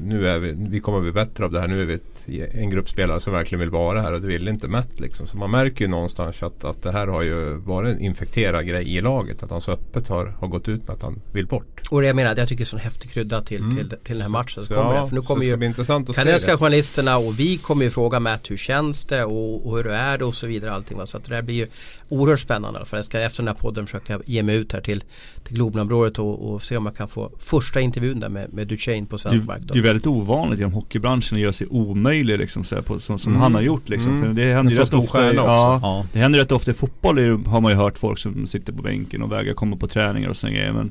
[0.01, 1.68] nu är vi, vi kommer bli bättre av det här.
[1.68, 4.49] Nu är vi ett, en grupp spelare som verkligen vill vara här och det vill
[4.49, 5.27] inte Matt liksom.
[5.27, 8.97] Så man märker ju någonstans att, att det här har ju varit en infekterad grej
[8.97, 9.43] i laget.
[9.43, 11.81] Att han så öppet har, har gått ut med att han vill bort.
[11.91, 13.77] Och det jag menar, jag tycker det är sån häftig krydda till, Mm.
[13.77, 14.62] till, till den här matchen.
[14.62, 15.09] Så Så, kommer ja, det.
[15.09, 18.20] För nu kommer ju bli intressant att se Kanadensiska journalisterna och vi kommer ju fråga
[18.20, 20.72] Matt hur känns det och, och hur är det och så vidare.
[20.72, 21.07] Allting, va?
[21.07, 21.66] Så att det där blir ju
[22.09, 22.66] oerhört spännande.
[22.75, 22.99] Alla fall.
[22.99, 25.05] Jag ska efter den här podden försöka ge mig ut här till,
[25.45, 29.07] till Globenområdet och, och se om jag kan få första intervjun där med, med Duchene
[29.07, 29.61] på svensk mark.
[29.73, 33.19] det är väldigt ovanligt inom hockeybranschen att göra sig omöjlig liksom så här, på, som,
[33.19, 33.43] som Mm.
[33.43, 34.12] han har gjort liksom.
[34.17, 34.23] Mm.
[34.35, 36.07] För det händer rätt stor ofta ja, Ja.
[36.12, 38.83] Det händer rätt ofta i fotboll är, har man ju hört folk som sitter på
[38.83, 40.91] bänken och vägrar komma på träningar och sådana grejer men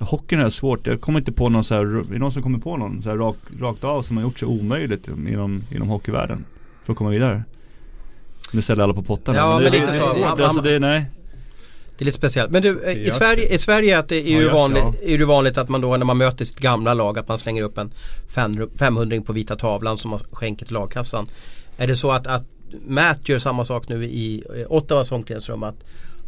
[0.00, 2.58] Hockeyn är svårt, jag kommer inte på någon så här, är det någon som kommer
[2.58, 6.44] på någon så här rak, rakt av som har gjort sig omöjligt inom, inom hockeyvärlden?
[6.84, 7.42] För att komma vidare
[8.50, 10.16] Nu ställer alla på pottan Ja, men det, lite det så.
[10.16, 11.04] Man- alltså det, nej
[11.98, 12.50] Det är lite speciellt.
[12.50, 15.58] Men du, eh, i Sverige, i Sverige att det är ju vanligt, är det vanligt
[15.58, 17.90] att man då när man möter sitt gamla lag att man slänger upp en
[18.78, 21.26] 500 på vita tavlan som man skänker till lagkassan.
[21.76, 22.44] Är det så att, att
[22.86, 25.74] Matt gör samma sak nu i eh, Ottawas omklädningsrum att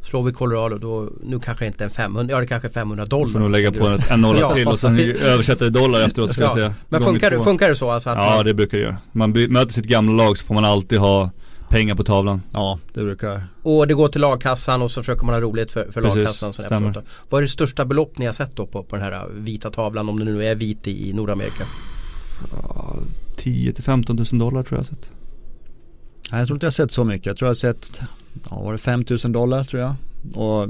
[0.03, 2.73] slår vi Colorado då, nu kanske det inte är en 500, ja det kanske är
[2.73, 3.33] 500 dollar.
[3.33, 4.55] Får nog lägga på en, en nolla Ja.
[4.55, 7.69] till och sen översätta i dollar efteråt ska jag Ja, säga Men funkar, det- funkar
[7.69, 8.97] det så alltså att Ja man, det brukar det göra.
[9.13, 11.31] Man möter sitt gamla lag så får man alltid ha
[11.73, 12.43] pengar på tavlan.
[12.53, 15.85] Ja, det brukar Och det går till lagkassan och så försöker man ha roligt för,
[15.93, 16.53] för Precis, lagkassan.
[16.53, 17.03] Sen stämmer.
[17.29, 20.09] Vad är det största belopp ni har sett då på, på den här vita tavlan
[20.09, 21.65] om det nu är vit i, i Nordamerika?
[22.51, 22.95] Ja,
[23.37, 25.11] 10 till 15 000 dollar tror jag sett.
[26.31, 27.27] Nej, jag tror inte jag har sett så mycket.
[27.27, 28.01] Jag tror jag har sett,
[28.51, 29.95] ja var det 5000 dollar tror jag.
[30.35, 30.69] Och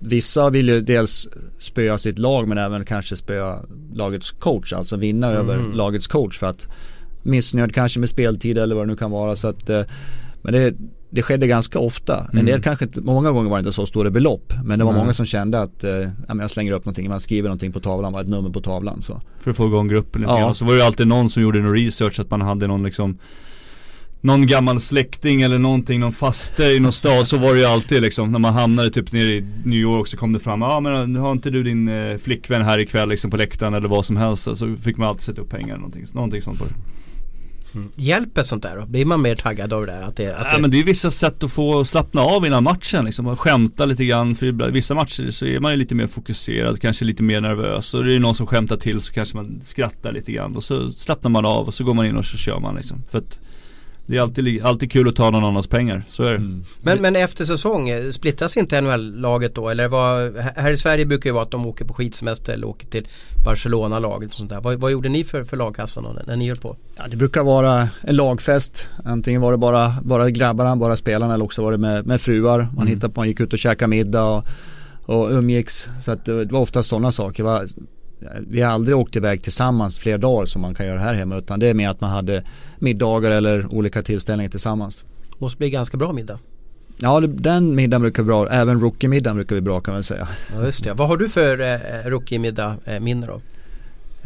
[0.00, 1.28] vissa vill ju dels
[1.58, 3.58] spöa sitt lag men även kanske spöa
[3.94, 4.72] lagets coach.
[4.72, 6.68] Alltså vinna över lagets coach för att
[7.22, 9.36] missnöjd kanske med speltid eller vad det nu kan vara.
[9.36, 9.82] Så att, eh,
[10.42, 10.74] men det,
[11.10, 12.26] det skedde ganska ofta.
[12.32, 14.52] En del kanske inte, många gånger var det inte så stora belopp.
[14.64, 15.00] Men det var Nej.
[15.00, 18.22] många som kände att eh, jag slänger upp någonting, man skriver någonting på tavlan, bara
[18.22, 19.02] ett nummer på tavlan.
[19.02, 19.20] Så.
[19.40, 20.38] För att få igång gruppen lite Ja.
[20.38, 20.50] grann.
[20.50, 22.82] Och så var det ju alltid någon som gjorde någon research att man hade någon
[22.82, 23.18] liksom
[24.22, 28.02] Någon gammal släkting eller någonting, någon faste i någon stad så var det ju alltid
[28.02, 30.80] liksom När man hamnade typ nere i New York så kom det fram Ja ah,
[30.80, 34.16] men har inte du din eh, flickvän här ikväll liksom på läktaren eller vad som
[34.16, 36.74] helst Så fick man alltid sätta upp pengar eller någonting, någonting sånt var det
[37.96, 38.86] Hjälper sånt där då?
[38.86, 40.02] Blir man mer taggad av det där?
[40.02, 40.60] Att det, att Ja det...
[40.60, 44.04] men det är vissa sätt att få slappna av innan matchen liksom, och skämta lite
[44.04, 47.94] grann för vissa matcher så är man ju lite mer fokuserad, kanske lite mer nervös
[47.94, 50.92] och det är någon som skämtar till så kanske man skrattar lite grann och så
[50.92, 53.02] slappnar man av och så går man in och så kör man liksom.
[53.10, 53.40] För att
[54.06, 56.36] det är alltid, alltid kul att ta någon annans pengar, så är det.
[56.36, 56.64] Mm.
[56.82, 59.68] Men, men efter säsong, eh, splittras inte NHL-laget då?
[59.68, 62.86] Eller vad, här i Sverige brukar det vara att de åker på skidsemester eller åker
[62.86, 63.08] till
[63.44, 64.60] Barcelona-laget och sånt där.
[64.60, 66.76] Vad, vad gjorde ni för, för lagkassan då, när, när ni höll på?
[66.96, 68.88] Ja, det brukar vara en lagfest.
[69.04, 72.58] Antingen var det bara, bara grabbarna, bara spelarna eller också var det med, med fruar.
[72.58, 72.86] Man Mm.
[72.86, 74.44] hittade på, man gick ut och käkade middag och,
[75.06, 75.88] och umgicks.
[76.02, 77.42] Så att det var ofta sådana saker.
[77.42, 77.62] Va?
[78.48, 81.36] Vi har aldrig åkt iväg tillsammans fler dagar som man kan göra här hemma.
[81.36, 82.44] Utan det är mer att man hade
[82.78, 85.04] middagar eller olika tillställningar tillsammans.
[85.38, 86.38] Måste bli ganska bra middag.
[86.98, 88.48] Ja, den middagen brukar bra.
[88.48, 90.28] Även rookie-middagen brukar vi bra kan man säga.
[90.54, 90.92] Ja just det.
[90.92, 93.40] Vad har du för eh, rookie-middag eh, minne då?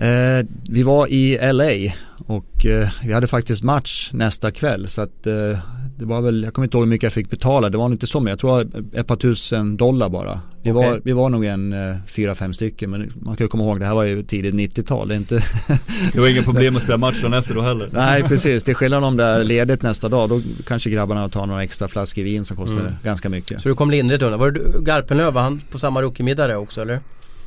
[0.05, 1.93] Eh, vi var i LA
[2.27, 5.59] och eh, vi hade faktiskt match nästa kväll så att eh,
[5.99, 7.95] det var väl, jag kommer inte ihåg hur mycket jag fick betala, det var nog
[7.95, 10.41] inte så mycket, jag tror det var ett par tusen dollar bara.
[10.63, 10.91] Vi, Okej.
[10.91, 13.81] var, vi var nog en eh, fyra, fem stycken men man ska ju komma ihåg
[13.81, 15.35] det här var ju tidigt 90-tal, det inte
[16.13, 17.89] Det var inga problem att spela matchen efter då heller.
[17.93, 21.47] Nej precis, det är skillnad om det är ledigt nästa dag, då kanske grabbarna tar
[21.47, 22.93] några extra flaskor vin som kostar Mm.
[23.03, 23.63] ganska mycket.
[23.63, 24.41] Så du kom lindrigt undan.
[24.41, 27.01] Var det du- Garpenlöv, var han på samma rookie-middag också eller?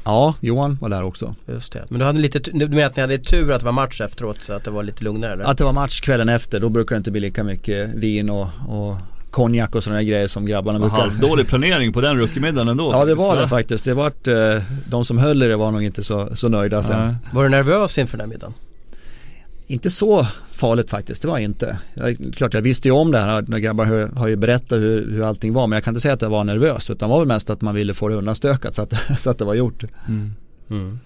[0.07, 1.35] Ja, Johan var där också.
[1.45, 1.85] Just det.
[1.89, 4.41] Men du hade lite, du menar att ni hade tur att det var match efteråt
[4.43, 5.43] så att det var lite lugnare eller?
[5.43, 8.47] Att det var match kvällen efter, då brukar det inte bli lika mycket vin och,
[8.67, 8.95] och
[9.31, 12.91] konjak och sådana grejer som grabbarna brukar Halvdålig planering på den rookie-middagen ändå.
[12.93, 13.85] Ja det var det faktiskt.
[13.85, 17.15] Det vart, eh, de som höll i det var nog inte så, så nöjda sen.
[17.31, 18.53] Var du nervös inför den här middagen?
[19.69, 21.77] Inte så farligt faktiskt, det var inte.
[21.93, 25.11] Jag, klart jag visste ju om det här, när grabbar har, har ju berättat hur,
[25.11, 25.67] hur allting var.
[25.67, 26.89] Men jag kan inte säga att jag var nervös.
[26.89, 29.45] Utan var väl mest att man ville få det undanstökat så att, så att det
[29.45, 29.83] var gjort.
[30.69, 30.99] Mm.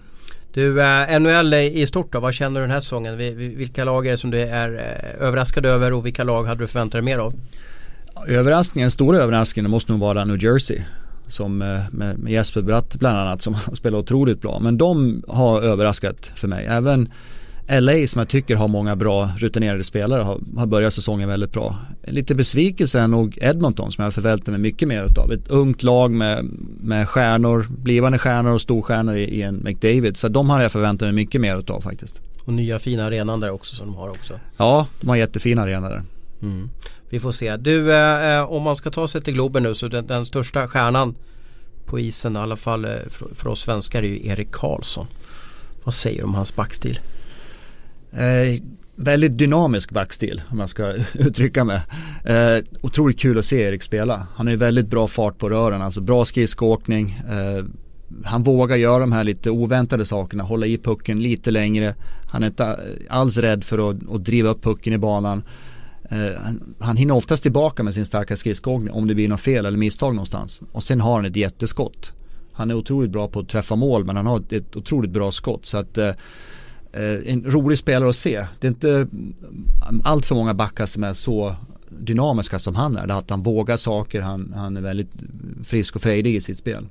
[0.54, 3.16] Du, eh, NHL i stort då, vad känner du den här säsongen?
[3.16, 4.74] Vi- vi- Vilka lag är det som du är
[5.18, 7.34] eh, överraskad över och vilka lag hade du förväntat dig mer av?
[8.28, 10.80] Överraskningen, den stora överraskningen måste nog vara New Jersey.
[11.26, 14.58] Som eh, med Jesper Bratt bland annat som spelar otroligt bra.
[14.60, 16.66] Men de har överraskat för mig.
[16.66, 17.08] Även
[17.68, 21.76] LA som jag tycker har många bra rutinerade spelare har, har börjat säsongen väldigt bra.
[22.06, 25.32] Lite besvikelse är nog Edmonton som jag förväntar mig mycket mer utav.
[25.32, 26.44] Ett ungt lag med,
[26.80, 30.16] med stjärnor, blivande stjärnor och storstjärnor i, i en McDavid.
[30.16, 32.20] Så de har jag förväntat mig mycket mer utav faktiskt.
[32.44, 34.34] Och nya fina arenan där också som de har också.
[34.56, 36.02] Ja, de har jättefina arenor där.
[37.08, 37.56] Vi får se.
[37.56, 40.68] Du, eh, eh, om man ska ta sig till Globen nu så den, den största
[40.68, 41.14] stjärnan
[41.86, 45.06] på isen i alla fall eh, för, för oss svenskar är ju Erik Karlsson.
[45.84, 47.00] Vad säger du om hans backstil?
[48.12, 48.62] Eh,
[48.96, 51.80] väldigt dynamisk backstil om jag ska uttrycka mig.
[52.24, 54.26] Eh, otroligt kul att se Erik spela.
[54.34, 57.18] Han har ju väldigt bra fart på rören, alltså bra skridskoåkning.
[57.30, 57.64] Eh,
[58.24, 61.94] han vågar göra de här lite oväntade sakerna, hålla i pucken lite längre.
[62.32, 65.42] Han är inte alls rädd för att, att driva upp pucken i banan.
[66.10, 69.66] Eh, han, han hinner oftast tillbaka med sin starka skridskoåkning om det blir något fel
[69.66, 70.62] eller misstag någonstans.
[70.72, 72.12] Och sen har han ett jätteskott.
[72.52, 75.32] Han är otroligt bra på att träffa mål men han har ett, ett otroligt bra
[75.32, 75.66] skott.
[75.66, 76.10] Så att eh,
[76.92, 78.46] en rolig spelare att se.
[78.60, 79.34] Det är inte mm,
[80.04, 81.56] allt för många backar som är så
[81.88, 83.08] dynamiska som han är.
[83.08, 85.10] Att han vågar saker, han, han är väldigt
[85.64, 86.86] frisk och frejdig i sitt spel.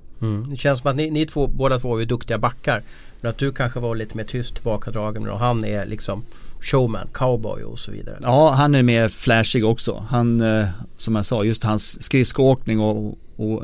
[0.50, 2.84] Det känns som att ni, ni två, båda två är ju duktiga backar.
[3.22, 6.24] Men att du kanske var lite mer tyst tillbakadragen och han är liksom
[6.62, 8.18] showman, cowboy och så vidare.
[8.22, 10.06] Ja, han är mer flashig också.
[10.10, 10.68] Han, eh,
[10.98, 13.18] som jag sa, just hans skridskoåkning och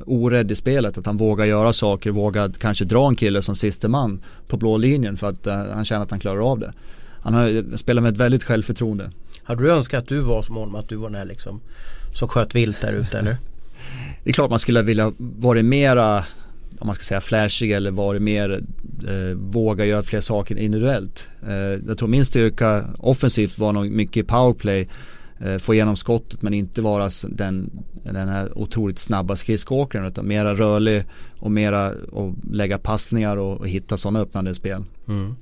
[0.06, 0.98] orädd i spelet.
[0.98, 4.78] Att han vågar göra saker, vågar kanske dra en kille som sista man på blå
[4.78, 6.74] linjen för att eh, han känner att han klarar av det.
[7.22, 9.12] Han har spelat med ett väldigt självförtroende.
[9.44, 11.62] Hade du önskat att du var som honom, att du var den här liksom
[12.14, 13.38] som sköt vilt där ute eller?
[14.24, 16.18] Det är klart man skulle vilja vara mera,
[16.80, 18.62] om man ska säga flashig eller vara mer,
[19.08, 21.28] eh, våga göra fler saker individuellt.
[21.48, 21.54] Eh,
[21.88, 24.88] jag tror min styrka offensivt var nog mycket powerplay.
[25.40, 27.70] Eh, få igenom skottet men inte vara den,
[28.04, 31.04] den här otroligt snabba skridskoåkaren utan mera rörlig
[31.40, 34.86] och mera och lägga passningar och, och hitta sådana öppnande spel.
[35.08, 35.36] Mm.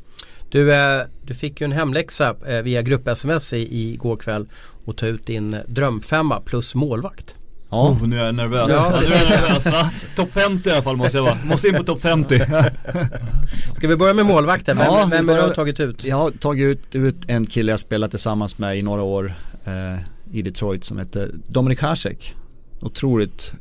[0.50, 4.48] Du, eh, du fick ju en hemläxa eh, via grupp-sms i, går kväll
[4.86, 7.36] och ta ut din drömfemma plus målvakt.
[7.70, 7.90] Ja.
[7.90, 8.68] Oh, nu är jag nervös.
[8.70, 9.92] Ja, nu är jag nervös va?
[10.16, 11.38] Topp 50 i alla fall måste jag vara.
[11.46, 12.40] Måste in på topp 50.
[13.76, 14.78] Ska vi börja med målvakten?
[14.78, 16.06] Vem, ja, vem har du tagit ut?
[16.06, 19.34] Jag har tagit ut, ut en kille jag spelat tillsammans med i några år
[19.66, 20.00] eh,
[20.32, 22.36] i Detroit som heter Dominik Hasek.
[22.82, 23.54] Otroligt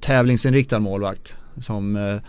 [0.00, 2.20] tävlingsinriktad målvakt som eh,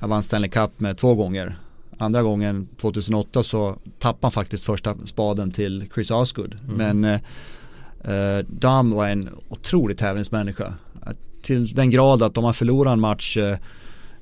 [0.00, 1.56] vann Stanley Cup med två gånger.
[1.98, 6.56] Andra gången 2008 så tappade han faktiskt första spaden till Chris Osgood.
[6.68, 6.76] Mm.
[6.76, 7.04] Men
[8.04, 10.74] eh, eh, Dam var en otrolig tävlingsmänniska.
[11.42, 13.58] Till den grad att om han förlorar en match eh,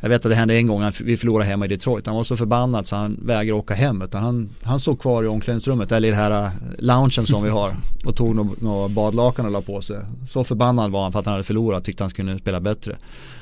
[0.02, 2.06] jag vet att det hände en gång, vi förlorade hemma i Detroit.
[2.06, 4.02] Han var så förbannad så han vägrade åka hem.
[4.02, 7.50] Utan han, han stod kvar i omklädningsrummet, eller i det här eh, loungen som vi
[7.50, 7.76] har.
[8.04, 9.96] Och tog några badlakan och la på sig.
[10.28, 12.96] Så förbannad var han för att han hade förlorat, tyckte han skulle spela bättre.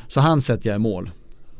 [0.09, 1.11] Så han sätter jag i mål.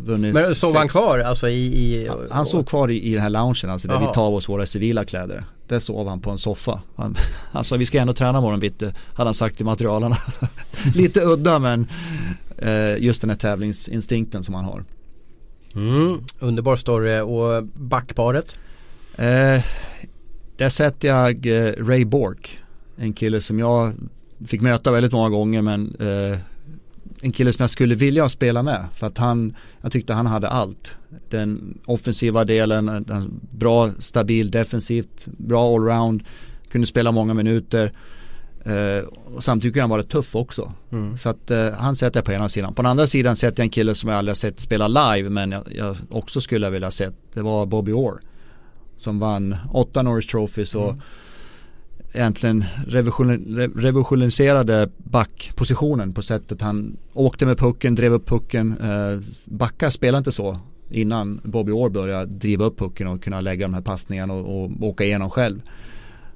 [0.07, 3.31] Men sov han kvar alltså i, i Han, han sov kvar i, i den här
[3.31, 4.09] loungen, alltså där Aha.
[4.09, 5.45] vi tar oss våra civila kläder.
[5.69, 6.81] Där sov han på en soffa.
[6.97, 7.15] Han,
[7.53, 10.17] alltså vi ska ändå träna morgon bitti, hade han sagt till materialarna.
[10.95, 11.87] Lite udda men
[12.99, 14.85] just den här tävlingsinstinkten som han har.
[15.75, 18.59] Mm, underbar story och backparet?
[19.17, 19.65] Eh,
[20.57, 22.59] där sätter jag eh, Ray Bork.
[22.97, 23.93] En kille som jag
[24.47, 26.39] fick möta väldigt många gånger men eh,
[27.21, 28.87] en kille som jag skulle vilja spela med.
[28.95, 30.97] För att han, jag tyckte han hade allt.
[31.29, 36.23] Den offensiva delen, den bra, stabil defensivt, bra allround.
[36.69, 37.93] Kunde spela många minuter.
[38.67, 39.05] Uh,
[39.35, 40.73] och samtidigt kan han vara tuff också.
[40.93, 41.17] Mm.
[41.17, 42.75] Så att uh, han sätter jag på ena sidan.
[42.75, 45.31] På den andra sidan sätter jag en kille som jag aldrig har sett spela live
[45.31, 47.15] men jag, jag också skulle vilja sett.
[47.35, 48.21] Det var Bobby Orr.
[48.97, 51.01] Som vann åtta Norris Trophies och mm
[52.13, 52.65] egentligen
[53.77, 58.79] revolutioniserade backpositionen på sättet han åkte med pucken, drev upp pucken.
[58.81, 60.59] Eh, backar spelar inte så
[60.91, 64.71] innan Bobby Orr började driva upp pucken och kunna lägga de här passningarna och, och
[64.81, 65.63] åka igenom själv.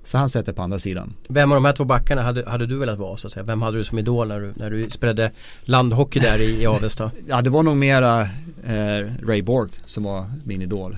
[0.04, 1.14] Så han sätter på andra sidan.
[1.28, 3.44] Vem av de här två backarna hade, hade du velat vara så att säga?
[3.44, 5.30] Vem hade du som idol när du, när du spelade
[5.62, 7.10] landhockey där i, i Avesta?
[7.28, 8.22] ja det var nog mera
[8.66, 10.96] eh, Ray Borg som var min idol.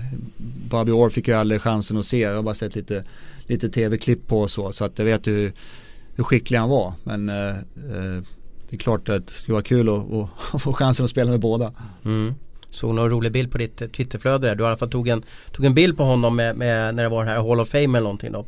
[0.70, 2.20] Bobby Orr fick jag aldrig chansen att se.
[2.20, 3.04] Jag har bara sett lite
[3.46, 4.72] lite tv-klipp på och så.
[4.72, 5.52] Så att jag vet hur,
[6.14, 6.92] hur skicklig han var.
[7.04, 8.22] Men eh, eh
[8.70, 11.40] det är klart att det skulle vara kul att, att få chansen att spela med
[11.40, 11.72] båda.
[12.04, 12.34] Mm.
[12.70, 14.54] Såg någon rolig bild på ditt Twitterflöde där.
[14.54, 15.22] Du i alla fall tog en,
[15.52, 17.84] tog en bild på honom med, med, när det var den här Hall of Fame
[17.84, 18.46] eller någonting då.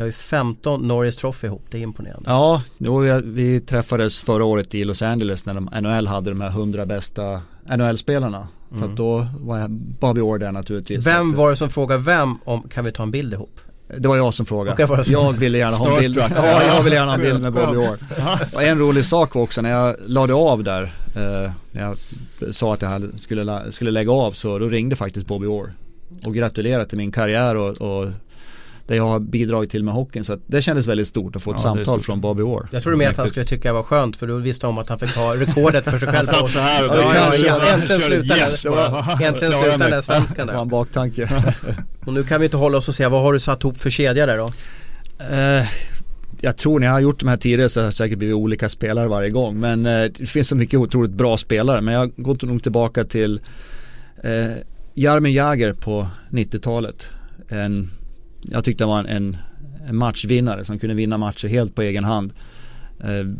[0.00, 2.30] Ni har ju 15 Norris Trophy ihop, det är imponerande.
[2.30, 6.48] Ja, då vi, träffades förra året i Los Angeles när de, NHL hade de här
[6.48, 7.40] 100 bästa
[7.76, 8.48] NHL-spelarna.
[8.72, 8.82] Mm.
[8.82, 9.68] Så då var
[10.00, 11.06] Bobby Orr där naturligtvis.
[11.06, 13.60] Vem var det som frågade vem om kan vi ta en bild ihop?
[13.98, 14.84] Det var jag som frågade.
[14.84, 16.16] Okay, jag ville gärna ha en bild.
[16.36, 17.98] Ja, jag ville gärna ha en bild med Bobby Orr.
[18.54, 20.82] Och en rolig sak var också när jag lade av där,
[21.16, 21.96] eh, när jag
[22.54, 25.72] sa att jag skulle, skulle lägga av så då ringde faktiskt Bobby Orr.
[26.26, 28.10] Och gratulerade till min karriär och, och
[28.90, 30.24] det jag har bidragit till med hockeyn.
[30.24, 32.68] Så det kändes väldigt stort att få ett ja, samtal från Bobby Orr.
[32.70, 34.88] Jag trodde mer att han skulle tycka det var skönt för du visste om att
[34.88, 36.14] han fick ha rekordet för sig själv.
[36.14, 38.66] han satt så här och ja, ja, ja, Äntligen slutade yes,
[39.20, 40.52] Äntligen slutade svenskan där.
[40.52, 41.28] Det var en baktanke.
[42.06, 43.90] och nu kan vi inte hålla oss och säga, vad har du satt ihop för
[43.90, 44.48] kedja där då?
[45.34, 45.66] Uh,
[46.40, 48.68] jag tror när jag har gjort de här tidigare så har det säkert blivit olika
[48.68, 49.60] spelare varje gång.
[49.60, 51.80] Men eh, det finns så mycket otroligt bra spelare.
[51.80, 53.40] Men jag går nog tillbaka till
[54.22, 54.52] eh,
[54.94, 57.06] Jaromir Jagr på 90-talet.
[57.48, 57.90] En
[58.42, 59.36] jag tyckte han var en,
[59.88, 62.32] en matchvinnare som kunde vinna matcher helt på egen hand.
[63.04, 63.34] Uh,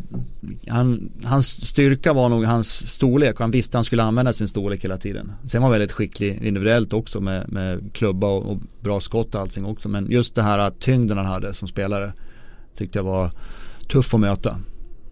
[0.69, 4.49] han, hans styrka var nog hans storlek och han visste att han skulle använda sin
[4.49, 5.33] storlek hela tiden.
[5.45, 9.41] Sen var han väldigt skicklig individuellt också med, med klubba och, och, bra skott och
[9.41, 9.89] allting också.
[9.89, 12.13] Men just det här tyngden han hade som spelare
[12.77, 13.31] tyckte jag var
[13.89, 14.59] tuff att möta.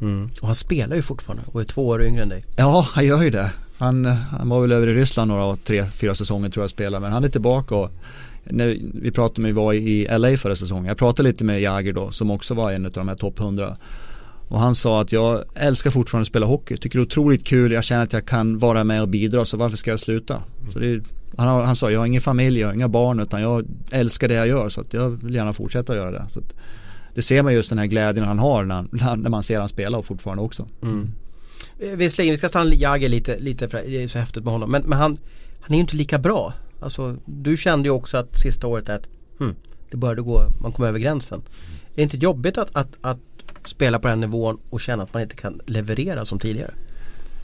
[0.01, 0.31] Mm.
[0.41, 2.45] Och han spelar ju fortfarande och är två år yngre än dig.
[2.57, 3.53] Ja, han gör ju det.
[3.79, 7.01] Han, han var väl över i Ryssland några, tre, fyra säsonger tror jag spelade.
[7.01, 7.91] Men han är tillbaka och
[8.51, 10.87] när vi pratade med, vi var i LA förra säsongen.
[10.87, 13.77] Jag pratade lite med Jagger då som också var en av de här topp 100.
[14.49, 16.77] Och han sa att jag älskar fortfarande att spela hockey.
[16.77, 17.73] Tycker det är otroligt kul.
[17.73, 19.45] Jag känner att jag kan vara med och bidra.
[19.45, 20.43] Så varför ska jag sluta?
[20.73, 21.03] Så det,
[21.37, 24.35] han, han sa jag har ingen familj, jag har inga barn utan jag älskar det
[24.35, 24.69] jag gör.
[24.69, 26.27] Så att jag vill gärna fortsätta göra det.
[26.31, 26.55] Så att,
[27.15, 28.83] det ser man just den här glädjen han har när,
[29.17, 30.67] när man ser han spela och fortfarande också.
[30.83, 31.11] Mm.
[31.79, 34.71] Visserligen, vi ska stanna Jagger lite, lite för det är så häftigt med honom.
[34.71, 35.17] Men, men han,
[35.61, 36.55] han är ju inte lika bra.
[36.81, 39.55] Alltså, du kände ju också att sista året att hmm,
[39.91, 41.43] det började gå, man kom över gränsen.
[41.93, 43.19] Är det inte jobbigt att, att, att
[43.65, 46.71] spela på den nivån och känna att man inte kan leverera som tidigare?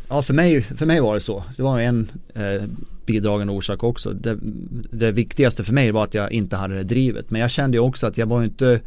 [0.09, 1.45] Ja för mig, för mig var det så.
[1.57, 2.63] Det var en eh,
[3.07, 4.13] bidragande orsak också.
[4.13, 4.39] Det,
[4.91, 7.31] det, viktigaste för mig var att jag inte hade det drivet.
[7.31, 8.81] Men jag kände ju också att jag var inte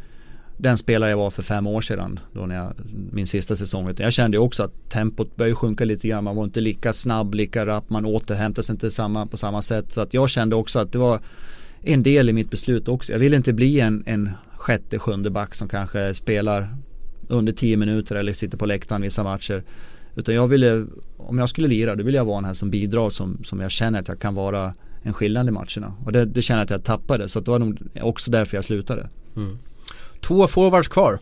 [0.58, 2.20] den spelare jag var för fem år sedan.
[2.32, 2.72] Då när jag,
[3.12, 3.88] min sista säsong.
[3.88, 6.24] Utan jag kände också att tempot började sjunka lite grann.
[6.24, 7.90] Man var inte lika snabb, lika rapp.
[7.90, 9.92] Man återhämtade sig inte samma, på samma sätt.
[9.92, 11.20] Så att jag kände också att det var
[11.82, 13.12] en del i mitt beslut också.
[13.12, 16.68] Jag ville inte bli en, en sjätte, sjunde back som kanske spelar
[17.28, 19.62] under tio minuter eller sitter på läktaren vissa matcher.
[20.16, 20.86] Utan jag ville,
[21.16, 23.70] om jag skulle lira, då ville jag vara en här som bidrar som, som jag
[23.70, 25.94] känner att jag kan vara en skillnad i matcherna.
[26.04, 27.28] Och det, det känner jag att jag tappade.
[27.28, 29.08] Så det var nog också därför jag slutade.
[29.36, 29.58] Mm.
[30.20, 31.18] Två forwards kvar.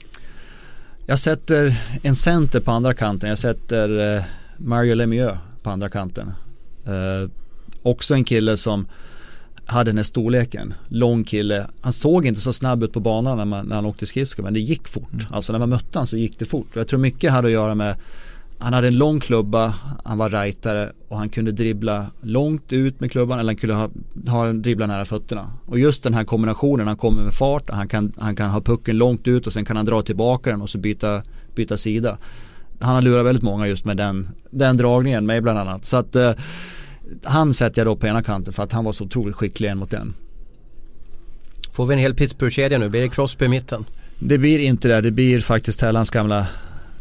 [1.07, 3.29] Jag sätter en center på andra kanten.
[3.29, 4.23] Jag sätter eh,
[4.57, 6.33] Mario Lemieux på andra kanten.
[6.87, 7.31] Eh,
[7.83, 8.87] också en kille som
[9.67, 10.75] hade den här storleken.
[10.89, 11.67] Lång kille.
[11.81, 14.55] Han såg inte så snabb ut på banan när, man, när han åkte skridskor men
[14.55, 15.13] det gick fort.
[15.13, 15.27] Mm.
[15.31, 16.67] Alltså när man mötte honom så gick det fort.
[16.71, 17.97] Och jag tror mycket hade att göra med
[18.59, 19.75] han hade en lång klubba,
[20.05, 23.91] han var rightare och han kunde dribbla långt ut med klubban eller han kunde ha,
[24.27, 25.53] ha dribbla nära fötterna.
[25.67, 28.99] Och just den här kombinationen, han kommer med fart, han kan, han kan ha pucken
[28.99, 31.23] långt ut och sen kan han dra tillbaka den och så byta,
[31.55, 32.19] byta sida.
[32.81, 35.85] Han har lurat väldigt många just med den, den dragningen, mig bland annat.
[35.85, 36.33] Så att eh,
[37.23, 39.79] han sätter jag då på ena kanten för att han var så otroligt skicklig en
[39.79, 40.15] mot en.
[41.73, 42.89] Får vi en hel Pittsburgh-kedja nu?
[42.89, 43.85] Blir det Crosby i mitten?
[44.19, 45.01] Det blir inte det.
[45.01, 46.47] Det blir faktiskt Hellans gamla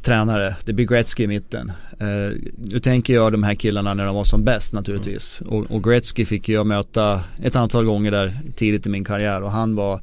[0.06, 0.56] tränare.
[0.66, 1.72] Det blir Gretzky i mitten.
[2.02, 5.42] Uh, nu tänker jag de här killarna när de var som bäst naturligtvis.
[5.42, 5.54] Mm.
[5.54, 9.52] Och, och, Gretzky fick jag möta ett antal gånger där tidigt i min karriär och
[9.52, 10.02] han var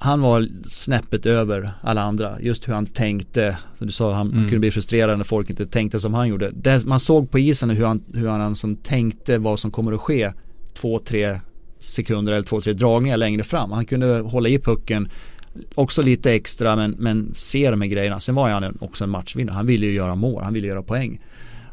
[0.00, 2.40] han var snäppet över alla andra.
[2.40, 3.56] Just hur han tänkte.
[3.74, 4.44] Som du sa, han mm.
[4.44, 6.50] kunde bli frustrerad när folk inte tänkte som han gjorde.
[6.50, 10.00] Det, man såg på isen hur han, hur han som tänkte vad som kommer att
[10.00, 10.32] ske
[10.74, 11.40] två, tre
[11.78, 13.72] sekunder eller två, tre dragningar längre fram.
[13.72, 15.08] Han kunde hålla i pucken
[15.74, 18.20] också lite extra men, men se de här grejerna.
[18.20, 19.54] Sen var han också en matchvinnare.
[19.54, 21.20] Han ville ju göra mål, han ville göra poäng.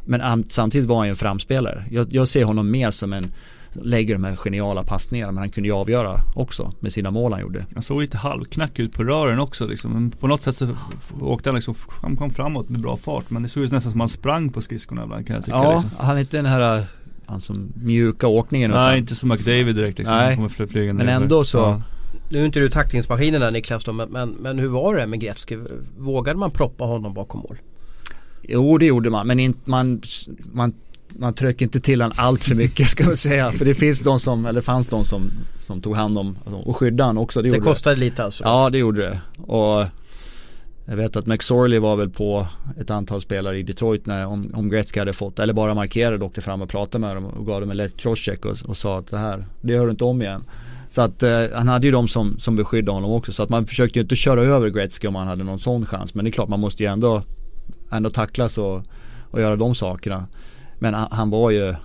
[0.06, 1.86] Men samtidigt var han ju en framspelare.
[1.92, 3.32] Jag, jag ser honom mer som en
[3.82, 7.42] lägger de här geniala passningarna men han kunde ju avgöra också med sina mål han
[7.42, 7.66] gjorde.
[7.74, 9.92] Han såg lite halvknack ut på rören också liksom.
[9.94, 10.68] Men på något sätt så
[11.22, 14.00] åkte han liksom, han kom framåt med bra fart men det såg ut nästan som
[14.00, 15.58] han sprang på skridskorna ibland kan jag tycka.
[15.58, 15.90] Ja, liksom.
[15.98, 16.86] han är inte den här
[17.26, 18.72] han som mjuka åkningen.
[18.72, 20.16] Nej, utan, inte som McDavid direkt liksom.
[20.16, 20.38] Nej,
[20.94, 21.82] men ändå så ja.
[22.30, 25.20] Nu är inte du tacklingsmaskinen där Niklas då, men, men, men hur var det med
[25.20, 25.58] Gretzky?
[25.98, 27.58] Vågade man proppa honom bakom mål?
[28.42, 30.02] Jo det gjorde man men inte, man,
[30.54, 30.74] man,
[31.10, 33.52] man tryckte inte till honom allt för mycket ska man säga.
[33.52, 35.32] För det finns de som, eller fanns de som,
[35.62, 37.42] som tog hand om och skyddade honom också.
[37.42, 38.00] Det, det kostade det.
[38.00, 38.44] lite alltså?
[38.44, 39.22] Ja det gjorde det.
[39.42, 39.86] Och
[40.88, 42.48] jag vet att McSorley var väl på
[42.80, 46.30] ett antal spelare i Detroit när, om, om Gretzky hade fått, eller bara markerade och
[46.30, 49.00] åkte fram och pratade med dem och gav dem en lätt crosscheck och, och sa
[49.00, 50.44] att det här, det gör du inte om igen.
[50.96, 53.32] Så att eh, han hade ju de som, som beskyddade honom också.
[53.32, 56.16] Så att man försökte ju inte köra över Gretzky om han hade någon sån chans.
[56.16, 57.22] Men det är klart man måste ju ändå,
[57.92, 58.84] ändå tacklas och,
[59.32, 60.28] och göra de sakerna.
[60.80, 61.76] Men han, han var ju eh,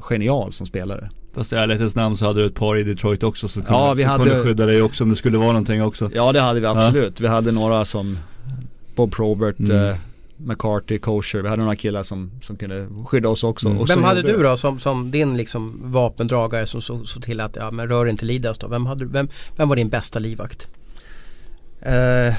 [0.00, 1.10] genial som spelare.
[1.34, 3.94] Fast i ärlighetens namn så hade du ett par i Detroit också som kunde, ja,
[3.94, 6.10] vi hade, kunde skydda dig också om det skulle vara någonting också.
[6.14, 7.20] Ja det hade vi absolut.
[7.20, 7.22] Ja.
[7.22, 8.18] Vi hade några som
[8.94, 9.90] Bob Probert, mm.
[9.90, 9.96] eh,
[10.36, 11.42] McCarthy, Kosher.
[11.42, 13.68] Vi hade några killar som, som kunde skydda oss också.
[13.68, 13.84] Mm.
[13.84, 17.70] Vem hade du då som, som din liksom vapendragare som såg så till att, ja
[17.70, 18.68] men rör inte Lidas då.
[18.68, 20.68] Vem, hade, vem, vem var din bästa livvakt?
[21.80, 22.34] Eh,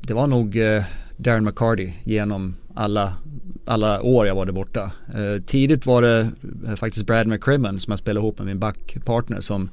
[0.00, 0.82] det var nog eh,
[1.16, 3.14] Darren McCarty genom alla,
[3.64, 4.90] alla år jag var där borta.
[5.14, 6.28] Eh, tidigt var det
[6.66, 9.70] eh, faktiskt Brad McCrimmon som jag spelade ihop med min backpartner som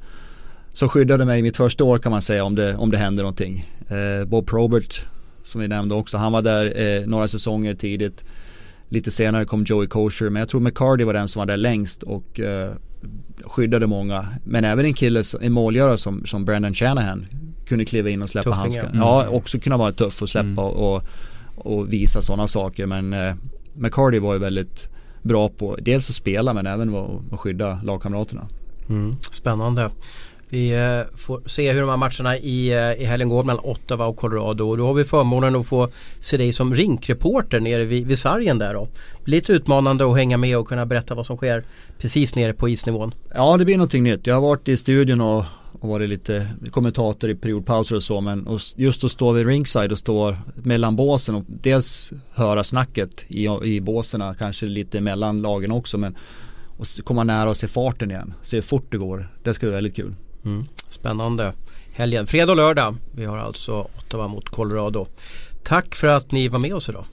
[0.73, 3.21] som skyddade mig i mitt första år kan man säga om det, om det hände
[3.21, 3.65] någonting.
[3.87, 5.01] Eh, Bob Probert
[5.43, 6.17] som vi nämnde också.
[6.17, 8.23] Han var där eh, några säsonger tidigt.
[8.87, 12.03] Lite senare kom Joey Kosher men jag tror McCarty var den som var där längst
[12.03, 12.73] och eh,
[13.43, 14.27] skyddade många.
[14.43, 17.25] Men även en kille, en målgörare som, som Brandon Shanahan
[17.65, 18.85] kunde kliva in och släppa handsken.
[18.85, 18.99] Mm.
[18.99, 20.57] Ja, också kunna vara tuff och släppa mm.
[20.57, 21.03] och,
[21.55, 22.85] och visa sådana saker.
[22.85, 23.35] Men eh,
[23.73, 24.89] McCarty var ju väldigt
[25.21, 28.47] bra på dels att spela men även att skydda lagkamraterna.
[28.89, 29.15] Mm.
[29.31, 29.89] Spännande.
[30.51, 34.05] Vi eh, får se hur de här matcherna i, eh, i helgen går mellan Ottawa
[34.05, 34.63] och Colorado.
[34.63, 35.89] Och då har vi förmånen att få
[36.19, 38.87] se dig som rinkreporter nere vid, vid sargen där då.
[39.25, 41.63] Lite utmanande att hänga med och kunna berätta vad som sker
[41.97, 43.13] precis nere på isnivån.
[43.33, 44.27] Ja det blir någonting nytt.
[44.27, 45.45] Jag har varit i studion och,
[45.79, 49.91] och varit lite kommentator i periodpauser och så men och just att stå vid ringside
[49.91, 55.71] och stå mellan båsen och dels höra snacket i, i båsen kanske lite mellan lagen
[55.71, 56.17] också men
[56.77, 58.33] och komma nära och se farten igen.
[58.43, 59.27] Se hur fort det går.
[59.43, 60.15] Det ska bli väldigt kul.
[60.49, 60.67] Mm.
[60.89, 61.53] Spännande.
[61.93, 62.95] Helgen, fredag och lördag.
[63.15, 65.07] Vi har alltså Ottawa mot Colorado.
[65.63, 67.05] Tack för att ni var med oss idag.